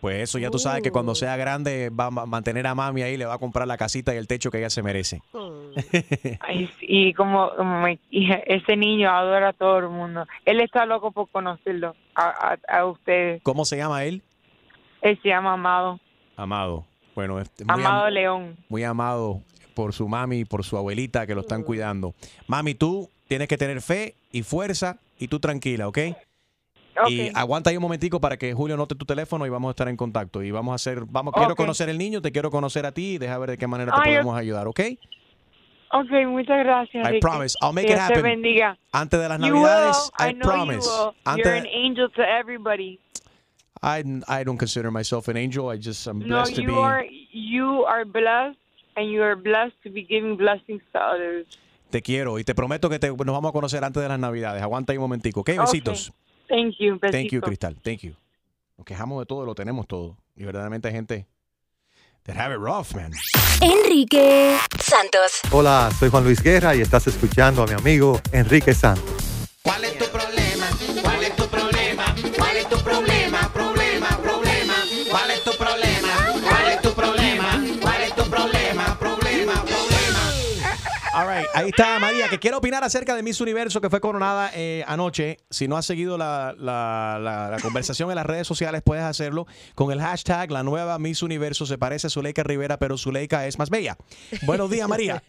Pues 0.01 0.21
eso, 0.21 0.39
ya 0.39 0.49
tú 0.49 0.59
sabes 0.59 0.81
que 0.81 0.91
cuando 0.91 1.13
sea 1.13 1.35
grande 1.35 1.89
va 1.89 2.05
a 2.05 2.09
ma- 2.11 2.25
mantener 2.25 2.65
a 2.67 2.73
mami 2.73 3.01
ahí, 3.01 3.17
le 3.17 3.25
va 3.25 3.33
a 3.33 3.37
comprar 3.37 3.67
la 3.67 3.75
casita 3.77 4.13
y 4.13 4.17
el 4.17 4.27
techo 4.27 4.49
que 4.49 4.59
ella 4.59 4.69
se 4.69 4.81
merece. 4.81 5.21
Ay, 6.39 6.69
y 6.81 7.13
como, 7.13 7.51
como 7.57 7.85
ese 8.11 8.77
niño 8.77 9.09
adora 9.09 9.49
a 9.49 9.53
todo 9.53 9.77
el 9.79 9.89
mundo. 9.89 10.25
Él 10.45 10.61
está 10.61 10.85
loco 10.85 11.11
por 11.11 11.29
conocerlo, 11.29 11.95
a, 12.15 12.55
a, 12.69 12.77
a 12.79 12.85
ustedes. 12.85 13.41
¿Cómo 13.43 13.65
se 13.65 13.75
llama 13.77 14.05
él? 14.05 14.23
Él 15.01 15.19
se 15.21 15.29
llama 15.29 15.53
Amado. 15.53 15.99
Amado. 16.37 16.85
Bueno, 17.13 17.39
este, 17.39 17.65
muy, 17.65 17.73
Amado 17.73 18.05
am- 18.05 18.13
León. 18.13 18.57
muy 18.69 18.83
amado 18.85 19.41
por 19.73 19.91
su 19.93 20.07
mami 20.07 20.39
y 20.39 20.45
por 20.45 20.63
su 20.63 20.77
abuelita 20.77 21.27
que 21.27 21.35
lo 21.35 21.41
están 21.41 21.63
cuidando. 21.63 22.13
Mami, 22.47 22.73
tú 22.73 23.09
tienes 23.29 23.47
que 23.47 23.57
tener 23.57 23.79
fe 23.81 24.15
y 24.31 24.41
fuerza 24.41 24.97
y 25.19 25.27
tú 25.27 25.39
tranquila, 25.39 25.87
¿ok? 25.87 25.99
Y 27.07 27.29
aguanta 27.33 27.69
ahí 27.69 27.77
un 27.77 27.83
momentico 27.83 28.19
para 28.19 28.35
que 28.37 28.53
Julio 28.53 28.75
note 28.75 28.95
tu 28.95 29.05
teléfono 29.05 29.45
y 29.45 29.49
vamos 29.49 29.69
a 29.69 29.71
estar 29.71 29.87
en 29.87 29.95
contacto. 29.95 30.43
Y 30.43 30.51
vamos 30.51 30.73
a 30.73 30.75
hacer, 30.75 31.05
vamos, 31.07 31.33
quiero 31.33 31.51
Ok. 31.51 31.57
conocer 31.57 31.87
el 31.89 31.97
niño, 31.97 32.21
te 32.21 32.31
quiero 32.31 32.49
conocer 32.51 32.85
a 32.85 32.91
ti 32.91 33.13
y 33.13 33.17
deja 33.19 33.37
ver 33.37 33.51
de 33.51 33.57
qué 33.57 33.67
manera 33.67 33.91
te 33.93 34.01
Ay, 34.01 34.13
podemos 34.13 34.35
ayudar, 34.37 34.67
¿ok? 34.67 34.81
Ok, 35.91 36.11
muchas 36.27 36.57
gracias. 36.65 37.07
I 37.07 37.11
Ricky. 37.13 37.21
promise, 37.21 37.55
I'll 37.61 37.71
make 37.71 37.85
it 37.85 37.95
Dios 37.95 38.07
te 38.07 38.13
happen. 38.13 38.23
bendiga. 38.23 38.77
Antes 38.91 39.19
de 39.19 39.29
las 39.29 39.39
You 39.39 39.53
navidades, 39.53 40.11
will. 40.17 40.25
I, 40.25 40.29
I 40.29 40.33
promise. 40.33 40.85
You 40.87 40.91
will. 40.91 41.15
Antes 41.25 41.45
You're 41.45 41.55
an 41.55 41.65
angel 41.67 42.09
to 42.09 42.21
everybody. 42.21 42.99
I, 43.81 44.03
I 44.27 44.43
don't 44.43 44.57
consider 44.57 44.91
myself 44.91 45.27
an 45.29 45.37
angel. 45.37 45.69
I 45.69 45.77
just 45.77 46.05
I'm 46.07 46.19
No, 46.19 46.27
blessed 46.27 46.55
to 46.55 46.61
you 46.61 46.67
be. 46.67 46.73
are 46.73 47.05
you 47.31 47.85
are 47.85 48.03
blessed, 48.05 48.57
and 48.97 49.09
you 49.09 49.21
are 49.23 49.35
blessed 49.35 49.75
to 49.83 49.89
be 49.89 50.03
giving 50.03 50.35
blessings 50.37 50.81
to 50.93 50.99
others. 50.99 51.45
Te 51.89 52.01
quiero 52.01 52.37
y 52.39 52.43
te 52.43 52.53
prometo 52.53 52.89
que 52.89 52.99
te- 52.99 53.09
nos 53.09 53.17
vamos 53.25 53.49
a 53.49 53.51
conocer 53.51 53.83
antes 53.83 54.01
de 54.03 54.09
las 54.09 54.19
navidades. 54.19 54.61
Aguanta 54.61 54.91
ahí 54.93 54.97
un 54.97 55.03
momentico, 55.03 55.39
¿ok? 55.41 55.51
Besitos. 55.59 56.13
Thank 56.47 56.75
you. 56.79 56.99
Thank 56.99 57.29
you. 57.31 57.41
Cristal. 57.41 57.75
Thank 57.83 57.99
you. 58.01 58.13
Nos 58.77 58.85
quejamos 58.85 59.19
de 59.19 59.25
todo, 59.25 59.45
lo 59.45 59.55
tenemos 59.55 59.87
todo. 59.87 60.17
Y 60.35 60.43
verdaderamente 60.43 60.87
hay 60.87 60.93
gente 60.93 61.27
that 62.23 62.37
have 62.37 62.53
it 62.53 62.59
rough, 62.59 62.93
man. 62.95 63.11
Enrique 63.61 64.55
Santos. 64.79 65.41
Hola, 65.51 65.89
soy 65.99 66.09
Juan 66.09 66.23
Luis 66.23 66.41
Guerra 66.41 66.75
y 66.75 66.81
estás 66.81 67.07
escuchando 67.07 67.63
a 67.63 67.67
mi 67.67 67.73
amigo 67.73 68.19
Enrique 68.31 68.73
Santos. 68.73 69.49
¿Cuál 69.63 69.83
es 69.83 69.97
tu 69.97 70.05
problema? 70.05 70.67
¿Cuál 71.01 71.23
es 71.23 71.35
tu 71.35 71.47
problema? 71.47 72.15
¿Cuál 72.37 72.57
es 72.57 72.69
tu 72.69 72.77
problema? 72.77 73.49
Problema, 73.49 73.53
problema. 73.53 73.78
Ahí 81.53 81.69
está 81.69 81.99
María, 81.99 82.27
que 82.29 82.39
quiere 82.39 82.55
opinar 82.57 82.83
acerca 82.83 83.15
de 83.15 83.23
Miss 83.23 83.41
Universo 83.41 83.81
que 83.81 83.89
fue 83.89 83.99
coronada 83.99 84.51
eh, 84.53 84.83
anoche. 84.87 85.37
Si 85.49 85.67
no 85.67 85.77
has 85.77 85.85
seguido 85.85 86.17
la, 86.17 86.53
la- 86.57 87.17
la- 87.21 87.49
la 87.49 87.59
conversación 87.61 88.09
en 88.09 88.15
las 88.15 88.25
redes 88.25 88.47
sociales, 88.47 88.81
puedes 88.83 89.03
hacerlo 89.03 89.45
con 89.75 89.91
el 89.91 90.01
hashtag 90.01 90.51
La 90.51 90.63
Nueva 90.63 90.99
Miss 90.99 91.23
Universo. 91.23 91.65
Se 91.65 91.77
parece 91.77 92.07
a 92.07 92.09
Zuleika 92.09 92.43
Rivera, 92.43 92.77
pero 92.77 92.97
Zuleika 92.97 93.45
es 93.47 93.57
más 93.59 93.69
bella. 93.69 93.97
Buenos 94.43 94.69
días, 94.69 94.87
María. 94.87 95.21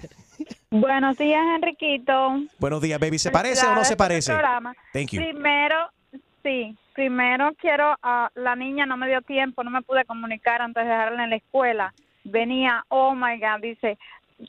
Buenos 0.70 1.16
días, 1.18 1.42
Enriquito. 1.56 2.40
Buenos 2.58 2.80
días, 2.80 2.98
baby. 3.00 3.18
¿Se 3.18 3.30
parece 3.30 3.66
o 3.66 3.74
no 3.74 3.84
se 3.84 3.96
parece? 3.96 4.32
programa. 4.32 4.74
Thank 4.92 5.10
you. 5.10 5.20
Primero, 5.22 5.76
sí, 6.42 6.76
primero 6.94 7.52
quiero, 7.60 7.96
a 8.02 8.30
la 8.34 8.56
niña 8.56 8.86
no 8.86 8.96
me 8.96 9.08
dio 9.08 9.20
tiempo, 9.22 9.64
no 9.64 9.70
me 9.70 9.82
pude 9.82 10.04
comunicar 10.04 10.62
antes 10.62 10.84
de 10.84 10.90
dejarla 10.90 11.24
en 11.24 11.30
la 11.30 11.36
escuela. 11.36 11.94
Venía, 12.22 12.84
oh 12.88 13.14
my 13.14 13.38
God, 13.40 13.62
dice 13.62 13.98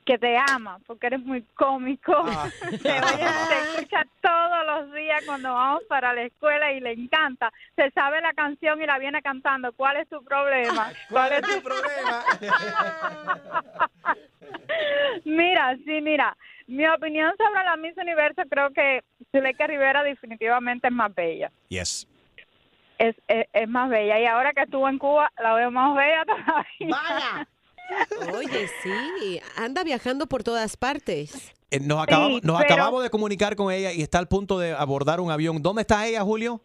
que 0.06 0.18
te 0.18 0.38
ama 0.38 0.80
porque 0.88 1.08
eres 1.08 1.22
muy 1.22 1.44
cómico. 1.56 2.14
Ah. 2.16 2.50
te, 2.70 2.76
escucha 2.76 4.06
todos 4.22 4.66
los 4.66 4.94
días 4.94 5.24
cuando 5.26 5.54
vamos 5.54 5.84
para 5.88 6.14
la 6.14 6.24
escuela 6.24 6.72
y 6.72 6.80
le 6.80 6.94
encanta. 6.94 7.52
Se 7.76 7.92
sabe 7.92 8.22
la 8.22 8.34
canción 8.34 8.82
y 8.82 8.86
la 8.86 8.98
viene 9.00 9.22
cantando. 9.22 9.74
¿Cuál 9.74 9.98
es 9.98 10.08
tu 10.08 10.24
problema? 10.24 10.92
¿Cuál 11.10 11.34
es 11.34 11.42
tu 11.42 11.62
problema? 11.62 12.24
Mira, 15.26 15.76
sí, 15.86 16.02
mira. 16.02 16.36
Mi 16.68 16.88
opinión 16.88 17.34
sobre 17.38 17.64
la 17.64 17.76
Miss 17.76 17.98
Universo 17.98 18.44
creo 18.50 18.72
que 18.72 19.04
Zuleika 19.32 19.68
Rivera 19.68 20.04
definitivamente 20.04 20.88
es 20.88 20.94
más 20.94 21.14
bella. 21.14 21.52
Yes. 21.68 22.08
Es, 22.98 23.16
es, 23.28 23.48
es 23.52 23.68
más 23.68 23.90
bella. 23.90 24.20
Y 24.20 24.26
ahora 24.26 24.54
que 24.54 24.62
estuvo 24.62 24.88
en 24.88 24.98
Cuba, 24.98 25.32
la 25.42 25.54
veo 25.54 25.72
más 25.72 25.96
bella 25.96 26.24
todavía. 26.26 27.48
Oye, 28.34 28.70
sí, 28.84 29.40
anda 29.56 29.84
viajando 29.84 30.28
por 30.28 30.44
todas 30.44 30.78
partes. 30.78 31.52
Eh, 31.70 31.80
nos 31.80 32.02
acabamos, 32.04 32.44
nos 32.44 32.60
pero- 32.62 32.74
acabamos 32.74 33.04
de 33.04 33.10
comunicar 33.10 33.56
con 33.56 33.72
ella 33.72 33.92
y 33.94 34.02
está 34.02 34.20
al 34.20 34.28
punto 34.28 34.60
de 34.60 34.74
abordar 34.74 35.20
un 35.20 35.32
avión. 35.32 35.62
¿Dónde 35.62 35.82
está 35.82 36.06
ella, 36.08 36.22
Julio? 36.22 36.62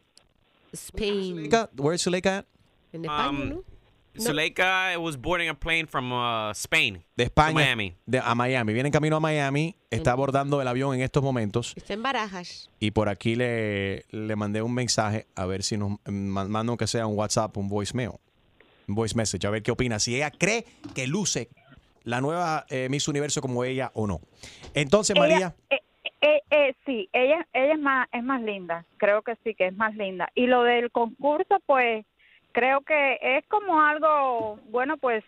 Spain. 0.72 1.48
Where's 1.76 2.02
Zuleika 2.02 2.38
at? 2.38 2.44
En 2.92 3.08
Um, 3.08 3.62
Zuleika 4.18 4.96
was 4.98 5.16
boarding 5.20 5.48
a 5.50 5.54
plane 5.54 5.86
from 5.86 6.10
uh, 6.12 6.50
Spain. 6.54 7.04
De 7.16 7.24
España. 7.24 7.50
To 7.50 7.54
Miami. 7.54 7.94
de- 8.06 8.18
a 8.18 8.34
Miami. 8.34 8.72
Viene 8.72 8.88
en 8.88 8.92
camino 8.92 9.16
a 9.16 9.20
Miami. 9.20 9.76
Está 9.90 10.12
abordando 10.12 10.60
el 10.62 10.68
avión 10.68 10.94
en 10.94 11.02
estos 11.02 11.22
momentos. 11.22 11.72
Está 11.76 11.92
en 11.94 12.02
Barajas. 12.02 12.70
Y 12.80 12.90
por 12.92 13.08
aquí 13.08 13.34
le, 13.36 14.04
le 14.10 14.34
mandé 14.36 14.62
un 14.62 14.72
mensaje 14.74 15.26
a 15.34 15.44
ver 15.46 15.62
si 15.62 15.76
nos 15.76 15.98
ma- 16.06 16.46
manda 16.48 16.70
aunque 16.70 16.86
sea 16.86 17.06
un 17.06 17.16
WhatsApp, 17.16 17.56
un 17.58 17.68
voicemail. 17.68 18.12
Voice 18.86 19.16
message, 19.16 19.46
a 19.46 19.50
ver 19.50 19.62
qué 19.62 19.70
opina. 19.70 19.98
Si 19.98 20.14
ella 20.16 20.30
cree 20.30 20.64
que 20.94 21.06
luce 21.06 21.48
la 22.04 22.20
nueva 22.20 22.64
eh, 22.70 22.88
Miss 22.88 23.08
Universo 23.08 23.40
como 23.40 23.64
ella 23.64 23.90
o 23.94 24.06
no. 24.06 24.20
Entonces, 24.74 25.18
María. 25.18 25.54
Eh, 25.70 25.80
eh, 26.20 26.40
eh, 26.50 26.74
sí, 26.84 27.08
ella, 27.12 27.46
ella 27.52 27.74
es 27.74 27.80
más, 27.80 28.08
es 28.12 28.22
más 28.22 28.40
linda. 28.42 28.84
Creo 28.96 29.22
que 29.22 29.36
sí, 29.44 29.54
que 29.54 29.66
es 29.66 29.76
más 29.76 29.94
linda. 29.96 30.30
Y 30.34 30.46
lo 30.46 30.62
del 30.62 30.90
concurso, 30.90 31.60
pues, 31.66 32.06
creo 32.52 32.80
que 32.82 33.18
es 33.20 33.44
como 33.48 33.80
algo, 33.80 34.58
bueno, 34.70 34.96
pues, 34.96 35.24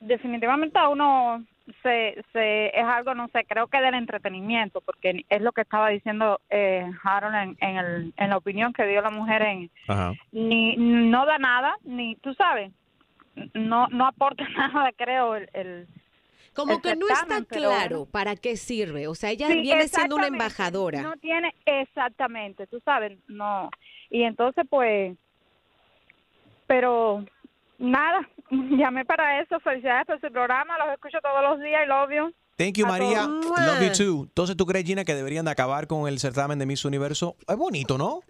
definitivamente 0.00 0.78
a 0.78 0.88
uno 0.88 1.44
se, 1.82 2.22
se 2.32 2.66
es 2.68 2.84
algo, 2.84 3.14
no 3.14 3.28
sé, 3.28 3.44
creo 3.44 3.68
que 3.68 3.80
del 3.80 3.94
entretenimiento, 3.94 4.80
porque 4.80 5.24
es 5.28 5.40
lo 5.40 5.52
que 5.52 5.62
estaba 5.62 5.88
diciendo 5.88 6.40
eh, 6.50 6.90
Harold 7.02 7.34
en, 7.34 7.56
en, 7.60 7.76
el, 7.76 8.14
en 8.16 8.30
la 8.30 8.36
opinión 8.36 8.72
que 8.72 8.86
dio 8.86 9.00
la 9.00 9.10
mujer 9.10 9.42
en, 9.42 9.70
Ajá. 9.88 10.12
ni 10.32 10.76
no 10.76 11.24
da 11.24 11.38
nada, 11.38 11.76
ni 11.84 12.16
tú 12.16 12.34
sabes, 12.34 12.72
no 13.54 13.88
no 13.88 14.06
aporta 14.06 14.44
nada, 14.56 14.90
creo, 14.96 15.36
el, 15.36 15.48
el 15.52 15.88
Como 16.54 16.74
el 16.74 16.80
que 16.82 16.96
no 16.96 17.06
está 17.08 17.44
claro 17.44 17.98
bueno. 18.00 18.10
para 18.10 18.36
qué 18.36 18.56
sirve. 18.56 19.06
O 19.08 19.14
sea, 19.14 19.30
ella 19.30 19.48
Sí, 19.48 19.60
viene 19.60 19.88
siendo 19.88 20.16
una 20.16 20.26
embajadora. 20.26 21.02
No 21.02 21.16
tiene, 21.16 21.54
exactamente, 21.66 22.66
tú 22.66 22.80
sabes, 22.84 23.18
no. 23.28 23.70
Y 24.10 24.22
entonces, 24.24 24.64
pues, 24.68 25.16
pero 26.66 27.24
nada, 27.78 28.28
llamé 28.50 29.04
para 29.04 29.40
eso. 29.40 29.58
Felicidades 29.60 30.06
por 30.06 30.20
su 30.20 30.30
programa, 30.30 30.76
los 30.78 30.94
escucho 30.94 31.18
todos 31.22 31.42
los 31.42 31.60
días 31.60 31.82
y 31.84 31.88
lo 31.88 32.02
obvio. 32.02 32.32
Thank 32.56 32.74
you, 32.76 32.86
María. 32.86 33.22
todos. 33.22 33.44
Love 33.66 33.82
you 33.82 33.92
too. 33.92 34.22
Entonces, 34.24 34.56
¿tú 34.56 34.66
crees, 34.66 34.84
Gina, 34.84 35.04
que 35.04 35.14
deberían 35.14 35.44
de 35.46 35.50
acabar 35.50 35.86
con 35.86 36.06
el 36.06 36.18
certamen 36.18 36.58
de 36.58 36.66
Miss 36.66 36.84
Universo? 36.84 37.36
Es 37.48 37.56
bonito, 37.56 37.96
¿no? 37.98 38.20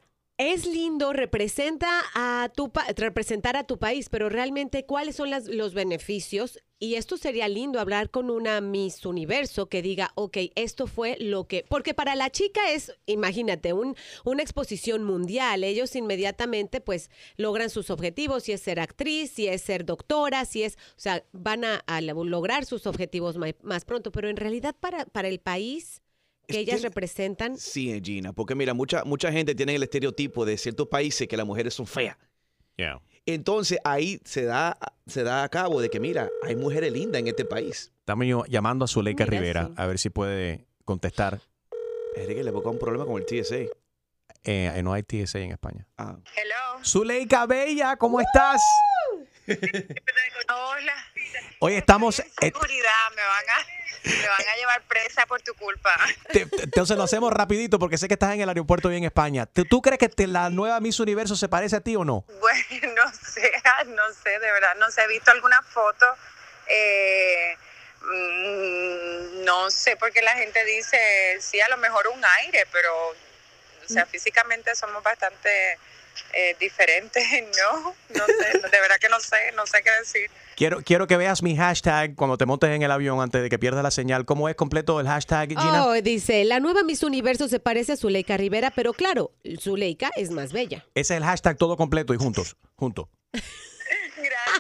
Es 0.51 0.67
lindo, 0.67 1.13
representa 1.13 1.89
a 2.15 2.51
tu 2.55 2.71
pa- 2.73 2.87
representar 2.97 3.57
a 3.57 3.65
tu 3.65 3.79
país, 3.79 4.09
pero 4.09 4.29
realmente 4.29 4.85
cuáles 4.87 5.17
son 5.17 5.31
las- 5.31 5.47
los 5.47 5.75
beneficios. 5.75 6.59
Y 6.79 6.97
esto 6.97 7.17
sería 7.17 7.47
lindo 7.47 7.79
hablar 7.79 8.11
con 8.11 8.29
una 8.29 8.61
Miss 8.61 9.07
Universo 9.07 9.69
que 9.69 9.83
diga, 9.83 10.11
ok, 10.17 10.37
esto 10.57 10.89
fue 10.89 11.17
lo 11.21 11.47
que, 11.47 11.65
porque 11.69 11.95
para 11.95 12.17
la 12.17 12.29
chica 12.31 12.73
es, 12.73 12.93
imagínate, 13.07 13.73
un, 13.73 13.95
una 14.25 14.43
exposición 14.43 15.05
mundial. 15.05 15.63
Ellos 15.63 15.95
inmediatamente 15.95 16.81
pues 16.81 17.09
logran 17.37 17.71
sus 17.71 17.89
objetivos, 17.91 18.43
si 18.43 18.53
es 18.53 18.63
ser 18.63 18.81
actriz, 18.81 19.31
si 19.31 19.47
es 19.47 19.63
ser 19.63 19.85
doctora, 19.85 20.45
si 20.45 20.65
es, 20.65 20.75
o 20.97 21.01
sea, 21.01 21.25
van 21.31 21.65
a, 21.65 21.77
a 21.87 22.01
lograr 22.01 22.65
sus 22.65 22.89
objetivos 22.89 23.37
ma- 23.39 23.55
más 23.63 23.85
pronto, 23.85 24.11
pero 24.11 24.29
en 24.29 24.37
realidad 24.37 24.75
para, 24.79 25.05
para 25.07 25.29
el 25.29 25.39
país 25.39 26.02
que 26.47 26.59
ellas 26.59 26.83
representan, 26.83 27.57
Sí, 27.57 28.01
Gina, 28.03 28.33
porque 28.33 28.55
mira, 28.55 28.75
mucha, 28.75 29.05
mucha 29.05 29.33
gente 29.33 29.55
tiene 29.55 29.75
el 29.75 29.83
estereotipo 29.83 30.45
de 30.45 30.57
ciertos 30.59 30.89
países 30.89 31.29
que 31.29 31.37
las 31.37 31.47
mujeres 31.47 31.75
son 31.75 31.87
feas. 31.87 32.17
Entonces 33.25 33.79
ahí 33.85 34.21
se 34.25 34.45
da, 34.45 34.77
se 35.07 35.23
da 35.23 35.45
a 35.45 35.49
cabo 35.49 35.81
de 35.81 35.91
que, 35.91 36.01
mira, 36.01 36.29
hay 36.43 36.57
mujeres 36.57 36.93
lindas 36.93 37.21
en 37.21 37.29
este 37.29 37.45
país. 37.45 37.93
Estamos 38.01 38.27
yo 38.27 38.45
llamando 38.47 38.85
a 38.85 38.89
Zuleika 38.89 39.25
Mira 39.25 39.39
Rivera 39.39 39.71
a 39.77 39.87
ver 39.87 39.99
si 39.99 40.11
puede 40.11 40.67
contestar. 40.85 41.41
Enrique 42.17 42.43
le 42.43 42.51
busca 42.51 42.71
un 42.71 42.79
problema 42.79 43.07
con 43.07 43.23
el 43.23 43.27
TSA. 43.27 43.73
Eh, 44.45 44.81
no 44.83 44.93
hay 44.93 45.05
TSA 45.05 45.39
en 45.39 45.53
España. 45.53 45.87
Ah. 45.97 46.19
Zuleika 46.83 47.47
Bella, 47.47 47.97
¿cómo 47.97 48.21
estás? 48.21 48.61
Hola. 49.47 50.95
Hoy 51.65 51.77
estamos... 51.77 52.17
Seguridad, 52.17 53.11
me 53.15 53.23
van 53.23 53.45
a, 53.51 54.11
me 54.21 54.29
van 54.29 54.49
a 54.53 54.57
llevar 54.57 54.83
presa 54.83 55.27
por 55.27 55.41
tu 55.43 55.55
culpa. 55.55 55.95
te- 56.33 56.45
te- 56.47 56.63
entonces 56.65 56.97
lo 56.97 57.05
hacemos 57.05 57.33
rapidito 57.33 57.79
porque 57.79 57.97
sé 57.99 58.09
que 58.09 58.15
estás 58.15 58.35
en 58.35 58.41
el 58.41 58.49
aeropuerto 58.49 58.91
y 58.91 58.97
en 58.97 59.05
España. 59.05 59.47
¿Tú, 59.47 59.65
tú 59.65 59.81
crees 59.81 60.01
que 60.01 60.09
te- 60.09 60.27
la 60.27 60.51
nueva 60.51 60.81
Miss 60.81 60.99
Universo 60.99 61.37
se 61.37 61.49
parece 61.49 61.77
a 61.77 61.81
ti 61.81 61.95
o 61.95 62.05
no? 62.05 62.25
Bueno, 62.41 62.95
no 62.97 63.13
sé, 63.15 63.53
no 63.87 64.03
sé, 64.25 64.31
de 64.31 64.51
verdad, 64.51 64.75
no 64.81 64.91
sé, 64.91 65.03
he 65.03 65.07
visto 65.07 65.31
alguna 65.31 65.63
foto. 65.63 66.05
eh, 66.67 67.57
mm, 68.01 69.45
no 69.45 69.71
sé, 69.71 69.97
porque 69.97 70.21
la 70.21 70.33
gente 70.35 70.65
dice, 70.65 71.39
sí, 71.41 71.61
a 71.61 71.69
lo 71.69 71.77
mejor 71.77 72.09
un 72.09 72.25
aire, 72.41 72.67
pero, 72.73 72.91
o 73.11 73.15
sea, 73.89 74.05
físicamente 74.07 74.75
somos 74.75 75.01
bastante 75.05 75.79
eh, 76.33 76.57
diferentes, 76.61 77.25
¿no? 77.73 77.95
No 78.15 78.27
sé, 78.27 78.59
de 78.59 78.81
verdad 78.81 78.97
que 79.01 79.09
no 79.09 79.21
sé, 79.21 79.37
no 79.57 79.67
sé 79.67 79.79
qué 79.85 79.91
decir. 80.01 80.31
Quiero, 80.57 80.83
quiero 80.83 81.07
que 81.07 81.17
veas 81.17 81.43
mi 81.43 81.57
hashtag 81.57 82.15
cuando 82.15 82.37
te 82.39 82.47
montes 82.47 82.71
en 82.71 82.83
el 82.83 82.91
avión 82.91 83.21
antes 83.21 83.43
de 83.43 83.49
que 83.49 83.59
pierdas 83.59 83.83
la 83.83 83.91
señal. 83.91 84.25
¿Cómo 84.25 84.49
es 84.49 84.55
completo 84.55 85.01
el 85.01 85.07
hashtag, 85.07 85.49
Gina? 85.49 85.87
Oh, 85.87 85.93
dice, 85.95 86.45
la 86.45 86.61
nueva 86.61 86.83
Miss 86.83 87.03
Universo 87.03 87.49
se 87.49 87.59
parece 87.59 87.93
a 87.93 87.97
Zuleika 87.97 88.37
Rivera, 88.37 88.71
pero 88.71 88.93
claro, 88.93 89.33
Zuleika 89.59 90.11
es 90.17 90.31
más 90.31 90.53
bella. 90.53 90.87
Ese 90.95 91.15
es 91.15 91.19
el 91.19 91.25
hashtag 91.25 91.57
todo 91.57 91.77
completo 91.77 92.15
y 92.15 92.19
juntos, 92.19 92.57
juntos. 92.77 93.07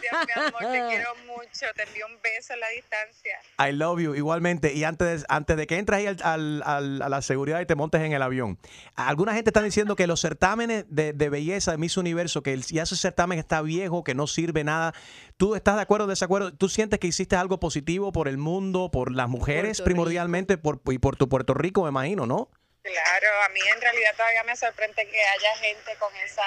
Gracias, 0.01 0.26
mi 0.26 0.43
amor, 0.43 0.61
te 0.61 0.88
quiero 0.88 1.14
mucho, 1.26 1.66
te 1.74 1.82
envío 1.82 2.07
un 2.07 2.20
beso 2.22 2.53
a 2.53 2.57
la 2.57 2.68
distancia. 2.68 3.38
I 3.59 3.72
love 3.72 4.01
you, 4.01 4.14
igualmente. 4.14 4.72
Y 4.72 4.84
antes, 4.84 5.24
antes 5.28 5.57
de 5.57 5.66
que 5.66 5.78
entres 5.78 5.99
ahí 5.99 6.07
al- 6.07 6.22
al- 6.22 6.62
al- 6.64 7.03
a 7.03 7.09
la 7.09 7.22
seguridad 7.22 7.61
y 7.61 7.66
te 7.66 7.74
montes 7.74 8.01
en 8.03 8.12
el 8.12 8.22
avión, 8.22 8.59
alguna 8.95 9.34
gente 9.34 9.51
está 9.51 9.62
diciendo 9.62 9.97
que 9.97 10.07
los 10.07 10.20
certámenes 10.20 10.84
de, 10.88 11.12
de 11.12 11.28
belleza 11.28 11.72
de 11.72 11.78
Miss 11.78 11.97
Universo, 11.97 12.43
que 12.43 12.53
el- 12.53 12.62
ya 12.64 12.82
ese 12.84 12.97
certamen 12.97 13.38
está 13.38 13.62
viejo, 13.62 14.05
que 14.05 14.14
no 14.14 14.26
sirve 14.26 14.64
nada. 14.64 14.95
¿Tú 15.36 15.55
estás 15.55 15.76
de 15.76 15.82
acuerdo 15.82 16.07
o 16.07 16.09
desacuerdo? 16.09 16.53
¿Tú 16.55 16.68
sientes 16.68 16.99
que 16.99 17.07
hiciste 17.09 17.36
algo 17.36 17.59
positivo 17.59 18.12
por 18.12 18.28
el 18.28 18.38
mundo, 18.38 18.90
por 18.90 19.12
las 19.12 19.28
mujeres 19.28 19.80
primordialmente 19.80 20.57
por, 20.59 20.80
y 20.86 20.99
por 20.99 21.16
tu 21.16 21.28
Puerto 21.28 21.55
Rico, 21.55 21.82
me 21.82 21.88
imagino, 21.88 22.26
no? 22.26 22.49
Claro, 22.82 23.28
a 23.45 23.49
mí 23.51 23.61
en 23.74 23.80
realidad 23.80 24.11
todavía 24.16 24.43
me 24.43 24.57
sorprende 24.57 25.07
que 25.07 25.20
haya 25.22 25.57
gente 25.61 25.93
con 26.01 26.12
esa, 26.16 26.43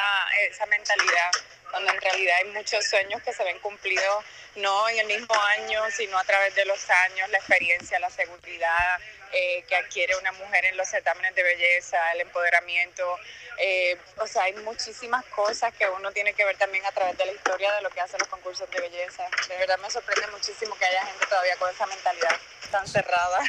esa 0.51 0.65
mentalidad, 0.65 1.31
cuando 1.75 1.91
en 1.91 1.99
realidad 1.99 2.37
hay 2.37 2.51
muchos 2.51 2.85
sueños 2.85 3.21
que 3.21 3.33
se 3.33 3.43
ven 3.43 3.59
cumplidos 3.59 4.23
no 4.55 4.87
en 4.87 4.97
el 4.99 5.07
mismo 5.07 5.35
año, 5.57 5.83
sino 5.91 6.17
a 6.17 6.23
través 6.23 6.55
de 6.55 6.63
los 6.63 6.89
años, 6.89 7.29
la 7.31 7.37
experiencia, 7.37 7.99
la 7.99 8.09
seguridad 8.09 8.97
eh, 9.33 9.61
que 9.67 9.75
adquiere 9.75 10.15
una 10.15 10.31
mujer 10.31 10.63
en 10.63 10.77
los 10.77 10.87
certámenes 10.87 11.35
de 11.35 11.43
belleza, 11.43 11.97
el 12.13 12.21
empoderamiento. 12.21 13.19
eh, 13.57 13.97
o 14.19 14.25
sea, 14.25 14.43
hay 14.43 14.53
muchísimas 14.53 15.25
cosas 15.25 15.73
que 15.73 15.85
uno 15.89 16.13
tiene 16.13 16.33
que 16.33 16.45
ver 16.45 16.57
también 16.57 16.85
a 16.85 16.93
través 16.93 17.17
de 17.17 17.25
la 17.25 17.33
historia 17.33 17.73
de 17.73 17.81
lo 17.81 17.89
que 17.89 17.99
hacen 17.99 18.19
los 18.19 18.29
concursos 18.29 18.71
de 18.71 18.79
belleza. 18.79 19.27
De 19.49 19.57
verdad 19.57 19.77
me 19.79 19.89
sorprende 19.89 20.27
muchísimo 20.27 20.77
que 20.77 20.85
haya 20.85 21.05
gente 21.07 21.25
todavía 21.25 21.57
con 21.57 21.69
esa 21.69 21.85
mentalidad 21.87 22.39
tan 22.71 22.87
cerrada. 22.87 23.39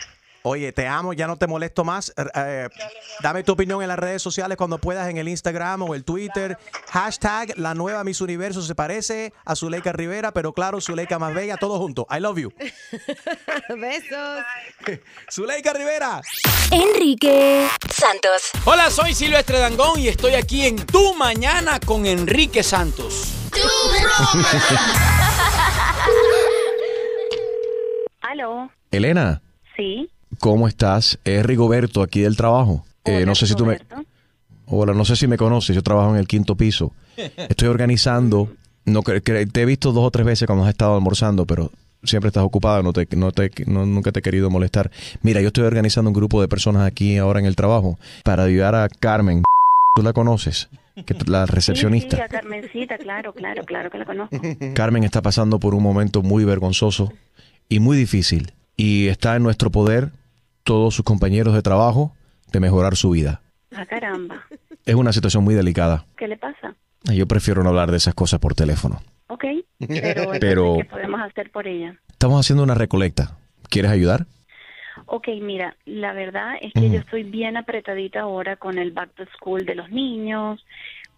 Oye, 0.49 0.71
te 0.71 0.87
amo, 0.87 1.13
ya 1.13 1.27
no 1.27 1.37
te 1.37 1.49
molesto 1.49 1.83
más. 1.83 2.11
Eh, 2.11 2.23
eh, 2.37 2.69
dame 3.21 3.43
tu 3.43 3.51
opinión 3.51 3.83
en 3.83 3.89
las 3.89 3.99
redes 3.99 4.23
sociales 4.23 4.57
cuando 4.57 4.79
puedas, 4.79 5.09
en 5.09 5.17
el 5.17 5.27
Instagram 5.27 5.83
o 5.83 5.93
el 5.97 6.05
Twitter. 6.05 6.57
Hashtag 6.89 7.59
la 7.59 7.75
nueva 7.75 8.05
Miss 8.05 8.21
Universo 8.21 8.63
se 8.63 8.77
parece 8.77 9.33
a 9.45 9.57
Zuleika 9.57 9.91
Rivera, 9.91 10.31
pero 10.31 10.53
claro, 10.53 10.81
Zuleika 10.81 11.19
más 11.19 11.35
bella, 11.35 11.57
todo 11.57 11.81
junto. 11.81 12.07
I 12.17 12.21
love 12.21 12.39
you. 12.39 12.53
Besos. 13.77 14.45
Zuleika 15.33 15.73
Rivera. 15.73 16.21
Enrique 16.71 17.67
Santos. 17.93 18.53
Hola, 18.67 18.93
soy 18.93 19.15
Silvestre 19.15 19.59
Dangón 19.59 19.99
y 19.99 20.07
estoy 20.07 20.35
aquí 20.35 20.65
en 20.65 20.77
Tu 20.77 21.13
Mañana 21.15 21.81
con 21.81 22.07
Enrique 22.07 22.63
Santos. 22.63 23.33
Aló, 28.21 28.71
Elena, 28.93 29.43
sí. 29.77 30.09
¿Cómo 30.41 30.69
estás? 30.69 31.19
Es 31.25 31.45
Rigoberto 31.45 32.03
aquí 32.03 32.21
del 32.21 32.37
trabajo. 32.37 32.85
Eh, 33.05 33.25
no 33.27 33.35
sé 33.35 33.47
si 33.47 33.55
tú 33.55 33.67
me... 33.67 33.79
Hola, 34.67 34.95
no 34.95 35.05
sé 35.05 35.15
si 35.15 35.27
me 35.29 35.37
conoces, 35.37 35.77
yo 35.77 35.83
trabajo 35.83 36.11
en 36.11 36.17
el 36.17 36.27
quinto 36.27 36.57
piso. 36.57 36.93
Estoy 37.37 37.69
organizando, 37.69 38.53
no 38.85 39.03
te 39.03 39.61
he 39.61 39.65
visto 39.65 39.93
dos 39.93 40.05
o 40.05 40.11
tres 40.11 40.27
veces 40.27 40.47
cuando 40.47 40.65
has 40.65 40.71
estado 40.71 40.95
almorzando, 40.97 41.47
pero 41.47 41.71
siempre 42.03 42.29
estás 42.29 42.43
ocupado, 42.43 42.83
no 42.83 42.93
te, 42.93 43.07
no 43.17 43.31
te, 43.33 43.51
no- 43.67 43.87
nunca 43.87 44.11
te 44.11 44.19
he 44.19 44.23
querido 44.23 44.51
molestar. 44.51 44.91
Mira, 45.23 45.41
yo 45.41 45.49
estoy 45.49 45.65
organizando 45.65 46.11
un 46.11 46.15
grupo 46.15 46.41
de 46.41 46.49
personas 46.49 46.83
aquí 46.85 47.17
ahora 47.17 47.39
en 47.39 47.47
el 47.47 47.55
trabajo 47.55 47.99
para 48.25 48.43
ayudar 48.45 48.75
a 48.75 48.89
Carmen. 48.89 49.43
¿Tú 49.95 50.03
la 50.03 50.13
conoces? 50.13 50.69
Que 51.07 51.15
la 51.27 51.43
Sí, 51.45 51.51
sí, 51.51 51.55
recepcionista. 51.55 52.25
a 52.25 52.29
Carmencita, 52.29 52.99
claro, 52.99 53.33
claro, 53.35 53.65
claro 53.65 53.91
que 53.91 53.99
la 53.99 54.05
conozco. 54.05 54.37
Carmen 54.75 55.05
está 55.05 55.23
pasando 55.23 55.61
por 55.61 55.75
un 55.77 55.83
momento 55.83 56.23
muy 56.23 56.45
vergonzoso 56.45 57.13
y 57.69 57.79
muy 57.81 57.97
difícil. 57.97 58.53
Y 58.77 59.07
está 59.09 59.37
en 59.37 59.43
nuestro 59.43 59.71
poder, 59.71 60.11
todos 60.67 60.97
sus 60.97 61.05
compañeros 61.05 61.55
de 61.55 61.63
trabajo, 61.63 62.13
de 62.51 62.59
mejorar 62.59 62.97
su 62.97 63.11
vida. 63.11 63.41
Ah, 63.75 63.87
caramba. 63.87 64.45
Es 64.85 64.97
una 64.97 65.13
situación 65.13 65.45
muy 65.45 65.55
delicada. 65.55 66.07
¿Qué 66.17 66.27
le 66.27 66.37
pasa? 66.37 66.75
Yo 67.05 67.27
prefiero 67.29 67.63
no 67.63 67.69
hablar 67.69 67.93
de 67.93 67.99
esas 67.99 68.15
cosas 68.15 68.41
por 68.41 68.55
teléfono. 68.55 69.01
Ok, 69.29 69.45
pero, 70.41 70.79
¿qué 70.79 70.85
podemos 70.85 71.21
hacer 71.21 71.53
por 71.53 71.69
ella? 71.69 71.97
Estamos 72.11 72.41
haciendo 72.41 72.65
una 72.65 72.75
recolecta. 72.75 73.39
¿Quieres 73.71 73.93
ayudar? 73.93 74.27
Ok, 75.07 75.29
mira, 75.41 75.77
la 75.85 76.13
verdad 76.13 76.55
es 76.61 76.73
que 76.73 76.91
yo 76.91 76.99
estoy 76.99 77.23
bien 77.23 77.57
apretadita 77.57 78.23
ahora 78.23 78.57
con 78.57 78.79
el 78.79 78.91
back 78.91 79.15
to 79.15 79.25
school 79.37 79.65
de 79.65 79.77
los 79.77 79.89
niños, 79.91 80.65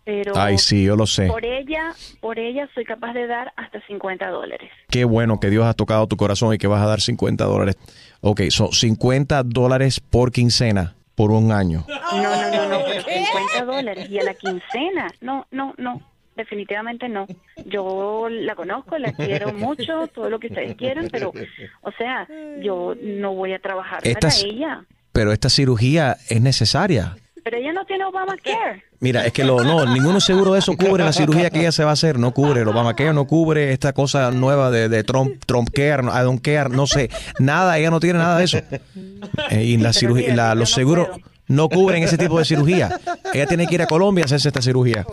pero 0.08 0.32
Ay, 0.38 0.56
sí, 0.56 0.84
yo 0.84 0.96
lo 0.96 1.06
sé. 1.06 1.26
por 1.26 1.44
ella, 1.44 1.92
por 2.22 2.38
ella 2.38 2.66
soy 2.72 2.86
capaz 2.86 3.12
de 3.12 3.26
dar 3.26 3.52
hasta 3.56 3.78
50 3.86 4.30
dólares. 4.30 4.70
Qué 4.88 5.04
bueno 5.04 5.38
que 5.38 5.50
Dios 5.50 5.66
ha 5.66 5.74
tocado 5.74 6.06
tu 6.06 6.16
corazón 6.16 6.54
y 6.54 6.56
que 6.56 6.66
vas 6.66 6.80
a 6.80 6.86
dar 6.86 7.02
50 7.02 7.44
dólares. 7.44 7.76
Ok, 8.22 8.40
son 8.48 8.72
50 8.72 9.42
dólares 9.42 10.00
por 10.00 10.32
quincena 10.32 10.94
por 11.14 11.30
un 11.30 11.52
año. 11.52 11.84
No, 11.86 12.22
no, 12.22 12.50
no, 12.50 12.68
no, 12.70 12.84
pero 12.86 13.02
50 13.02 13.64
dólares 13.66 14.08
y 14.08 14.18
a 14.18 14.24
la 14.24 14.32
quincena. 14.32 15.12
No, 15.20 15.46
no, 15.50 15.74
no, 15.76 16.00
definitivamente 16.34 17.10
no. 17.10 17.26
Yo 17.66 18.28
la 18.30 18.54
conozco, 18.54 18.96
la 18.96 19.12
quiero 19.12 19.52
mucho, 19.52 20.06
todo 20.06 20.30
lo 20.30 20.40
que 20.40 20.46
ustedes 20.46 20.74
quieran, 20.76 21.08
pero, 21.12 21.34
o 21.82 21.92
sea, 21.98 22.26
yo 22.62 22.94
no 23.02 23.34
voy 23.34 23.52
a 23.52 23.58
trabajar 23.58 24.00
Esta 24.04 24.28
para 24.28 24.40
ella. 24.40 24.84
Pero 25.12 25.32
esta 25.32 25.50
cirugía 25.50 26.16
es 26.30 26.40
necesaria. 26.40 27.14
Pero 27.50 27.62
ella 27.62 27.72
no 27.72 27.84
tiene 27.86 28.04
Obamacare. 28.04 28.84
Mira, 29.00 29.24
es 29.24 29.32
que 29.32 29.42
lo, 29.42 29.62
no, 29.64 29.86
ninguno 29.86 30.20
seguro 30.20 30.52
de 30.52 30.58
eso 30.58 30.76
cubre 30.76 31.02
la 31.02 31.14
cirugía 31.14 31.48
que 31.48 31.60
ella 31.60 31.72
se 31.72 31.82
va 31.82 31.90
a 31.90 31.92
hacer, 31.94 32.18
no 32.18 32.32
cubre, 32.34 32.60
el 32.60 32.68
Obamacare 32.68 33.14
no 33.14 33.26
cubre 33.26 33.72
esta 33.72 33.94
cosa 33.94 34.30
nueva 34.32 34.70
de, 34.70 34.90
de 34.90 35.02
Trump, 35.02 35.42
Trump 35.46 35.70
Care, 35.72 36.02
no, 36.02 36.10
I 36.12 36.24
don't 36.24 36.42
care, 36.42 36.68
no 36.68 36.86
sé, 36.86 37.08
nada, 37.38 37.78
ella 37.78 37.90
no 37.90 38.00
tiene 38.00 38.18
nada 38.18 38.36
de 38.38 38.44
eso. 38.44 38.58
Eh, 39.50 39.64
y 39.64 39.76
la 39.78 39.94
cirugía, 39.94 40.34
la- 40.34 40.54
los 40.54 40.72
seguros 40.72 41.08
no 41.46 41.70
cubren 41.70 42.02
ese 42.02 42.18
tipo 42.18 42.38
de 42.38 42.44
cirugía. 42.44 42.90
Ella 43.32 43.46
tiene 43.46 43.66
que 43.66 43.76
ir 43.76 43.82
a 43.82 43.86
Colombia 43.86 44.24
a 44.24 44.26
hacerse 44.26 44.48
esta 44.48 44.60
cirugía 44.60 45.06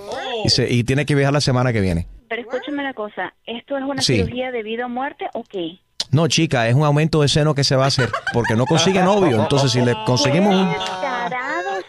y, 0.44 0.50
se- 0.50 0.70
y 0.70 0.84
tiene 0.84 1.06
que 1.06 1.16
viajar 1.16 1.34
la 1.34 1.40
semana 1.42 1.72
que 1.72 1.80
viene. 1.80 2.06
Pero 2.28 2.42
escúchame 2.42 2.80
una 2.82 2.94
cosa, 2.94 3.34
¿esto 3.46 3.78
es 3.78 3.84
una 3.86 4.02
Sí. 4.02 4.18
cirugía 4.18 4.52
de 4.52 4.62
vida 4.62 4.88
o 4.88 4.90
muerte 4.90 5.28
o 5.34 5.44
qué? 5.44 5.80
No, 6.12 6.28
chica, 6.28 6.68
es 6.68 6.76
un 6.76 6.84
aumento 6.84 7.22
de 7.22 7.30
seno 7.30 7.56
que 7.56 7.64
se 7.64 7.76
va 7.78 7.86
a 7.86 7.88
hacer 7.88 8.10
porque 8.34 8.56
no 8.56 8.66
consigue 8.66 9.02
novio. 9.02 9.42
Entonces, 9.42 9.72
si 9.72 9.80
le 9.82 9.96
conseguimos 10.06 10.54
un... 10.56 10.70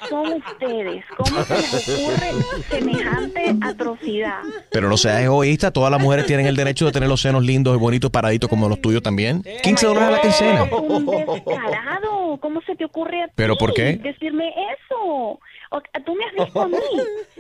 Son 0.09 0.33
ustedes. 0.33 1.05
¿Cómo 1.17 1.43
se 1.45 1.55
les 1.55 1.99
ocurre 1.99 2.63
semejante 2.71 3.55
atrocidad? 3.63 4.41
Pero 4.71 4.89
no 4.89 4.97
seas 4.97 5.23
egoísta, 5.23 5.71
todas 5.71 5.91
las 5.91 6.01
mujeres 6.01 6.27
tienen 6.27 6.47
el 6.47 6.57
derecho 6.57 6.87
de 6.87 6.93
tener 6.93 7.09
los 7.09 7.21
senos 7.21 7.43
lindos 7.45 7.75
y 7.77 7.79
bonitos, 7.79 8.11
paraditos 8.11 8.49
como 8.49 8.69
los 8.69 8.81
tuyos 8.81 9.03
también. 9.03 9.43
15 9.63 9.87
dólares 9.87 10.09
a 10.09 10.13
la 10.13 10.21
quincena. 10.21 10.63
Un 10.65 11.07
descarado. 11.07 12.39
¿Cómo 12.41 12.61
se 12.63 12.77
te 12.77 12.85
ocurre 12.85 13.23
a 13.23 13.27
ti 13.29 13.33
¿Pero 13.37 13.57
por 13.57 13.73
qué? 13.73 13.97
decirme 13.97 14.49
eso? 14.49 15.39
O- 15.71 15.83
Tú 16.05 16.15
me 16.15 16.25
has 16.25 16.45
visto 16.47 16.61
a 16.63 16.69
mí. 16.69 16.77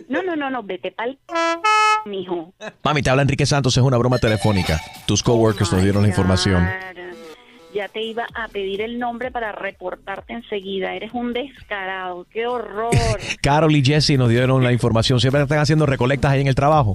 No, 0.08 0.22
no, 0.22 0.34
no, 0.36 0.50
no, 0.50 0.62
vete 0.62 0.90
pa'l 0.90 1.16
mijo. 2.06 2.52
Mami, 2.82 3.02
te 3.02 3.10
habla 3.10 3.22
Enrique 3.22 3.46
Santos, 3.46 3.76
es 3.76 3.82
una 3.82 3.96
broma 3.98 4.18
telefónica. 4.18 4.80
Tus 5.06 5.22
coworkers 5.22 5.72
nos 5.72 5.82
dieron 5.82 6.02
la 6.02 6.08
información. 6.08 6.68
Ya 7.76 7.88
te 7.88 8.00
iba 8.00 8.26
a 8.32 8.48
pedir 8.48 8.80
el 8.80 8.98
nombre 8.98 9.30
para 9.30 9.52
reportarte 9.52 10.32
enseguida. 10.32 10.94
Eres 10.94 11.12
un 11.12 11.34
descarado. 11.34 12.26
¡Qué 12.32 12.46
horror! 12.46 12.90
Carol 13.42 13.76
y 13.76 13.84
Jesse 13.84 14.16
nos 14.16 14.30
dieron 14.30 14.64
la 14.64 14.72
información. 14.72 15.20
Siempre 15.20 15.42
están 15.42 15.58
haciendo 15.58 15.84
recolectas 15.84 16.32
ahí 16.32 16.40
en 16.40 16.46
el 16.46 16.54
trabajo. 16.54 16.94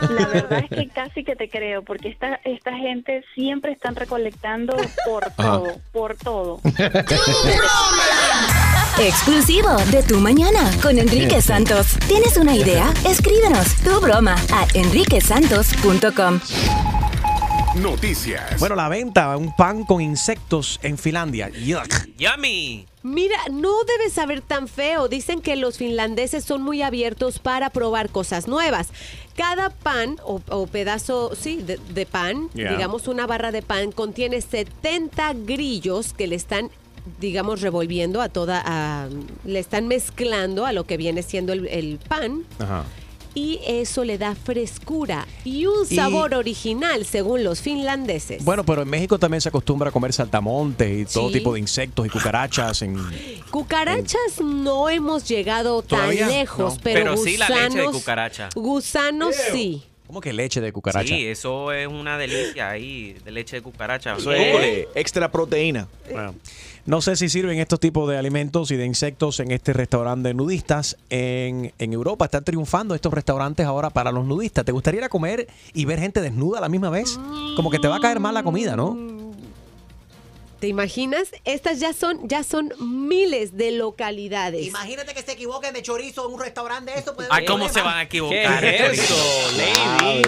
La 0.00 0.26
verdad 0.26 0.64
es 0.68 0.68
que 0.68 0.88
casi 0.88 1.22
que 1.22 1.36
te 1.36 1.48
creo, 1.48 1.82
porque 1.82 2.08
esta, 2.08 2.40
esta 2.42 2.76
gente 2.76 3.22
siempre 3.36 3.70
están 3.70 3.94
recolectando 3.94 4.74
por 5.06 5.30
todo, 5.30 5.68
por 5.92 6.16
todo. 6.16 6.60
Exclusivo 8.98 9.76
de 9.92 10.02
Tu 10.02 10.18
Mañana 10.18 10.72
con 10.82 10.98
Enrique 10.98 11.40
Santos. 11.40 11.96
¿Tienes 12.08 12.36
una 12.36 12.56
idea? 12.56 12.92
Escríbenos 13.08 13.76
tu 13.76 14.00
broma 14.00 14.34
a 14.52 14.66
enriquesantos.com. 14.74 16.40
Noticias. 17.82 18.60
Bueno, 18.60 18.76
la 18.76 18.88
venta, 18.88 19.36
un 19.36 19.54
pan 19.56 19.84
con 19.84 20.00
insectos 20.00 20.78
en 20.82 20.96
Finlandia. 20.96 21.48
Yuck. 21.48 22.06
Yummy. 22.16 22.86
Mira, 23.02 23.36
no 23.50 23.82
debe 23.84 24.10
saber 24.10 24.40
tan 24.42 24.68
feo. 24.68 25.08
Dicen 25.08 25.40
que 25.42 25.56
los 25.56 25.78
finlandeses 25.78 26.44
son 26.44 26.62
muy 26.62 26.82
abiertos 26.82 27.40
para 27.40 27.70
probar 27.70 28.10
cosas 28.10 28.46
nuevas. 28.46 28.88
Cada 29.36 29.70
pan 29.70 30.18
o, 30.24 30.40
o 30.50 30.66
pedazo, 30.68 31.32
sí, 31.34 31.56
de, 31.62 31.78
de 31.92 32.06
pan, 32.06 32.48
Yeah. 32.54 32.72
digamos 32.72 33.08
una 33.08 33.26
barra 33.26 33.50
de 33.50 33.62
pan, 33.62 33.90
contiene 33.90 34.40
70 34.40 35.32
grillos 35.44 36.12
que 36.12 36.26
le 36.28 36.36
están 36.36 36.70
digamos 37.20 37.60
revolviendo 37.60 38.22
a 38.22 38.30
toda 38.30 38.62
a- 38.64 39.08
le 39.44 39.58
están 39.58 39.88
mezclando 39.88 40.64
a 40.64 40.72
lo 40.72 40.84
que 40.86 40.96
viene 40.96 41.22
siendo 41.22 41.52
el, 41.52 41.66
el 41.66 41.98
pan 41.98 42.44
Ajá. 42.58 42.84
Y 43.34 43.60
eso 43.66 44.04
le 44.04 44.16
da 44.18 44.34
frescura 44.34 45.26
y 45.44 45.66
un 45.66 45.84
Y- 45.90 45.96
sabor 45.96 46.34
original 46.34 47.04
según 47.04 47.42
los 47.44 47.60
finlandeses. 47.60 48.44
Bueno, 48.44 48.64
pero 48.64 48.82
en 48.82 48.88
México 48.88 49.18
también 49.18 49.40
se 49.40 49.48
acostumbra 49.48 49.88
a 49.88 49.92
comer 49.92 50.12
saltamontes 50.12 51.10
y 51.10 51.12
todo 51.12 51.28
Sí. 51.28 51.34
tipo 51.34 51.54
de 51.54 51.60
insectos 51.60 52.06
y 52.06 52.10
cucarachas. 52.10 52.82
En... 52.82 52.96
Cucarachas 53.50 54.40
no 54.42 54.88
hemos 54.88 55.26
llegado 55.28 55.82
tan 55.82 56.10
lejos, 56.14 56.74
No. 56.76 56.80
pero, 56.82 57.12
Pero 57.12 57.16
sí 57.16 57.36
la 57.36 57.48
leche 57.48 57.60
de 57.78 57.84
gusanos- 57.86 57.92
cucaracha. 57.92 58.48
Gusanos 58.54 59.34
sí. 59.52 59.82
¿Cómo 60.06 60.20
que 60.20 60.32
leche 60.32 60.60
de 60.60 60.70
cucaracha? 60.70 61.08
Sí, 61.08 61.26
eso 61.26 61.72
es 61.72 61.88
una 61.88 62.18
delicia 62.18 62.70
ahí, 62.70 63.14
de 63.24 63.30
leche 63.32 63.56
de 63.56 63.62
cucaracha. 63.62 64.14
Eso 64.16 64.32
es 64.32 64.40
eh, 64.40 64.88
extra 64.94 65.30
proteína. 65.32 65.88
Bueno, 66.12 66.34
no 66.86 67.00
sé 67.00 67.16
si 67.16 67.28
sirven 67.28 67.58
estos 67.58 67.80
tipos 67.80 68.08
de 68.08 68.18
alimentos 68.18 68.70
y 68.70 68.76
de 68.76 68.84
insectos 68.84 69.40
en 69.40 69.50
este 69.50 69.72
restaurante 69.72 70.28
de 70.28 70.34
nudistas. 70.34 70.96
En, 71.08 71.72
en 71.78 71.92
Europa 71.92 72.26
están 72.26 72.44
triunfando 72.44 72.94
estos 72.94 73.12
restaurantes 73.12 73.66
ahora 73.66 73.90
para 73.90 74.12
los 74.12 74.26
nudistas. 74.26 74.64
¿Te 74.64 74.72
gustaría 74.72 75.08
comer 75.08 75.48
y 75.72 75.84
ver 75.86 76.00
gente 76.00 76.20
desnuda 76.20 76.58
a 76.58 76.60
la 76.60 76.68
misma 76.68 76.90
vez? 76.90 77.18
Como 77.56 77.70
que 77.70 77.78
te 77.78 77.88
va 77.88 77.96
a 77.96 78.00
caer 78.00 78.20
mal 78.20 78.34
la 78.34 78.42
comida, 78.42 78.76
¿no? 78.76 79.23
¿Te 80.64 80.68
imaginas? 80.68 81.28
Estas 81.44 81.78
ya 81.78 81.92
son, 81.92 82.26
ya 82.26 82.42
son 82.42 82.72
miles 82.78 83.54
de 83.54 83.72
localidades. 83.72 84.66
Imagínate 84.66 85.12
que 85.12 85.20
se 85.20 85.32
equivoquen 85.32 85.74
de 85.74 85.82
chorizo 85.82 86.26
en 86.26 86.32
un 86.32 86.40
restaurante 86.40 86.90
de 86.90 87.00
eso. 87.00 87.14
puede 87.14 87.28
Ay, 87.30 87.44
haber 87.44 87.50
¿cómo 87.50 87.68
se 87.68 87.82
van 87.82 87.98
a 87.98 88.02
equivocar? 88.04 88.60
¿Qué 88.60 88.86
es 88.86 88.98
eso, 88.98 89.14
lady? 89.58 89.74
Ay, 90.00 90.22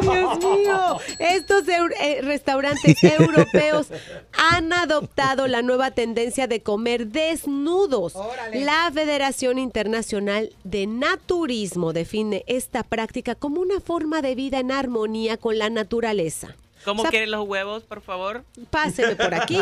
Dios 0.00 0.38
mío. 0.38 1.00
Estos 1.18 1.64
eh, 1.66 2.20
restaurantes 2.22 3.02
europeos 3.18 3.88
han 4.32 4.72
adoptado 4.72 5.48
la 5.48 5.62
nueva 5.62 5.90
tendencia 5.90 6.46
de 6.46 6.62
comer 6.62 7.08
desnudos. 7.08 8.14
La 8.52 8.88
Federación 8.94 9.58
Internacional 9.58 10.54
de 10.62 10.86
Naturismo 10.86 11.92
define 11.92 12.44
esta 12.46 12.84
práctica 12.84 13.34
como 13.34 13.60
una 13.60 13.80
forma 13.80 14.22
de 14.22 14.36
vida 14.36 14.60
en 14.60 14.70
armonía 14.70 15.36
con 15.36 15.58
la 15.58 15.68
naturaleza. 15.68 16.54
¿Cómo 16.88 17.02
O 17.02 17.04
sea, 17.04 17.10
quieren 17.10 17.30
los 17.30 17.46
huevos, 17.46 17.82
por 17.82 18.00
favor? 18.00 18.44
Páseme 18.70 19.14
por 19.14 19.34
aquí. 19.34 19.60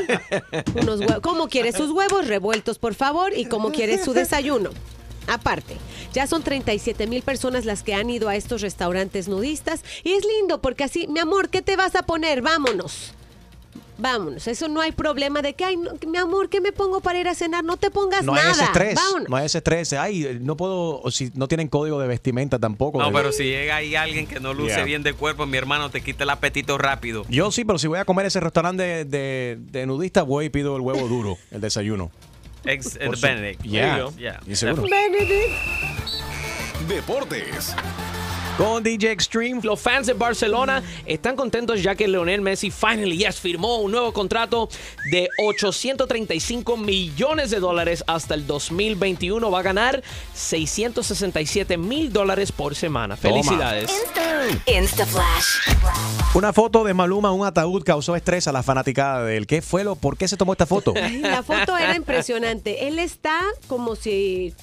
Unos 0.80 1.00
¿Cómo 1.22 1.48
quiere 1.48 1.72
sus 1.72 1.90
huevos? 1.90 2.28
Revueltos, 2.28 2.78
por 2.78 2.94
favor. 2.94 3.36
¿Y 3.36 3.46
cómo 3.46 3.72
quiere 3.72 3.98
su 3.98 4.12
desayuno? 4.12 4.70
Aparte, 5.26 5.76
ya 6.12 6.28
son 6.28 6.44
37 6.44 7.08
mil 7.08 7.22
personas 7.22 7.64
las 7.64 7.82
que 7.82 7.94
han 7.94 8.10
ido 8.10 8.28
a 8.28 8.36
estos 8.36 8.60
restaurantes 8.60 9.26
nudistas. 9.26 9.82
Y 10.04 10.12
es 10.12 10.24
lindo 10.24 10.62
porque 10.62 10.84
así, 10.84 11.08
mi 11.08 11.18
amor, 11.18 11.48
¿qué 11.48 11.62
te 11.62 11.74
vas 11.74 11.96
a 11.96 12.04
poner? 12.04 12.42
Vámonos. 12.42 13.12
Vámonos. 13.98 14.46
Eso 14.46 14.68
no 14.68 14.80
hay 14.82 14.92
problema 14.92 15.40
de 15.40 15.54
que, 15.54 15.64
ay, 15.64 15.76
no, 15.78 15.92
mi 16.06 16.18
amor, 16.18 16.48
¿qué 16.50 16.60
me 16.60 16.70
pongo 16.72 17.00
para 17.00 17.18
ir 17.18 17.28
a 17.28 17.34
cenar? 17.34 17.64
No 17.64 17.76
te 17.78 17.90
pongas 17.90 18.24
No 18.24 18.34
hay 18.34 18.40
nada. 18.40 18.52
ese 18.52 18.64
estrés. 18.64 18.94
Vámonos. 18.94 19.28
No 19.30 19.36
hay 19.36 19.46
ese 19.46 19.58
estrés. 19.58 19.92
Ay, 19.94 20.38
no 20.42 20.56
puedo, 20.56 21.00
o 21.00 21.10
si 21.10 21.30
no 21.34 21.48
tienen 21.48 21.68
código 21.68 21.98
de 21.98 22.06
vestimenta 22.06 22.58
tampoco. 22.58 22.98
No, 22.98 23.06
de- 23.06 23.12
pero 23.12 23.32
si 23.32 23.44
llega 23.44 23.76
ahí 23.76 23.94
alguien 23.96 24.26
que 24.26 24.38
no 24.40 24.52
luce 24.52 24.74
Yeah. 24.74 24.84
bien 24.84 25.02
de 25.02 25.14
cuerpo, 25.14 25.46
mi 25.46 25.56
hermano, 25.56 25.90
te 25.90 26.02
quita 26.02 26.24
el 26.24 26.30
apetito 26.30 26.76
rápido. 26.76 27.24
Yo 27.30 27.50
sí, 27.50 27.64
pero 27.64 27.78
si 27.78 27.86
voy 27.86 27.98
a 27.98 28.04
comer 28.04 28.26
ese 28.26 28.40
restaurante 28.40 28.82
de, 28.82 29.04
de, 29.06 29.58
de 29.60 29.86
nudistas, 29.86 30.26
voy 30.26 30.46
y 30.46 30.50
pido 30.50 30.76
el 30.76 30.82
huevo 30.82 31.08
duro, 31.08 31.38
el 31.50 31.60
desayuno. 31.62 32.10
Ex 32.64 32.96
el 33.00 33.16
Benedict. 33.16 33.62
Yeah. 33.62 33.98
Go. 34.02 34.12
Yeah. 34.16 34.40
Y 34.46 34.56
seguro. 34.56 34.82
Deportes. 36.88 37.74
Con 38.56 38.82
DJ 38.82 39.12
Extreme. 39.12 39.60
Los 39.62 39.80
fans 39.80 40.06
de 40.06 40.14
Barcelona 40.14 40.82
están 41.04 41.36
contentos 41.36 41.82
ya 41.82 41.94
que 41.94 42.08
Leonel 42.08 42.40
Messi 42.40 42.70
finally 42.70 43.18
yes 43.18 43.38
firmó 43.38 43.76
un 43.78 43.90
nuevo 43.92 44.14
contrato 44.14 44.70
de 45.10 45.28
835 45.38 46.76
millones 46.78 47.50
de 47.50 47.60
dólares 47.60 48.02
hasta 48.06 48.32
el 48.34 48.46
2021. 48.46 49.50
Va 49.50 49.58
a 49.58 49.62
ganar 49.62 50.02
667 50.32 51.76
mil 51.76 52.10
dólares 52.12 52.50
por 52.50 52.74
semana. 52.74 53.16
Felicidades. 53.18 53.90
Una 56.32 56.52
foto 56.54 56.84
de 56.84 56.94
Maluma, 56.94 57.32
un 57.32 57.44
ataúd 57.46 57.82
causó 57.82 58.16
estrés 58.16 58.48
a 58.48 58.52
la 58.52 58.62
fanaticada 58.62 59.22
de 59.24 59.36
él. 59.36 59.46
¿Qué 59.46 59.60
fue 59.60 59.84
lo? 59.84 59.96
¿Por 59.96 60.16
qué 60.16 60.28
se 60.28 60.38
tomó 60.38 60.52
esta 60.52 60.66
foto? 60.66 60.94
Ay, 60.96 61.18
La 61.20 61.42
foto 61.42 61.76
era 61.76 61.94
impresionante. 61.96 62.88
Él 62.88 62.98
está 62.98 63.42
como 63.66 63.96
si, 63.96 64.54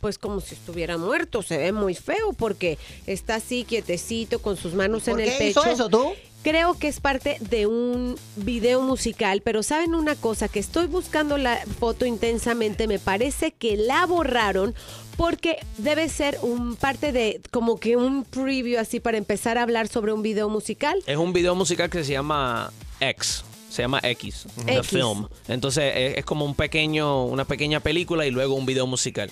pues 0.00 0.18
como 0.18 0.40
si 0.40 0.54
estuviera 0.54 0.98
muerto. 0.98 1.42
Se 1.42 1.58
ve 1.58 1.72
muy 1.72 1.94
feo 1.94 2.32
porque 2.32 2.78
está 3.06 3.36
así 3.36 3.64
quietecito 3.64 4.40
con 4.40 4.56
sus 4.56 4.74
manos 4.74 5.04
¿Por 5.04 5.20
en 5.20 5.26
el 5.26 5.32
qué 5.32 5.38
pecho. 5.38 5.60
hizo 5.60 5.70
eso 5.70 5.88
tú? 5.88 6.12
Creo 6.42 6.78
que 6.78 6.88
es 6.88 7.00
parte 7.00 7.36
de 7.40 7.66
un 7.66 8.16
video 8.36 8.80
musical, 8.80 9.42
pero 9.44 9.62
saben 9.62 9.94
una 9.94 10.16
cosa, 10.16 10.48
que 10.48 10.58
estoy 10.58 10.86
buscando 10.86 11.36
la 11.36 11.58
foto 11.78 12.06
intensamente, 12.06 12.86
me 12.86 12.98
parece 12.98 13.52
que 13.52 13.76
la 13.76 14.06
borraron 14.06 14.74
porque 15.18 15.58
debe 15.76 16.08
ser 16.08 16.38
un 16.40 16.76
parte 16.76 17.12
de 17.12 17.42
como 17.50 17.78
que 17.78 17.96
un 17.96 18.24
preview 18.24 18.80
así 18.80 19.00
para 19.00 19.18
empezar 19.18 19.58
a 19.58 19.62
hablar 19.62 19.88
sobre 19.88 20.14
un 20.14 20.22
video 20.22 20.48
musical. 20.48 21.02
Es 21.04 21.18
un 21.18 21.34
video 21.34 21.54
musical 21.54 21.90
que 21.90 22.02
se 22.04 22.12
llama 22.12 22.72
X. 23.00 23.44
Se 23.68 23.82
llama 23.82 24.00
X, 24.02 24.46
The 24.64 24.78
X. 24.78 24.88
Film. 24.88 25.28
Entonces 25.46 25.92
es, 25.94 26.18
es 26.18 26.24
como 26.24 26.46
un 26.46 26.54
pequeño, 26.54 27.26
una 27.26 27.44
pequeña 27.44 27.80
película 27.80 28.26
y 28.26 28.30
luego 28.30 28.54
un 28.54 28.64
video 28.64 28.86
musical. 28.86 29.30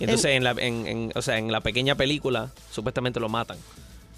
Y 0.00 0.04
entonces 0.04 0.32
en, 0.32 0.44
la, 0.44 0.50
en, 0.52 0.86
en- 0.86 1.12
o 1.14 1.22
sea, 1.22 1.38
en 1.38 1.50
la 1.52 1.60
pequeña 1.60 1.94
película 1.94 2.50
supuestamente 2.70 3.18
lo 3.20 3.28
matan. 3.28 3.56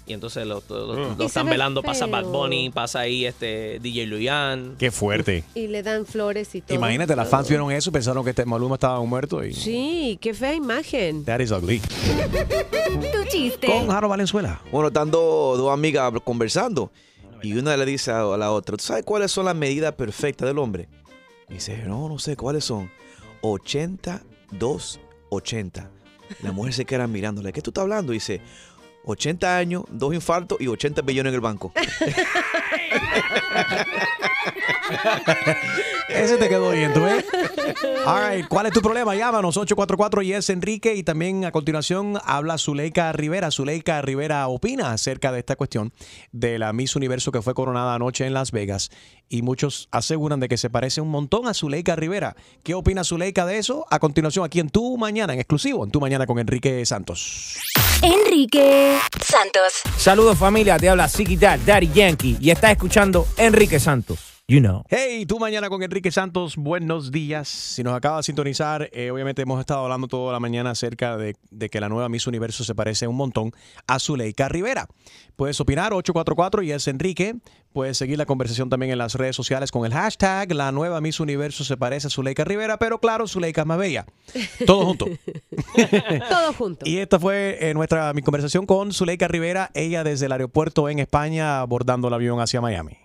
Y 0.07 0.13
entonces 0.13 0.45
lo, 0.47 0.63
lo- 0.69 0.93
lo. 0.95 1.13
Y 1.13 1.17
se 1.17 1.25
están 1.25 1.45
ve 1.45 1.51
velando, 1.51 1.83
pasa 1.83 2.07
Bad. 2.07 2.23
Bunny, 2.25 2.71
pasa 2.71 3.01
ahí 3.01 3.25
este 3.27 3.77
DJ 3.79 4.07
Luyan. 4.07 4.75
Qué 4.79 4.89
fuerte. 4.89 5.43
Y 5.53 5.67
le 5.67 5.83
dan 5.83 6.05
flores 6.07 6.55
y 6.55 6.61
todo. 6.61 6.75
Imagínate, 6.75 7.15
las 7.15 7.29
fans 7.29 7.47
vieron 7.47 7.71
eso 7.71 7.91
y 7.91 7.93
pensaron 7.93 8.23
que 8.23 8.31
este 8.31 8.43
Maluma 8.43 8.75
estaba 8.75 8.99
muerto 9.03 9.45
y... 9.45 9.53
Sí, 9.53 10.17
qué 10.19 10.33
fea 10.33 10.55
imagen. 10.55 11.23
That 11.25 11.41
is 11.41 11.51
ugly. 11.51 11.79
Tu 13.13 13.23
chiste. 13.29 13.67
Con 13.67 13.87
Jaro 13.87 14.09
Valenzuela. 14.09 14.59
Bueno, 14.71 14.87
están 14.87 15.11
dos, 15.11 15.57
dos 15.59 15.71
amigas 15.71 16.11
conversando 16.23 16.91
y 17.43 17.53
una 17.53 17.77
le 17.77 17.85
dice 17.85 18.11
a 18.11 18.23
la 18.35 18.51
otra, 18.51 18.75
¿tú 18.77 18.83
sabes 18.83 19.03
cuáles 19.05 19.31
son 19.31 19.45
las 19.45 19.55
medidas 19.55 19.93
perfectas 19.93 20.47
del 20.47 20.57
hombre? 20.57 20.87
Y 21.49 21.53
dice, 21.55 21.77
no, 21.85 22.09
no 22.09 22.17
sé, 22.19 22.35
¿cuáles 22.35 22.65
son? 22.65 22.89
80, 23.41 24.21
2, 24.51 24.99
80. 25.29 25.89
La 26.43 26.51
mujer 26.51 26.73
se 26.73 26.85
queda 26.85 27.07
mirándole, 27.07 27.51
¿qué 27.51 27.61
tú 27.61 27.71
estás 27.71 27.81
hablando? 27.83 28.11
Dice, 28.13 28.41
80 29.05 29.57
años, 29.57 29.83
dos 29.89 30.13
infartos 30.13 30.59
y 30.61 30.67
80 30.67 31.01
billones 31.01 31.31
en 31.31 31.35
el 31.35 31.41
banco. 31.41 31.73
Ese 36.09 36.37
te 36.37 36.49
quedó 36.49 36.71
bien, 36.71 36.93
¿tú 36.93 37.01
ves? 37.01 37.25
All 38.05 38.31
right, 38.31 38.47
¿cuál 38.47 38.65
es 38.65 38.73
tu 38.73 38.81
problema? 38.81 39.15
Llámanos 39.15 39.57
844 39.57 40.21
y 40.23 40.33
es 40.33 40.49
Enrique 40.49 40.95
y 40.95 41.03
también 41.03 41.45
a 41.45 41.51
continuación 41.51 42.19
habla 42.25 42.57
Zuleika 42.57 43.11
Rivera. 43.11 43.51
Zuleika 43.51 44.01
Rivera 44.01 44.47
opina 44.47 44.91
acerca 44.91 45.31
de 45.31 45.39
esta 45.39 45.55
cuestión 45.55 45.93
de 46.31 46.57
la 46.57 46.73
Miss 46.73 46.95
Universo 46.95 47.31
que 47.31 47.41
fue 47.41 47.53
coronada 47.53 47.93
anoche 47.93 48.25
en 48.25 48.33
Las 48.33 48.51
Vegas 48.51 48.89
y 49.29 49.43
muchos 49.43 49.87
aseguran 49.91 50.39
de 50.39 50.49
que 50.49 50.57
se 50.57 50.69
parece 50.69 51.01
un 51.01 51.09
montón 51.09 51.47
a 51.47 51.53
Zuleika 51.53 51.95
Rivera. 51.95 52.35
¿Qué 52.63 52.73
opina 52.73 53.03
Zuleika 53.03 53.45
de 53.45 53.57
eso? 53.57 53.85
A 53.91 53.99
continuación 53.99 54.45
aquí 54.45 54.59
en 54.59 54.69
Tu 54.69 54.97
Mañana, 54.97 55.33
en 55.33 55.39
exclusivo, 55.39 55.83
en 55.83 55.91
Tu 55.91 55.99
Mañana 55.99 56.25
con 56.25 56.39
Enrique 56.39 56.85
Santos. 56.85 57.59
Enrique 58.01 58.97
Santos. 59.21 59.81
Saludos 59.97 60.37
familia, 60.37 60.77
te 60.77 60.89
habla 60.89 61.09
Dad, 61.39 61.59
Daddy 61.65 61.89
Yankee 61.93 62.37
y 62.39 62.49
estás 62.49 62.71
escuchando 62.71 63.27
Enrique 63.37 63.79
Santos. 63.79 64.38
You 64.49 64.61
know. 64.61 64.83
Hey, 64.89 65.27
tú 65.27 65.37
mañana 65.37 65.69
con 65.69 65.83
Enrique 65.83 66.09
Santos, 66.11 66.55
buenos 66.57 67.11
días. 67.11 67.47
Si 67.47 67.83
nos 67.83 67.93
acaba 67.93 68.17
de 68.17 68.23
sintonizar, 68.23 68.89
eh, 68.93 69.11
obviamente 69.11 69.43
hemos 69.43 69.59
estado 69.59 69.83
hablando 69.83 70.07
toda 70.07 70.33
la 70.33 70.39
mañana 70.39 70.71
acerca 70.71 71.17
de, 71.17 71.35
de 71.51 71.69
que 71.69 71.79
la 71.79 71.87
nueva 71.87 72.09
Miss 72.09 72.25
Universo 72.25 72.63
se 72.63 72.73
parece 72.73 73.05
un 73.05 73.15
montón 73.15 73.51
a 73.85 73.99
Zuleika 73.99 74.49
Rivera. 74.49 74.87
Puedes 75.35 75.61
opinar 75.61 75.93
844 75.93 76.63
y 76.63 76.71
es 76.71 76.87
Enrique. 76.87 77.35
Puedes 77.71 77.99
seguir 77.99 78.17
la 78.17 78.25
conversación 78.25 78.69
también 78.69 78.91
en 78.91 78.97
las 78.97 79.13
redes 79.13 79.35
sociales 79.35 79.71
con 79.71 79.85
el 79.85 79.93
hashtag 79.93 80.51
La 80.53 80.71
nueva 80.71 80.99
Miss 81.01 81.19
Universo 81.19 81.63
se 81.63 81.77
parece 81.77 82.07
a 82.07 82.09
Zuleika 82.09 82.43
Rivera, 82.43 82.79
pero 82.79 82.99
claro, 82.99 83.27
Zuleika 83.27 83.61
es 83.61 83.67
más 83.67 83.77
bella. 83.77 84.07
Todo 84.65 84.85
junto. 84.85 85.05
Todo 86.29 86.53
junto. 86.53 86.85
Y 86.85 86.97
esta 86.97 87.19
fue 87.19 87.57
eh, 87.61 87.75
nuestra 87.75 88.11
mi 88.13 88.23
conversación 88.23 88.65
con 88.65 88.91
Zuleika 88.91 89.27
Rivera, 89.27 89.69
ella 89.75 90.03
desde 90.03 90.25
el 90.25 90.31
aeropuerto 90.31 90.89
en 90.89 90.97
España 90.97 91.61
abordando 91.61 92.07
el 92.07 92.15
avión 92.15 92.41
hacia 92.41 92.59
Miami. 92.59 92.97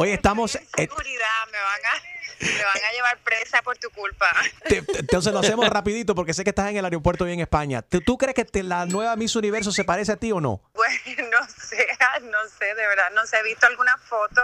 Hoy 0.00 0.12
estamos... 0.12 0.52
Seguridad, 0.52 1.46
me 1.50 1.58
van 1.58 1.80
a, 1.86 2.46
me 2.56 2.64
van 2.64 2.84
a 2.88 2.92
llevar 2.92 3.18
presa 3.18 3.62
por 3.62 3.76
tu 3.78 3.90
culpa. 3.90 4.30
Entonces 4.66 5.32
lo 5.32 5.40
hacemos 5.40 5.68
rapidito 5.68 6.14
porque 6.14 6.32
sé 6.34 6.44
que 6.44 6.50
estás 6.50 6.70
en 6.70 6.76
el 6.76 6.84
aeropuerto 6.84 7.26
y 7.28 7.32
en 7.32 7.40
España. 7.40 7.82
¿Tú, 7.82 8.00
tú 8.00 8.16
crees 8.16 8.36
que 8.36 8.44
te- 8.44 8.62
la 8.62 8.86
nueva 8.86 9.16
Miss 9.16 9.34
Universo 9.34 9.72
se 9.72 9.82
parece 9.82 10.12
a 10.12 10.16
ti 10.16 10.30
o 10.30 10.40
no? 10.40 10.60
Pues 10.72 10.92
no 11.32 11.48
sé, 11.48 11.88
no 12.22 12.38
sé, 12.60 12.66
de 12.66 12.86
verdad, 12.86 13.10
no 13.10 13.26
sé, 13.26 13.38
he 13.38 13.42
visto 13.42 13.66
alguna 13.66 13.98
foto, 13.98 14.40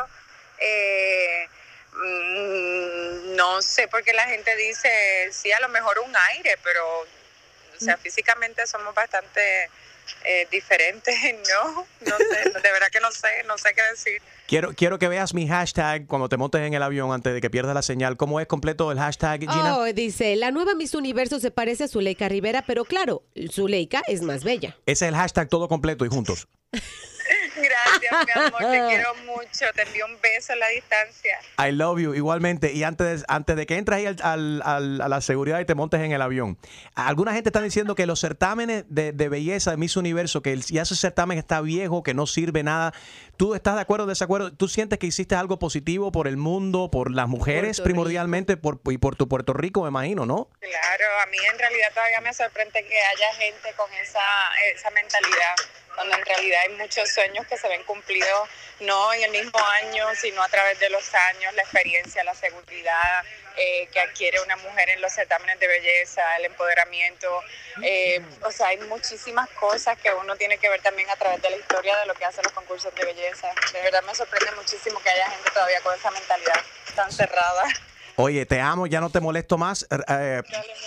eh, 0.59 1.49
mm, 1.93 3.37
no 3.37 3.63
sé, 3.63 3.87
porque 3.87 4.13
la 4.13 4.25
gente 4.25 4.57
dice, 4.57 5.29
sí, 5.31 5.53
a 5.53 5.61
lo 5.61 5.69
mejor 5.69 6.01
un 6.01 6.13
aire, 6.33 6.59
pero, 6.65 6.85
o 6.99 7.07
sea, 7.79 7.97
físicamente 7.97 8.67
somos 8.67 8.93
bastante 8.93 9.71
eh, 10.25 10.47
diferentes, 10.51 11.15
¿no? 11.33 11.87
No 12.01 12.17
sé, 12.17 12.51
de 12.51 12.73
verdad 12.73 12.89
que 12.93 13.01
no 13.01 13.11
sé, 13.11 13.29
no 13.47 13.59
sé 13.59 13.71
qué 13.75 13.83
decir. 13.91 14.23
Quiero, 14.47 14.75
quiero 14.75 14.99
que 14.99 15.09
veas 15.09 15.33
mi 15.33 15.49
hashtag 15.49 16.07
cuando 16.07 16.29
te 16.29 16.37
montes 16.37 16.61
en 16.61 16.75
el 16.75 16.83
avión 16.83 17.13
antes 17.13 17.33
de 17.33 17.41
que 17.41 17.51
pierdas 17.51 17.75
la 17.75 17.83
señal. 17.83 18.17
¿Cómo 18.17 18.41
es 18.41 18.47
completo 18.47 18.93
el 18.93 18.99
hashtag, 18.99 19.41
Gina? 19.41 19.79
Oh, 19.79 19.85
dice, 19.93 20.37
la 20.37 20.51
nueva 20.51 20.75
Miss 20.75 20.95
Universo 20.95 21.41
se 21.41 21.51
parece 21.51 21.85
a 21.85 21.89
Zuleika 21.89 22.29
Rivera, 22.29 22.63
pero 22.67 22.85
claro, 22.85 23.23
Zuleika 23.51 24.03
es 24.07 24.23
más 24.23 24.45
bella. 24.45 24.77
Ese 24.87 25.07
es 25.07 25.09
el 25.11 25.15
hashtag 25.15 25.49
todo 25.49 25.69
completo 25.69 26.05
y 26.05 26.09
juntos. 26.09 26.47
Gracias, 28.01 28.27
mi 28.27 28.43
amor, 28.43 28.61
te 28.61 28.87
quiero 28.89 29.15
mucho, 29.27 29.65
te 29.75 29.83
envío 29.83 30.07
un 30.07 30.21
beso 30.21 30.53
a 30.53 30.57
la 30.57 30.69
distancia. 30.69 31.39
I 31.59 31.73
love 31.73 32.01
you, 32.01 32.15
igualmente. 32.15 32.73
Y 32.73 32.83
antes, 32.85 33.25
antes 33.29 33.57
de 33.57 33.67
que 33.67 33.77
entres 33.77 33.99
ahí 33.99 34.07
al- 34.07 34.17
al- 34.23 34.63
al- 34.65 35.01
a 35.01 35.09
la 35.09 35.21
seguridad 35.21 35.61
y 35.61 35.65
te 35.65 35.75
montes 35.75 36.01
en 36.01 36.13
el 36.13 36.23
avión, 36.23 36.59
alguna 36.95 37.33
gente 37.35 37.49
está 37.49 37.61
diciendo 37.61 37.95
que 37.95 38.07
los 38.07 38.21
certámenes 38.21 38.85
de, 38.89 39.13
de 39.13 39.29
belleza 39.29 39.71
de 39.73 39.77
Miss 39.77 39.97
Universo, 39.97 40.43
que 40.43 40.53
el- 40.53 40.63
ya 40.65 40.83
ese 40.83 40.97
certamen 40.97 41.39
está 41.39 41.61
viejo, 41.61 42.03
que 42.03 42.15
no 42.15 42.27
sirve 42.27 42.63
nada. 42.63 42.93
¿Tú 43.37 43.55
estás 43.55 43.75
de 43.75 43.81
acuerdo 43.81 44.05
o 44.05 44.09
desacuerdo? 44.09 44.53
¿Tú 44.53 44.69
sientes 44.69 44.99
que 44.99 45.07
hiciste 45.07 45.35
algo 45.35 45.59
positivo 45.59 46.13
por 46.13 46.29
el 46.29 46.37
mundo, 46.37 46.91
por 46.91 47.11
las 47.11 47.29
mujeres 47.29 47.79
Puerto 47.79 47.85
primordialmente 47.85 48.57
por, 48.57 48.81
y 48.91 48.99
por 48.99 49.17
tu 49.17 49.29
Puerto 49.29 49.53
Rico, 49.53 49.83
me 49.83 49.89
imagino, 49.89 50.25
no? 50.27 50.49
Claro, 50.61 51.05
a 51.23 51.27
mí 51.27 51.37
en 51.53 51.59
realidad 51.59 51.89
todavía 51.93 52.21
me 52.21 52.33
sorprende 52.33 52.85
que 52.85 52.97
haya 52.97 53.35
gente 53.39 53.69
con 53.77 53.93
esa, 53.95 54.21
esa 54.75 54.91
mentalidad, 54.91 55.55
cuando 55.95 56.17
en 56.17 56.25
realidad 56.25 56.61
hay 56.63 56.75
muchos 56.77 57.09
sueños 57.11 57.47
que 57.47 57.57
se 57.57 57.69
ven 57.69 57.83
cumplidos 57.85 58.49
no 58.81 59.13
en 59.13 59.25
el 59.25 59.31
mismo 59.31 59.59
año, 59.83 60.07
sino 60.17 60.43
a 60.43 60.49
través 60.49 60.79
de 60.81 60.91
los 60.91 61.15
años, 61.15 61.55
la 61.55 61.63
experiencia, 61.63 62.25
la 62.25 62.35
seguridad 62.35 63.25
eh, 63.57 63.89
que 63.93 64.01
adquiere 64.01 64.41
una 64.41 64.57
mujer 64.57 64.91
en 64.91 65.01
los 65.01 65.13
certámenes 65.13 65.61
de 65.61 65.69
belleza, 65.69 66.37
el 66.39 66.47
empoderamiento. 66.47 67.41
eh, 67.83 68.21
o 68.43 68.51
sea, 68.51 68.69
hay 68.69 68.79
muchísimas 68.79 69.49
cosas 69.51 69.97
que 69.99 70.13
uno 70.13 70.37
tiene 70.37 70.59
que 70.59 70.69
ver 70.69 70.83
también 70.83 71.09
a 71.11 71.17
través 71.17 71.41
de 71.41 71.51
la 71.51 71.57
historia 71.57 71.97
de 71.99 72.07
lo 72.07 72.15
que 72.15 72.25
hacen 72.25 72.43
los 72.43 72.53
concursos 72.53 72.93
de 72.95 73.05
belleza. 73.05 73.53
De 73.73 73.81
verdad 73.83 74.03
me 74.03 74.15
sorprende 74.15 74.51
muchísimo 74.53 75.01
que 75.01 75.11
haya 75.11 75.31
gente 75.31 75.51
todavía 75.51 75.81
con 75.83 75.95
esa 75.95 76.11
mentalidad 76.11 76.61
tan 76.97 77.13
cerrada. 77.13 77.65
Oye, 78.17 78.47
te 78.47 78.61
amo, 78.61 78.87
ya 78.87 79.01
no 79.01 79.11
te 79.11 79.21
molesto 79.21 79.59
más. 79.59 79.87
Eh, 79.91 79.97
eh, 80.09 80.43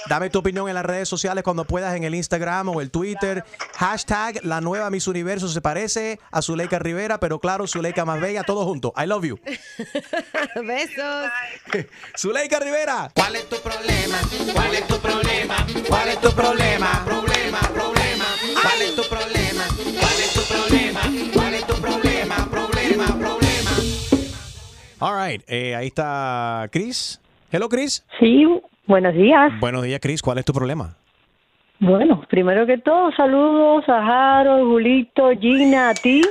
dame 0.07 0.29
tu 0.29 0.39
opinión 0.39 0.67
en 0.69 0.75
las 0.75 0.85
redes 0.85 1.09
sociales 1.09 1.43
cuando 1.43 1.65
puedas, 1.65 1.95
en 1.95 2.03
el 2.03 2.15
Instagram 2.15 2.69
o 2.69 2.81
el 2.81 2.89
Twitter. 2.89 3.43
Hashtag 3.75 4.43
la 4.43 4.61
nueva 4.61 4.89
Miss 4.89 5.07
Universo 5.07 5.47
se 5.49 5.61
parece 5.61 6.19
a 6.31 6.41
Zuleika 6.41 6.79
Rivera, 6.79 7.19
pero 7.19 7.39
claro, 7.39 7.67
Zuleika 7.67 8.05
más 8.05 8.21
bella, 8.21 8.43
todo 8.43 8.65
junto. 8.65 8.93
I 8.97 9.05
love 9.07 9.25
you. 9.25 9.39
Besos. 10.55 11.31
Zuleika 12.17 12.59
Rivera. 12.59 13.11
¿Cuál 13.13 13.35
es 13.35 13.49
tu 13.49 13.57
problema? 13.57 14.19
¿Cuál 14.53 14.75
es 14.75 14.87
tu 14.87 14.99
problema? 14.99 15.67
¿Cuál 15.87 16.07
es 16.09 16.21
tu 16.21 16.31
problema? 16.31 17.03
Problema, 17.05 17.59
problema. 17.59 18.25
¿Cuál 18.61 18.81
es 18.81 18.95
tu 18.95 19.03
problema? 19.03 19.67
¿Cuál 19.99 20.19
es 20.19 20.33
tu 20.33 20.41
problema? 20.41 21.01
¿Cuál 21.33 21.53
es 21.53 21.67
tu 21.67 21.73
problema? 21.75 21.81
Problema, 21.81 21.81
problema. 21.81 22.06
All 24.99 25.13
right, 25.13 25.43
eh, 25.47 25.75
ahí 25.75 25.87
está 25.87 26.67
Chris. 26.71 27.21
Hello, 27.51 27.69
Chris. 27.69 28.03
Sí, 28.19 28.47
buenos 28.87 29.13
días. 29.13 29.51
Buenos 29.59 29.83
días, 29.83 29.99
Chris. 30.01 30.23
¿Cuál 30.23 30.39
es 30.39 30.45
tu 30.45 30.53
problema? 30.53 30.95
Bueno, 31.79 32.23
primero 32.27 32.65
que 32.65 32.79
todo, 32.79 33.11
saludos 33.11 33.87
a 33.87 34.39
Harold, 34.39 34.63
Julito, 34.63 35.29
Gina, 35.39 35.89
a 35.89 35.93
ti 35.93 36.23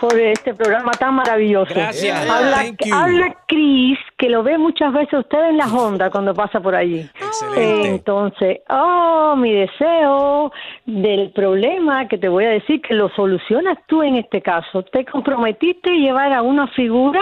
por 0.00 0.18
este 0.18 0.54
programa 0.54 0.90
tan 0.92 1.14
maravilloso. 1.14 1.72
Gracias. 1.72 2.28
Habla, 2.28 2.74
habla 2.92 3.36
Cris, 3.46 3.98
que 4.16 4.28
lo 4.28 4.42
ve 4.42 4.58
muchas 4.58 4.92
veces 4.92 5.20
usted 5.20 5.50
en 5.50 5.58
la 5.58 5.66
Honda 5.66 6.10
cuando 6.10 6.34
pasa 6.34 6.58
por 6.58 6.74
allí. 6.74 7.08
Excelente. 7.14 7.88
Entonces, 7.88 8.58
oh, 8.70 9.34
mi 9.36 9.52
deseo 9.52 10.50
del 10.86 11.30
problema 11.30 12.08
que 12.08 12.18
te 12.18 12.28
voy 12.28 12.46
a 12.46 12.50
decir 12.50 12.80
que 12.82 12.94
lo 12.94 13.08
solucionas 13.10 13.78
tú 13.86 14.02
en 14.02 14.16
este 14.16 14.40
caso. 14.40 14.82
Te 14.84 15.04
comprometiste 15.04 15.90
a 15.90 15.94
llevar 15.94 16.32
a 16.32 16.42
una 16.42 16.66
figura, 16.68 17.20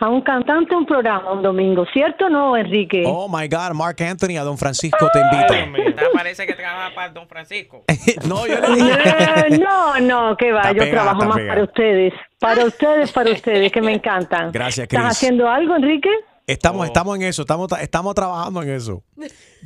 a 0.00 0.08
un 0.08 0.20
cantante, 0.22 0.74
un 0.76 0.86
programa 0.86 1.32
un 1.32 1.42
domingo, 1.42 1.84
¿cierto 1.92 2.26
o 2.26 2.28
no, 2.28 2.56
Enrique? 2.56 3.02
Oh 3.06 3.28
my 3.28 3.48
God, 3.48 3.72
Mark 3.74 3.96
Anthony, 4.02 4.36
a 4.38 4.42
Don 4.44 4.56
Francisco 4.56 5.08
te 5.12 5.20
invita. 5.20 6.08
Parece 6.12 6.46
que 6.46 6.54
trabaja 6.54 6.94
para 6.94 7.08
Don 7.10 7.26
Francisco. 7.28 7.84
no, 8.28 8.46
yo 8.46 8.54
Eh, 8.54 9.58
no, 9.58 9.98
no, 10.00 10.36
que 10.36 10.52
va, 10.52 10.60
Está 10.60 10.72
yo 10.72 10.78
pegada, 10.84 10.90
trabajo 11.04 11.24
más 11.26 11.36
pegada. 11.36 11.54
para 11.54 11.64
ustedes, 11.64 12.14
para 12.38 12.64
ustedes, 12.64 13.12
para 13.12 13.30
ustedes, 13.32 13.72
que 13.72 13.80
me 13.80 13.92
encantan. 13.92 14.52
Gracias, 14.52 14.84
¿Estás 14.84 15.00
Chris. 15.02 15.10
haciendo 15.16 15.48
algo, 15.48 15.74
Enrique? 15.76 16.10
Estamos, 16.48 16.86
estamos 16.86 17.14
en 17.16 17.22
eso, 17.24 17.42
estamos, 17.42 17.68
estamos 17.80 18.14
trabajando 18.14 18.62
en 18.62 18.70
eso. 18.70 19.02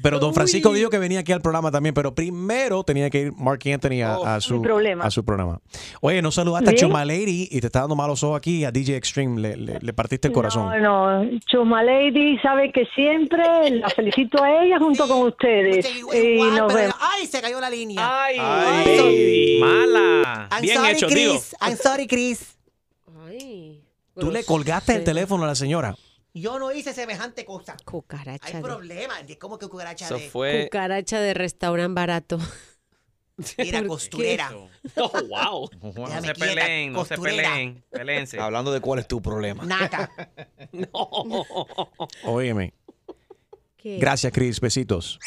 Pero 0.02 0.18
Don 0.18 0.34
Francisco 0.34 0.72
dijo 0.72 0.90
que 0.90 0.98
venía 0.98 1.20
aquí 1.20 1.30
al 1.30 1.40
programa 1.40 1.70
también, 1.70 1.94
pero 1.94 2.12
primero 2.14 2.82
tenía 2.82 3.08
que 3.08 3.20
ir 3.20 3.32
Mark 3.34 3.60
Anthony 3.72 4.02
a, 4.02 4.34
a 4.36 4.40
su, 4.40 4.60
problema. 4.60 5.04
a 5.04 5.10
su 5.12 5.24
programa. 5.24 5.60
Oye, 6.00 6.20
no 6.22 6.32
saludaste 6.32 6.70
a 6.70 6.72
Bien. 6.72 6.80
Chuma 6.80 7.04
Lady 7.04 7.46
y 7.52 7.60
te 7.60 7.68
está 7.68 7.80
dando 7.82 7.94
malos 7.94 8.24
ojos 8.24 8.36
aquí 8.38 8.64
a 8.64 8.72
DJ 8.72 8.96
Extreme, 8.96 9.40
le, 9.40 9.56
le- 9.56 9.78
le 9.80 9.92
partiste 9.92 10.26
el 10.26 10.34
corazón. 10.34 10.70
No, 10.82 11.22
no, 11.22 11.30
Chuma 11.46 11.84
Lady 11.84 12.36
sabe 12.38 12.72
que 12.72 12.84
siempre 12.96 13.44
la 13.70 13.88
felicito 13.88 14.42
a 14.42 14.64
ella 14.64 14.78
junto 14.80 15.06
con 15.06 15.22
ustedes. 15.28 15.86
y 15.88 16.40
nos 16.56 16.74
vemos. 16.74 16.96
¡Ay, 17.00 17.26
se 17.26 17.40
cayó 17.40 17.60
la 17.60 17.70
línea! 17.70 18.00
Ay, 18.24 18.36
Ay. 18.40 19.58
mala. 19.60 20.48
I'm 20.50 20.62
Bien 20.62 20.78
sorry, 20.78 20.90
hecho, 20.90 21.06
tío. 21.06 21.30
Chris. 21.30 21.56
I'm 21.60 21.76
sorry, 21.76 22.06
Chris. 22.08 22.56
Tú 24.18 24.30
le 24.32 24.44
colgaste 24.44 24.94
el 24.96 25.04
teléfono 25.04 25.44
a 25.44 25.46
la 25.46 25.54
señora. 25.54 25.94
Yo 26.34 26.58
no 26.58 26.72
hice 26.72 26.94
semejante 26.94 27.44
cosa. 27.44 27.76
Cucaracha. 27.84 28.46
Hay 28.46 28.54
de- 28.54 28.60
problema. 28.62 29.14
¿Cómo 29.38 29.58
que 29.58 29.68
cucaracha 29.68 30.06
Eso 30.06 30.16
de...? 30.16 30.30
fue. 30.30 30.64
Cucaracha 30.64 31.20
de 31.20 31.34
restaurante 31.34 31.94
barato. 31.94 32.38
¿Por 33.36 33.86
costurera. 33.86 34.50
Oh, 34.96 35.10
wow. 35.28 35.70
No 35.82 35.92
Déjame 35.92 36.28
se 36.28 36.32
quieta, 36.34 36.54
peleen, 36.54 36.92
no 36.92 37.04
se 37.04 37.18
peleen. 37.18 37.84
Peleense. 37.90 38.38
Hablando 38.40 38.72
de 38.72 38.80
cuál 38.80 39.00
es 39.00 39.08
tu 39.08 39.20
problema. 39.20 39.64
Naca. 39.64 40.10
Óyeme. 42.24 42.74
Gracias, 43.84 44.32
Chris. 44.32 44.60
Besitos. 44.60 45.18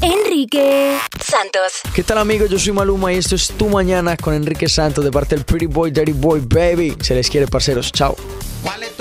Enrique 0.00 0.96
Santos. 1.20 1.80
¿Qué 1.94 2.04
tal 2.04 2.18
amigos? 2.18 2.48
Yo 2.48 2.58
soy 2.58 2.72
Maluma 2.72 3.12
y 3.12 3.16
esto 3.16 3.34
es 3.34 3.48
Tu 3.48 3.68
Mañana 3.68 4.16
con 4.16 4.34
Enrique 4.34 4.68
Santos 4.68 5.04
de 5.04 5.10
parte 5.10 5.34
del 5.34 5.44
Pretty 5.44 5.66
Boy, 5.66 5.90
Dirty 5.90 6.12
Boy, 6.12 6.40
Baby. 6.40 6.96
Se 7.00 7.14
les 7.14 7.28
quiere, 7.28 7.48
parceros. 7.48 7.90
Chao. 7.90 8.14
¿Cuál 8.62 8.84
es 8.84 8.93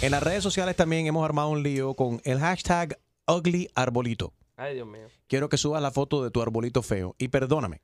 En 0.00 0.12
las 0.12 0.22
redes 0.22 0.42
sociales 0.42 0.76
también 0.76 1.06
hemos 1.06 1.24
armado 1.24 1.48
un 1.50 1.62
lío 1.62 1.94
con 1.94 2.20
el 2.24 2.38
hashtag 2.38 2.98
Ugly 3.26 3.68
Arbolito. 3.74 4.32
Ay, 4.56 4.74
Dios 4.74 4.86
mío. 4.86 5.08
Quiero 5.26 5.48
que 5.48 5.56
subas 5.58 5.82
la 5.82 5.90
foto 5.90 6.22
de 6.22 6.30
tu 6.30 6.40
arbolito 6.40 6.82
feo. 6.82 7.14
Y 7.18 7.28
perdóname, 7.28 7.80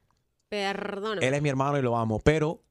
Perdona. 0.48 1.20
él 1.20 1.34
es 1.34 1.42
mi 1.42 1.48
hermano 1.48 1.78
y 1.78 1.82
lo 1.82 1.96
amo, 1.96 2.20
pero 2.20 2.62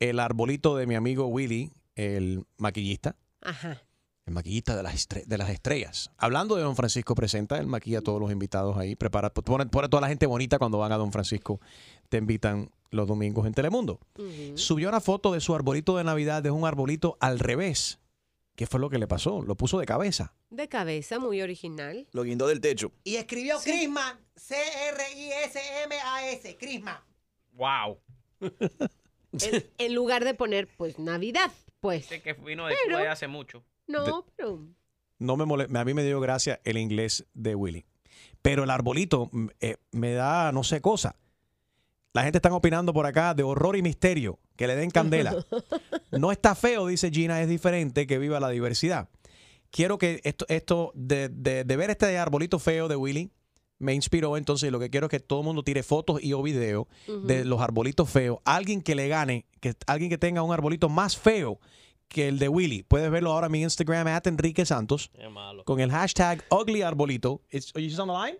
el 0.00 0.20
arbolito 0.20 0.76
de 0.76 0.86
mi 0.86 0.94
amigo 0.94 1.26
Willy, 1.26 1.72
el 1.94 2.44
maquillista, 2.58 3.16
Ajá. 3.40 3.82
el 4.26 4.34
maquillista 4.34 4.76
de 4.76 4.82
las, 4.82 4.94
estre- 4.94 5.24
de 5.24 5.38
las 5.38 5.48
estrellas. 5.50 6.10
Hablando 6.18 6.56
de 6.56 6.62
Don 6.62 6.76
Francisco 6.76 7.14
Presenta, 7.14 7.58
él 7.58 7.66
maquilla 7.66 7.98
a 7.98 8.02
todos 8.02 8.20
los 8.20 8.30
invitados 8.30 8.76
ahí, 8.76 8.94
prepara, 8.96 9.30
pone, 9.32 9.66
pone 9.66 9.86
a 9.86 9.90
toda 9.90 10.02
la 10.02 10.08
gente 10.08 10.26
bonita 10.26 10.58
cuando 10.58 10.78
van 10.78 10.92
a 10.92 10.96
Don 10.98 11.10
Francisco, 11.12 11.58
te 12.10 12.18
invitan 12.18 12.70
los 12.90 13.08
domingos 13.08 13.46
en 13.46 13.54
Telemundo. 13.54 13.98
Subió 14.54 14.88
una 14.90 15.00
foto 15.00 15.32
de 15.32 15.40
su 15.40 15.54
arbolito 15.54 15.96
de 15.96 16.04
Navidad, 16.04 16.42
de 16.42 16.50
un 16.50 16.66
arbolito 16.66 17.16
al 17.20 17.38
revés. 17.38 17.98
¿Qué 18.58 18.66
fue 18.66 18.80
lo 18.80 18.90
que 18.90 18.98
le 18.98 19.06
pasó? 19.06 19.40
Lo 19.42 19.54
puso 19.54 19.78
de 19.78 19.86
cabeza. 19.86 20.34
De 20.50 20.68
cabeza, 20.68 21.20
muy 21.20 21.40
original. 21.42 22.08
Lo 22.10 22.24
guindó 22.24 22.48
del 22.48 22.60
techo. 22.60 22.90
Y 23.04 23.14
escribió 23.14 23.56
Christmas, 23.62 24.16
C-R-I-S-M-A-S, 25.28 26.56
Christmas. 26.58 26.98
Wow. 27.52 28.00
En, 29.30 29.64
en 29.76 29.94
lugar 29.94 30.24
de 30.24 30.32
poner, 30.34 30.66
pues, 30.78 30.98
Navidad, 30.98 31.52
pues. 31.80 32.06
Sé 32.06 32.20
que 32.22 32.32
vino 32.32 32.66
de 32.66 32.74
Pero- 32.82 32.98
Cuba 32.98 33.12
hace 33.12 33.28
mucho. 33.28 33.62
No, 33.86 34.24
pero... 34.34 34.66
No 35.18 35.36
me 35.36 35.44
mole- 35.44 35.68
a 35.72 35.84
mí 35.84 35.92
me 35.94 36.02
dio 36.02 36.18
gracia 36.18 36.60
el 36.64 36.78
inglés 36.78 37.26
de 37.34 37.54
Willy. 37.54 37.84
Pero 38.40 38.64
el 38.64 38.70
arbolito 38.70 39.28
mm, 39.30 39.48
eh, 39.60 39.76
me 39.92 40.14
da 40.14 40.50
no 40.50 40.64
sé 40.64 40.80
cosa. 40.80 41.14
La 42.14 42.22
gente 42.22 42.38
está 42.38 42.52
opinando 42.54 42.92
por 42.92 43.06
acá 43.06 43.34
de 43.34 43.42
horror 43.42 43.76
y 43.76 43.82
misterio, 43.82 44.38
que 44.56 44.66
le 44.66 44.76
den 44.76 44.90
candela. 44.90 45.36
No 46.10 46.32
está 46.32 46.54
feo, 46.54 46.86
dice 46.86 47.10
Gina, 47.10 47.42
es 47.42 47.48
diferente, 47.48 48.06
que 48.06 48.18
viva 48.18 48.40
la 48.40 48.48
diversidad. 48.48 49.08
Quiero 49.70 49.98
que 49.98 50.20
esto, 50.24 50.46
esto 50.48 50.90
de, 50.94 51.28
de- 51.28 51.64
de 51.64 51.76
ver 51.76 51.90
este 51.90 52.16
arbolito 52.16 52.58
feo 52.58 52.88
de 52.88 52.96
Willy, 52.96 53.30
me 53.78 53.92
inspiró 53.94 54.36
entonces 54.38 54.72
lo 54.72 54.80
que 54.80 54.88
quiero 54.90 55.06
es 55.06 55.10
que 55.10 55.20
todo 55.20 55.40
el 55.40 55.44
mundo 55.44 55.62
tire 55.62 55.82
fotos 55.82 56.20
y 56.24 56.32
o 56.32 56.42
videos 56.42 56.86
de 57.24 57.44
los 57.44 57.60
arbolitos 57.60 58.08
feos. 58.10 58.38
Alguien 58.46 58.80
que 58.80 58.94
le 58.94 59.06
gane, 59.08 59.44
que 59.60 59.74
alguien 59.86 60.08
que 60.10 60.16
tenga 60.18 60.42
un 60.42 60.52
arbolito 60.52 60.88
más 60.88 61.16
feo 61.16 61.60
que 62.08 62.26
el 62.28 62.38
de 62.38 62.48
Willy. 62.48 62.82
Puedes 62.84 63.10
verlo 63.10 63.30
ahora 63.32 63.46
en 63.46 63.52
mi 63.52 63.62
Instagram, 63.62 64.06
at 64.08 64.26
Enrique 64.26 64.64
Santos, 64.64 65.10
Qué 65.14 65.28
malo. 65.28 65.62
con 65.64 65.78
el 65.78 65.90
hashtag 65.90 66.42
ugly 66.50 66.80
arbolito. 66.82 67.42
You 67.52 68.00
on 68.02 68.08
the 68.08 68.14
line? 68.14 68.38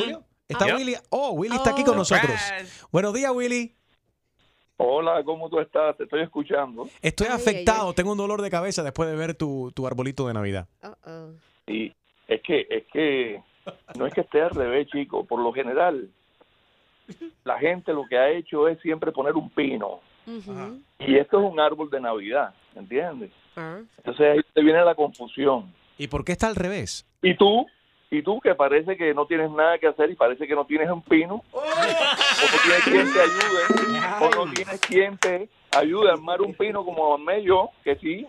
Julio? 0.00 0.24
Está 0.48 0.66
Yep. 0.66 0.76
Willy. 0.76 0.94
Oh, 1.10 1.30
Willy 1.32 1.56
está 1.56 1.70
aquí 1.70 1.84
con 1.84 1.96
nosotros. 1.96 2.34
Buenos 2.90 3.14
días, 3.14 3.30
Willy. 3.32 3.74
Hola, 4.76 5.22
¿cómo 5.24 5.48
tú 5.48 5.60
estás? 5.60 5.96
Te 5.96 6.04
estoy 6.04 6.22
escuchando. 6.22 6.88
Estoy 7.00 7.28
afectado, 7.28 7.92
tengo 7.92 8.12
un 8.12 8.18
dolor 8.18 8.42
de 8.42 8.50
cabeza 8.50 8.82
después 8.82 9.08
de 9.08 9.14
ver 9.14 9.34
tu, 9.34 9.70
tu 9.74 9.86
arbolito 9.86 10.26
de 10.26 10.34
Navidad. 10.34 10.66
Y 11.66 11.92
es 12.26 12.42
que, 12.42 12.66
es 12.68 12.84
que, 12.92 13.40
no 13.96 14.06
es 14.06 14.14
que 14.14 14.22
esté 14.22 14.42
al 14.42 14.50
revés, 14.50 14.88
chico. 14.88 15.24
Por 15.24 15.40
lo 15.40 15.52
general, 15.52 16.10
la 17.44 17.58
gente 17.58 17.92
lo 17.92 18.04
que 18.06 18.18
ha 18.18 18.30
hecho 18.30 18.66
es 18.66 18.80
siempre 18.80 19.12
poner 19.12 19.34
un 19.34 19.50
pino. 19.50 20.00
Y 20.98 21.16
esto 21.16 21.38
es 21.38 21.52
un 21.52 21.60
árbol 21.60 21.88
de 21.90 22.00
Navidad, 22.00 22.52
¿entiendes? 22.74 23.30
Entonces 23.56 24.20
ahí 24.20 24.40
te 24.52 24.62
viene 24.62 24.84
la 24.84 24.94
confusión. 24.96 25.72
¿Y 25.96 26.08
por 26.08 26.24
qué 26.24 26.32
está 26.32 26.48
al 26.48 26.56
revés? 26.56 27.06
Y 27.22 27.36
tú, 27.36 27.66
y 28.12 28.22
tú 28.22 28.40
que 28.40 28.54
parece 28.54 28.96
que 28.96 29.14
no 29.14 29.26
tienes 29.26 29.50
nada 29.50 29.78
que 29.78 29.86
hacer 29.88 30.10
y 30.10 30.14
parece 30.14 30.46
que 30.46 30.54
no 30.54 30.64
tienes 30.66 30.90
un 30.90 31.02
pino, 31.02 31.42
o 31.50 31.62
no 31.62 32.58
tienes 32.62 32.84
quien 32.84 33.12
te 33.12 33.20
ayude, 33.20 34.20
o 34.20 34.30
no 34.44 34.52
tienes 34.52 34.80
quien 34.80 35.16
te 35.18 35.48
ayude 35.70 36.10
a 36.10 36.12
armar 36.12 36.42
un 36.42 36.54
pino 36.54 36.84
como 36.84 37.14
armé 37.14 37.42
yo, 37.42 37.70
que 37.82 37.96
sí, 37.96 38.26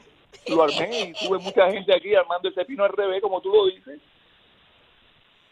lo 0.47 0.63
armé 0.63 1.09
y 1.09 1.13
tuve 1.27 1.37
mucha 1.39 1.69
gente 1.69 1.93
aquí 1.93 2.15
armando 2.15 2.47
ese 2.49 2.63
pino 2.65 2.83
al 2.85 2.93
revés, 2.93 3.21
como 3.21 3.41
tú 3.41 3.49
lo 3.53 3.65
dices. 3.67 3.99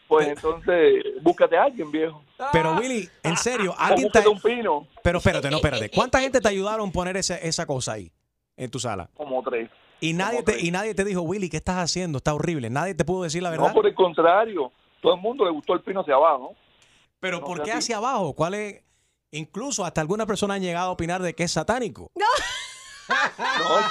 Pues 0.07 0.27
entonces, 0.27 1.03
búscate 1.21 1.55
a 1.57 1.63
alguien, 1.63 1.89
viejo. 1.91 2.21
Pero 2.51 2.75
Willy, 2.75 3.07
en 3.23 3.37
serio, 3.37 3.71
O 3.71 3.75
alguien 3.77 4.09
te... 4.11 4.27
un 4.27 4.41
pino, 4.41 4.87
Pero 5.03 5.19
espérate, 5.19 5.49
no, 5.49 5.57
espérate. 5.57 5.89
¿Cuánta 5.89 6.19
gente 6.19 6.41
te 6.41 6.49
ayudaron 6.49 6.89
a 6.89 6.91
poner 6.91 7.15
ese- 7.17 7.39
esa 7.47 7.65
cosa 7.65 7.93
ahí 7.93 8.11
en 8.57 8.69
tu 8.69 8.79
sala? 8.79 9.09
como 9.15 9.41
tres. 9.43 9.69
Y 10.01 10.13
nadie, 10.13 10.41
te, 10.43 10.59
y 10.59 10.71
nadie 10.71 10.93
te 10.95 11.05
dijo, 11.05 11.21
Willy, 11.21 11.49
¿qué 11.49 11.57
estás 11.57 11.77
haciendo? 11.77 12.17
Está 12.17 12.33
horrible. 12.33 12.69
Nadie 12.69 12.95
te 12.95 13.05
pudo 13.05 13.23
decir 13.23 13.41
la 13.43 13.51
verdad. 13.51 13.67
No, 13.69 13.73
por 13.73 13.85
el 13.87 13.93
contrario, 13.93 14.71
todo 14.99 15.13
el 15.13 15.21
mundo 15.21 15.45
le 15.45 15.51
gustó 15.51 15.73
el 15.73 15.81
pino 15.81 16.01
hacia 16.01 16.15
abajo. 16.15 16.55
Pero 17.19 17.39
No 17.39 17.45
¿por 17.45 17.61
qué 17.61 17.71
hacia 17.71 17.97
abajo? 17.97 18.33
¿Cuál 18.33 18.55
es? 18.55 18.83
Incluso 19.31 19.85
hasta 19.85 20.01
algunas 20.01 20.25
personas 20.27 20.57
han 20.57 20.63
llegado 20.63 20.89
a 20.89 20.91
opinar 20.91 21.21
de 21.21 21.33
que 21.35 21.43
es 21.43 21.51
satánico. 21.51 22.09
No, 22.17 22.25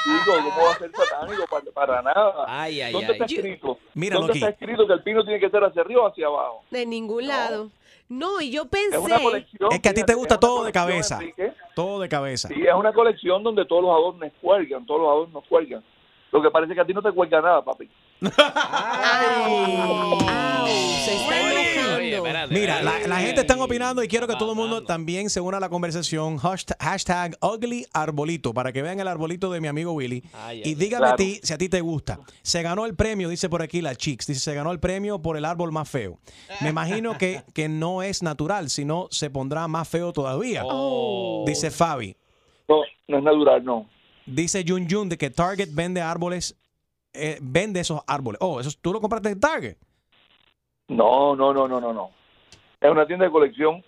chico, 0.03 0.33
¿cómo 0.37 0.65
va 0.65 0.73
a 0.73 0.79
ser 0.79 0.91
satánico? 0.93 1.45
Para, 1.49 1.73
para 1.73 2.03
nada. 2.03 2.45
Ay, 2.49 2.81
ay, 2.81 2.93
¿Dónde 2.93 3.07
ay. 3.07 3.13
está 3.13 3.25
escrito? 3.27 3.79
Míralo 3.95 4.23
¿Dónde 4.23 4.35
está 4.39 4.49
escrito 4.51 4.87
que 4.87 4.93
el 4.93 5.03
pino 5.03 5.25
tiene 5.25 5.39
que 5.41 5.51
ser 5.51 5.63
hacia 5.63 5.83
arriba 5.83 6.03
o 6.03 6.09
hacia 6.09 6.27
abajo? 6.27 6.65
De 6.71 6.87
ningún 6.87 7.27
lado. 7.27 7.71
No, 8.09 8.41
y 8.41 8.51
yo 8.51 8.63
Es 8.73 8.99
una 8.99 9.17
pensé... 9.17 9.23
colección. 9.23 9.73
Es 9.73 9.81
que 9.81 9.89
a 9.89 9.95
ti 9.95 10.03
te 10.05 10.15
gusta 10.15 10.35
es 10.35 10.41
todo 10.41 10.65
de 10.65 10.73
cabeza. 10.73 11.17
Enrique. 11.21 11.53
Todo 11.77 12.01
de 12.01 12.09
cabeza. 12.09 12.49
Sí, 12.49 12.61
es 12.67 12.75
una 12.75 12.93
colección 12.93 13.43
donde 13.45 13.65
todos 13.67 13.83
los 13.83 13.91
adornos 13.93 14.33
cuelgan, 14.41 14.85
todos 14.85 15.01
los 15.01 15.11
adornos 15.11 15.45
cuelgan. 15.49 15.85
Lo 16.33 16.41
que 16.41 16.51
parece 16.51 16.75
que 16.75 16.81
a 16.81 16.85
ti 16.85 16.95
no 16.95 17.03
te 17.03 17.13
cuelga 17.13 17.41
nada, 17.41 17.63
papi. 17.65 17.89
se 18.21 18.29
está 21.17 21.41
enojando. 21.41 22.51
Mira, 22.51 22.83
la, 22.83 22.99
la 23.07 23.17
gente 23.19 23.41
está 23.41 23.63
opinando 23.63 24.03
y 24.03 24.09
quiero 24.09 24.27
que 24.27 24.37
todo 24.37 24.53
el 24.53 24.57
mundo 24.57 24.85
también 24.85 25.31
se 25.31 25.41
una 25.41 25.57
a 25.57 25.61
la 25.61 25.69
conversación. 25.69 26.37
Hashtag, 26.39 26.77
hashtag 26.81 27.37
ugly 27.41 27.87
arbolito 27.93 28.55
para 28.55 28.73
que 28.73 28.83
vean 28.83 29.01
el 29.01 29.09
arbolito 29.09 29.51
de 29.51 29.61
mi 29.61 29.69
amigo 29.69 29.93
Willy. 29.93 30.23
Ay, 30.35 30.63
y 30.65 30.69
ay, 30.69 30.75
dígame 30.75 31.07
a 31.07 31.17
ti 31.17 31.41
si 31.43 31.53
a 31.53 31.59
ti 31.59 31.69
te 31.69 31.81
gusta. 31.81 32.21
Se 32.43 32.63
ganó 32.63 32.87
el 32.87 32.95
premio, 32.95 33.29
dice 33.29 33.49
por 33.49 33.63
aquí 33.63 33.81
la 33.81 33.95
Chicks. 33.95 34.27
Dice, 34.27 34.41
se 34.41 34.55
ganó 34.55 34.73
el 34.73 34.81
premio 34.81 35.21
por 35.21 35.37
el 35.37 35.45
árbol 35.45 35.73
más 35.73 35.89
feo. 35.89 36.19
Me 36.61 36.71
imagino 36.71 37.19
que, 37.19 37.43
que 37.55 37.69
no 37.69 38.03
es 38.03 38.23
natural, 38.23 38.71
sino 38.71 39.09
se 39.11 39.31
pondrá 39.31 39.67
más 39.69 39.89
feo 39.89 40.13
todavía. 40.13 40.63
Oh. 40.65 41.45
Dice 41.47 41.71
Fabi. 41.71 42.17
No, 42.69 42.83
no 43.09 43.19
es 43.19 43.25
natural, 43.25 43.65
no. 43.65 43.87
Dice 44.31 44.65
Jun 44.67 44.87
Jun 44.89 45.09
de 45.09 45.19
que 45.19 45.31
Target 45.31 45.69
vende 45.73 46.01
árboles, 46.01 46.57
eh, 47.13 47.39
vende 47.43 47.81
esos 47.81 48.01
árboles. 48.07 48.39
Oh, 48.41 48.61
eso 48.61 48.71
tú 48.81 48.93
lo 48.93 49.01
compraste 49.01 49.31
en 49.31 49.41
Target. 49.41 49.77
No, 50.89 51.35
no, 51.37 51.53
no, 51.53 51.69
no, 51.69 51.81
no, 51.81 51.93
no. 51.93 52.11
Es 52.81 52.91
una 52.91 53.07
tienda 53.07 53.25
de 53.27 53.31
colección. 53.31 53.85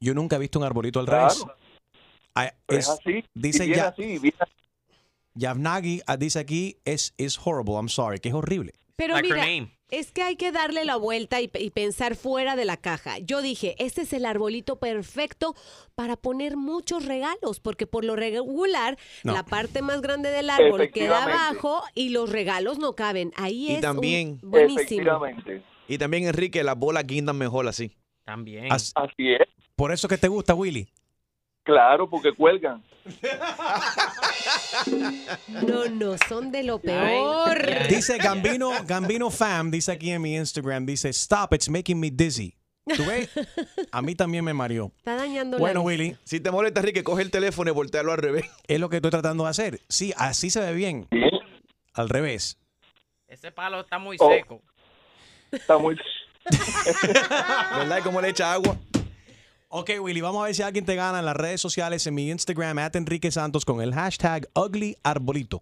Yo 0.00 0.14
nunca 0.14 0.36
he 0.36 0.38
visto 0.38 0.58
un 0.58 0.64
arbolito 0.64 1.00
al 1.00 1.06
Claro. 1.06 1.28
revés. 1.28 1.44
Ah, 2.34 2.52
Pero 2.66 2.78
es- 2.78 2.86
es 2.88 2.90
así. 3.00 3.24
dice 3.34 3.66
ya- 3.68 3.88
así, 3.88 4.20
Yavnagi 5.34 6.02
ah, 6.06 6.16
dice 6.16 6.38
aquí 6.38 6.76
es 6.84 7.14
is 7.16 7.38
horrible. 7.42 7.74
I'm 7.74 7.88
sorry, 7.88 8.18
que 8.20 8.28
es 8.28 8.34
horrible. 8.34 8.72
Pero 8.96 9.14
Like 9.14 9.28
mira, 9.28 9.68
es 9.90 10.10
que 10.10 10.22
hay 10.22 10.36
que 10.36 10.52
darle 10.52 10.84
la 10.84 10.96
vuelta 10.96 11.40
y, 11.40 11.50
y 11.58 11.70
pensar 11.70 12.16
fuera 12.16 12.56
de 12.56 12.64
la 12.64 12.76
caja. 12.76 13.18
Yo 13.18 13.42
dije, 13.42 13.76
este 13.78 14.02
es 14.02 14.12
el 14.12 14.24
arbolito 14.24 14.76
perfecto 14.78 15.54
para 15.94 16.16
poner 16.16 16.56
muchos 16.56 17.04
regalos, 17.04 17.60
porque 17.60 17.86
por 17.86 18.04
lo 18.04 18.16
regular, 18.16 18.96
No. 19.22 19.34
la 19.34 19.44
parte 19.44 19.82
más 19.82 20.00
grande 20.00 20.30
del 20.30 20.48
árbol 20.50 20.90
queda 20.90 21.24
abajo 21.24 21.82
y 21.94 22.08
los 22.08 22.30
regalos 22.30 22.78
no 22.78 22.94
caben. 22.94 23.32
Ahí 23.36 23.70
Y 23.70 23.74
es 23.76 23.80
también, 23.82 24.40
un- 24.42 24.50
buenísimo. 24.50 25.20
Y 25.88 25.98
también, 25.98 26.26
Enrique, 26.26 26.64
las 26.64 26.76
bolas 26.76 27.06
guindan 27.06 27.36
mejor 27.38 27.68
así. 27.68 27.92
También. 28.24 28.72
As- 28.72 28.92
Así 28.96 29.32
es. 29.34 29.46
Por 29.76 29.92
eso 29.92 30.08
que 30.08 30.18
te 30.18 30.26
gusta, 30.28 30.54
Willy. 30.54 30.88
Claro, 31.66 32.08
porque 32.08 32.32
cuelgan. 32.32 32.82
No, 35.48 35.86
no, 35.86 36.16
son 36.28 36.50
de 36.52 36.62
lo 36.62 36.78
peor. 36.78 37.58
Dice 37.88 38.18
Gambino, 38.18 38.70
Gambino 38.84 39.30
Fam, 39.30 39.70
dice 39.70 39.92
aquí 39.92 40.10
en 40.10 40.22
mi 40.22 40.36
Instagram, 40.36 40.86
dice, 40.86 41.08
stop, 41.10 41.52
it's 41.54 41.68
making 41.68 41.98
me 41.98 42.10
dizzy. 42.10 42.54
¿Tú 42.96 43.04
ves? 43.04 43.28
A 43.90 44.00
mí 44.00 44.14
también 44.14 44.44
me 44.44 44.54
mareó. 44.54 44.92
Está 44.98 45.16
dañando 45.16 45.58
Bueno, 45.58 45.80
la 45.80 45.86
Willy. 45.86 46.16
Si 46.22 46.38
te 46.38 46.52
molesta, 46.52 46.80
Enrique, 46.80 47.02
coge 47.02 47.22
el 47.22 47.32
teléfono 47.32 47.68
y 47.70 47.74
voltealo 47.74 48.12
al 48.12 48.18
revés. 48.18 48.44
Es 48.68 48.78
lo 48.78 48.88
que 48.88 48.96
estoy 48.96 49.10
tratando 49.10 49.42
de 49.44 49.50
hacer. 49.50 49.80
Sí, 49.88 50.12
así 50.16 50.50
se 50.50 50.60
ve 50.60 50.72
bien. 50.72 51.08
Al 51.94 52.08
revés. 52.08 52.58
Ese 53.26 53.50
palo 53.50 53.80
está 53.80 53.98
muy 53.98 54.16
Oh. 54.20 54.30
seco. 54.30 54.62
Está 55.50 55.78
muy... 55.78 55.96
¿Verdad? 57.76 57.98
¿Y 57.98 58.02
cómo 58.02 58.20
le 58.20 58.28
echa 58.28 58.52
agua? 58.52 58.76
Ok, 59.68 59.90
Willy, 60.00 60.20
vamos 60.20 60.42
a 60.42 60.46
ver 60.46 60.54
si 60.54 60.62
alguien 60.62 60.84
te 60.84 60.94
gana 60.94 61.18
en 61.18 61.24
las 61.24 61.36
redes 61.36 61.60
sociales, 61.60 62.06
en 62.06 62.14
mi 62.14 62.30
Instagram, 62.30 62.78
at 62.78 62.94
Enrique 62.94 63.30
Santos, 63.32 63.64
con 63.64 63.80
el 63.82 63.92
hashtag 63.92 64.48
Ugly 64.54 64.96
Arbolito. 65.02 65.60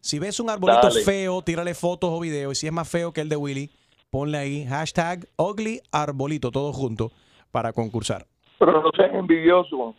Si 0.00 0.18
ves 0.18 0.38
un 0.40 0.50
arbolito 0.50 0.88
Dale. 0.88 1.02
feo, 1.02 1.42
tírale 1.42 1.74
fotos 1.74 2.10
o 2.12 2.20
videos. 2.20 2.52
Y 2.52 2.60
si 2.60 2.66
es 2.66 2.72
más 2.72 2.88
feo 2.88 3.12
que 3.12 3.22
el 3.22 3.30
de 3.30 3.36
Willy, 3.36 3.70
ponle 4.10 4.36
ahí 4.38 4.66
hashtag 4.66 5.26
Ugly 5.38 5.80
Arbolito, 5.90 6.50
todo 6.50 6.72
junto, 6.74 7.10
para 7.50 7.72
concursar. 7.72 8.26
Pero 8.58 8.72
no 8.82 8.90
seas 8.94 9.14
envidioso. 9.14 9.94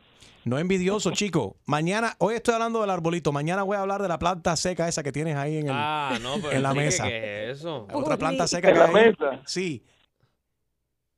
No 0.45 0.59
envidioso, 0.59 1.11
chico. 1.11 1.57
Mañana, 1.65 2.15
hoy 2.19 2.35
estoy 2.35 2.53
hablando 2.53 2.79
del 2.81 2.89
arbolito. 2.91 3.31
Mañana 3.33 3.63
voy 3.63 3.75
a 3.75 3.81
hablar 3.81 4.01
de 4.01 4.07
la 4.07 4.17
planta 4.19 4.55
seca 4.55 4.87
esa 4.87 5.03
que 5.03 5.11
tienes 5.11 5.35
ahí 5.35 5.57
en, 5.57 5.65
el, 5.67 5.73
Ah, 5.75 6.17
no, 6.21 6.35
pero 6.35 6.51
en 6.53 6.63
la 6.63 6.73
mesa. 6.73 7.03
¿qué 7.05 7.49
es 7.51 7.57
eso? 7.59 7.85
Otra 7.91 8.17
planta 8.17 8.47
seca 8.47 8.69
¿En 8.69 8.73
que 8.75 8.79
la 8.79 8.85
hay. 8.85 8.93
mesa? 8.93 9.41
Sí. 9.45 9.83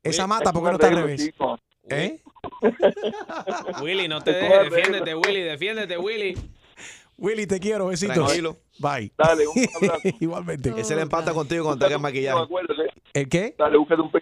Esa 0.01 0.23
Oye, 0.23 0.29
mata, 0.29 0.49
es 0.49 0.51
¿por 0.53 0.61
qué 0.63 0.65
un 0.65 0.71
no 0.71 0.71
está 0.77 0.87
al 0.87 0.95
revés? 0.95 1.25
chico. 1.25 1.59
¿Eh? 1.89 2.21
Willy, 3.81 4.07
no 4.07 4.21
te 4.21 4.31
dejes. 4.33 4.71
Defiéndete, 4.71 5.15
Willy. 5.15 5.41
Defiéndete, 5.41 5.97
Willy. 5.97 6.37
Willy, 7.17 7.45
te 7.47 7.59
quiero, 7.59 7.87
besitos. 7.87 8.15
Tranquilo. 8.15 8.57
Bye. 8.79 9.11
Dale, 9.17 9.45
un 9.47 9.67
abrazo. 9.75 10.01
Igualmente. 10.19 10.73
Ese 10.77 10.95
le 10.95 11.01
empata 11.01 11.33
contigo 11.33 11.65
cuando 11.65 11.79
te 11.79 11.85
hagas 11.87 12.01
maquillaje. 12.01 12.39
¿El 13.13 13.27
qué? 13.27 13.55
Dale, 13.57 13.77
búscate 13.77 14.01
un, 14.01 14.11
pi- 14.11 14.19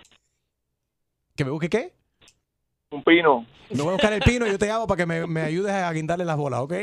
¿Que 1.35 1.45
me 1.45 1.51
busque 1.51 1.69
qué? 1.69 1.93
un 2.89 3.03
pino. 3.03 3.45
No 3.69 3.83
voy 3.83 3.89
a 3.91 3.93
buscar 3.95 4.13
el 4.13 4.21
pino 4.21 4.47
yo 4.47 4.57
te 4.57 4.65
llamo 4.65 4.87
para 4.87 4.97
que 4.99 5.05
me, 5.05 5.27
me 5.27 5.41
ayudes 5.41 5.73
a 5.73 5.91
guindarle 5.91 6.23
las 6.23 6.37
bolas, 6.37 6.61
¿ok? 6.61 6.73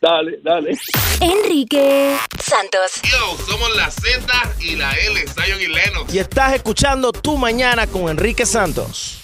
Dale, 0.00 0.38
dale. 0.42 0.78
Enrique 1.20 2.16
Santos. 2.38 3.00
Yo, 3.02 3.36
somos 3.46 3.74
la 3.76 3.90
Z 3.90 4.26
y 4.60 4.76
la 4.76 4.92
L, 4.92 5.20
Zion 5.26 5.60
y 5.60 5.66
Lennox. 5.66 6.14
Y 6.14 6.18
estás 6.18 6.54
escuchando 6.54 7.10
Tu 7.12 7.36
Mañana 7.36 7.86
con 7.86 8.08
Enrique 8.08 8.44
Santos. 8.46 9.19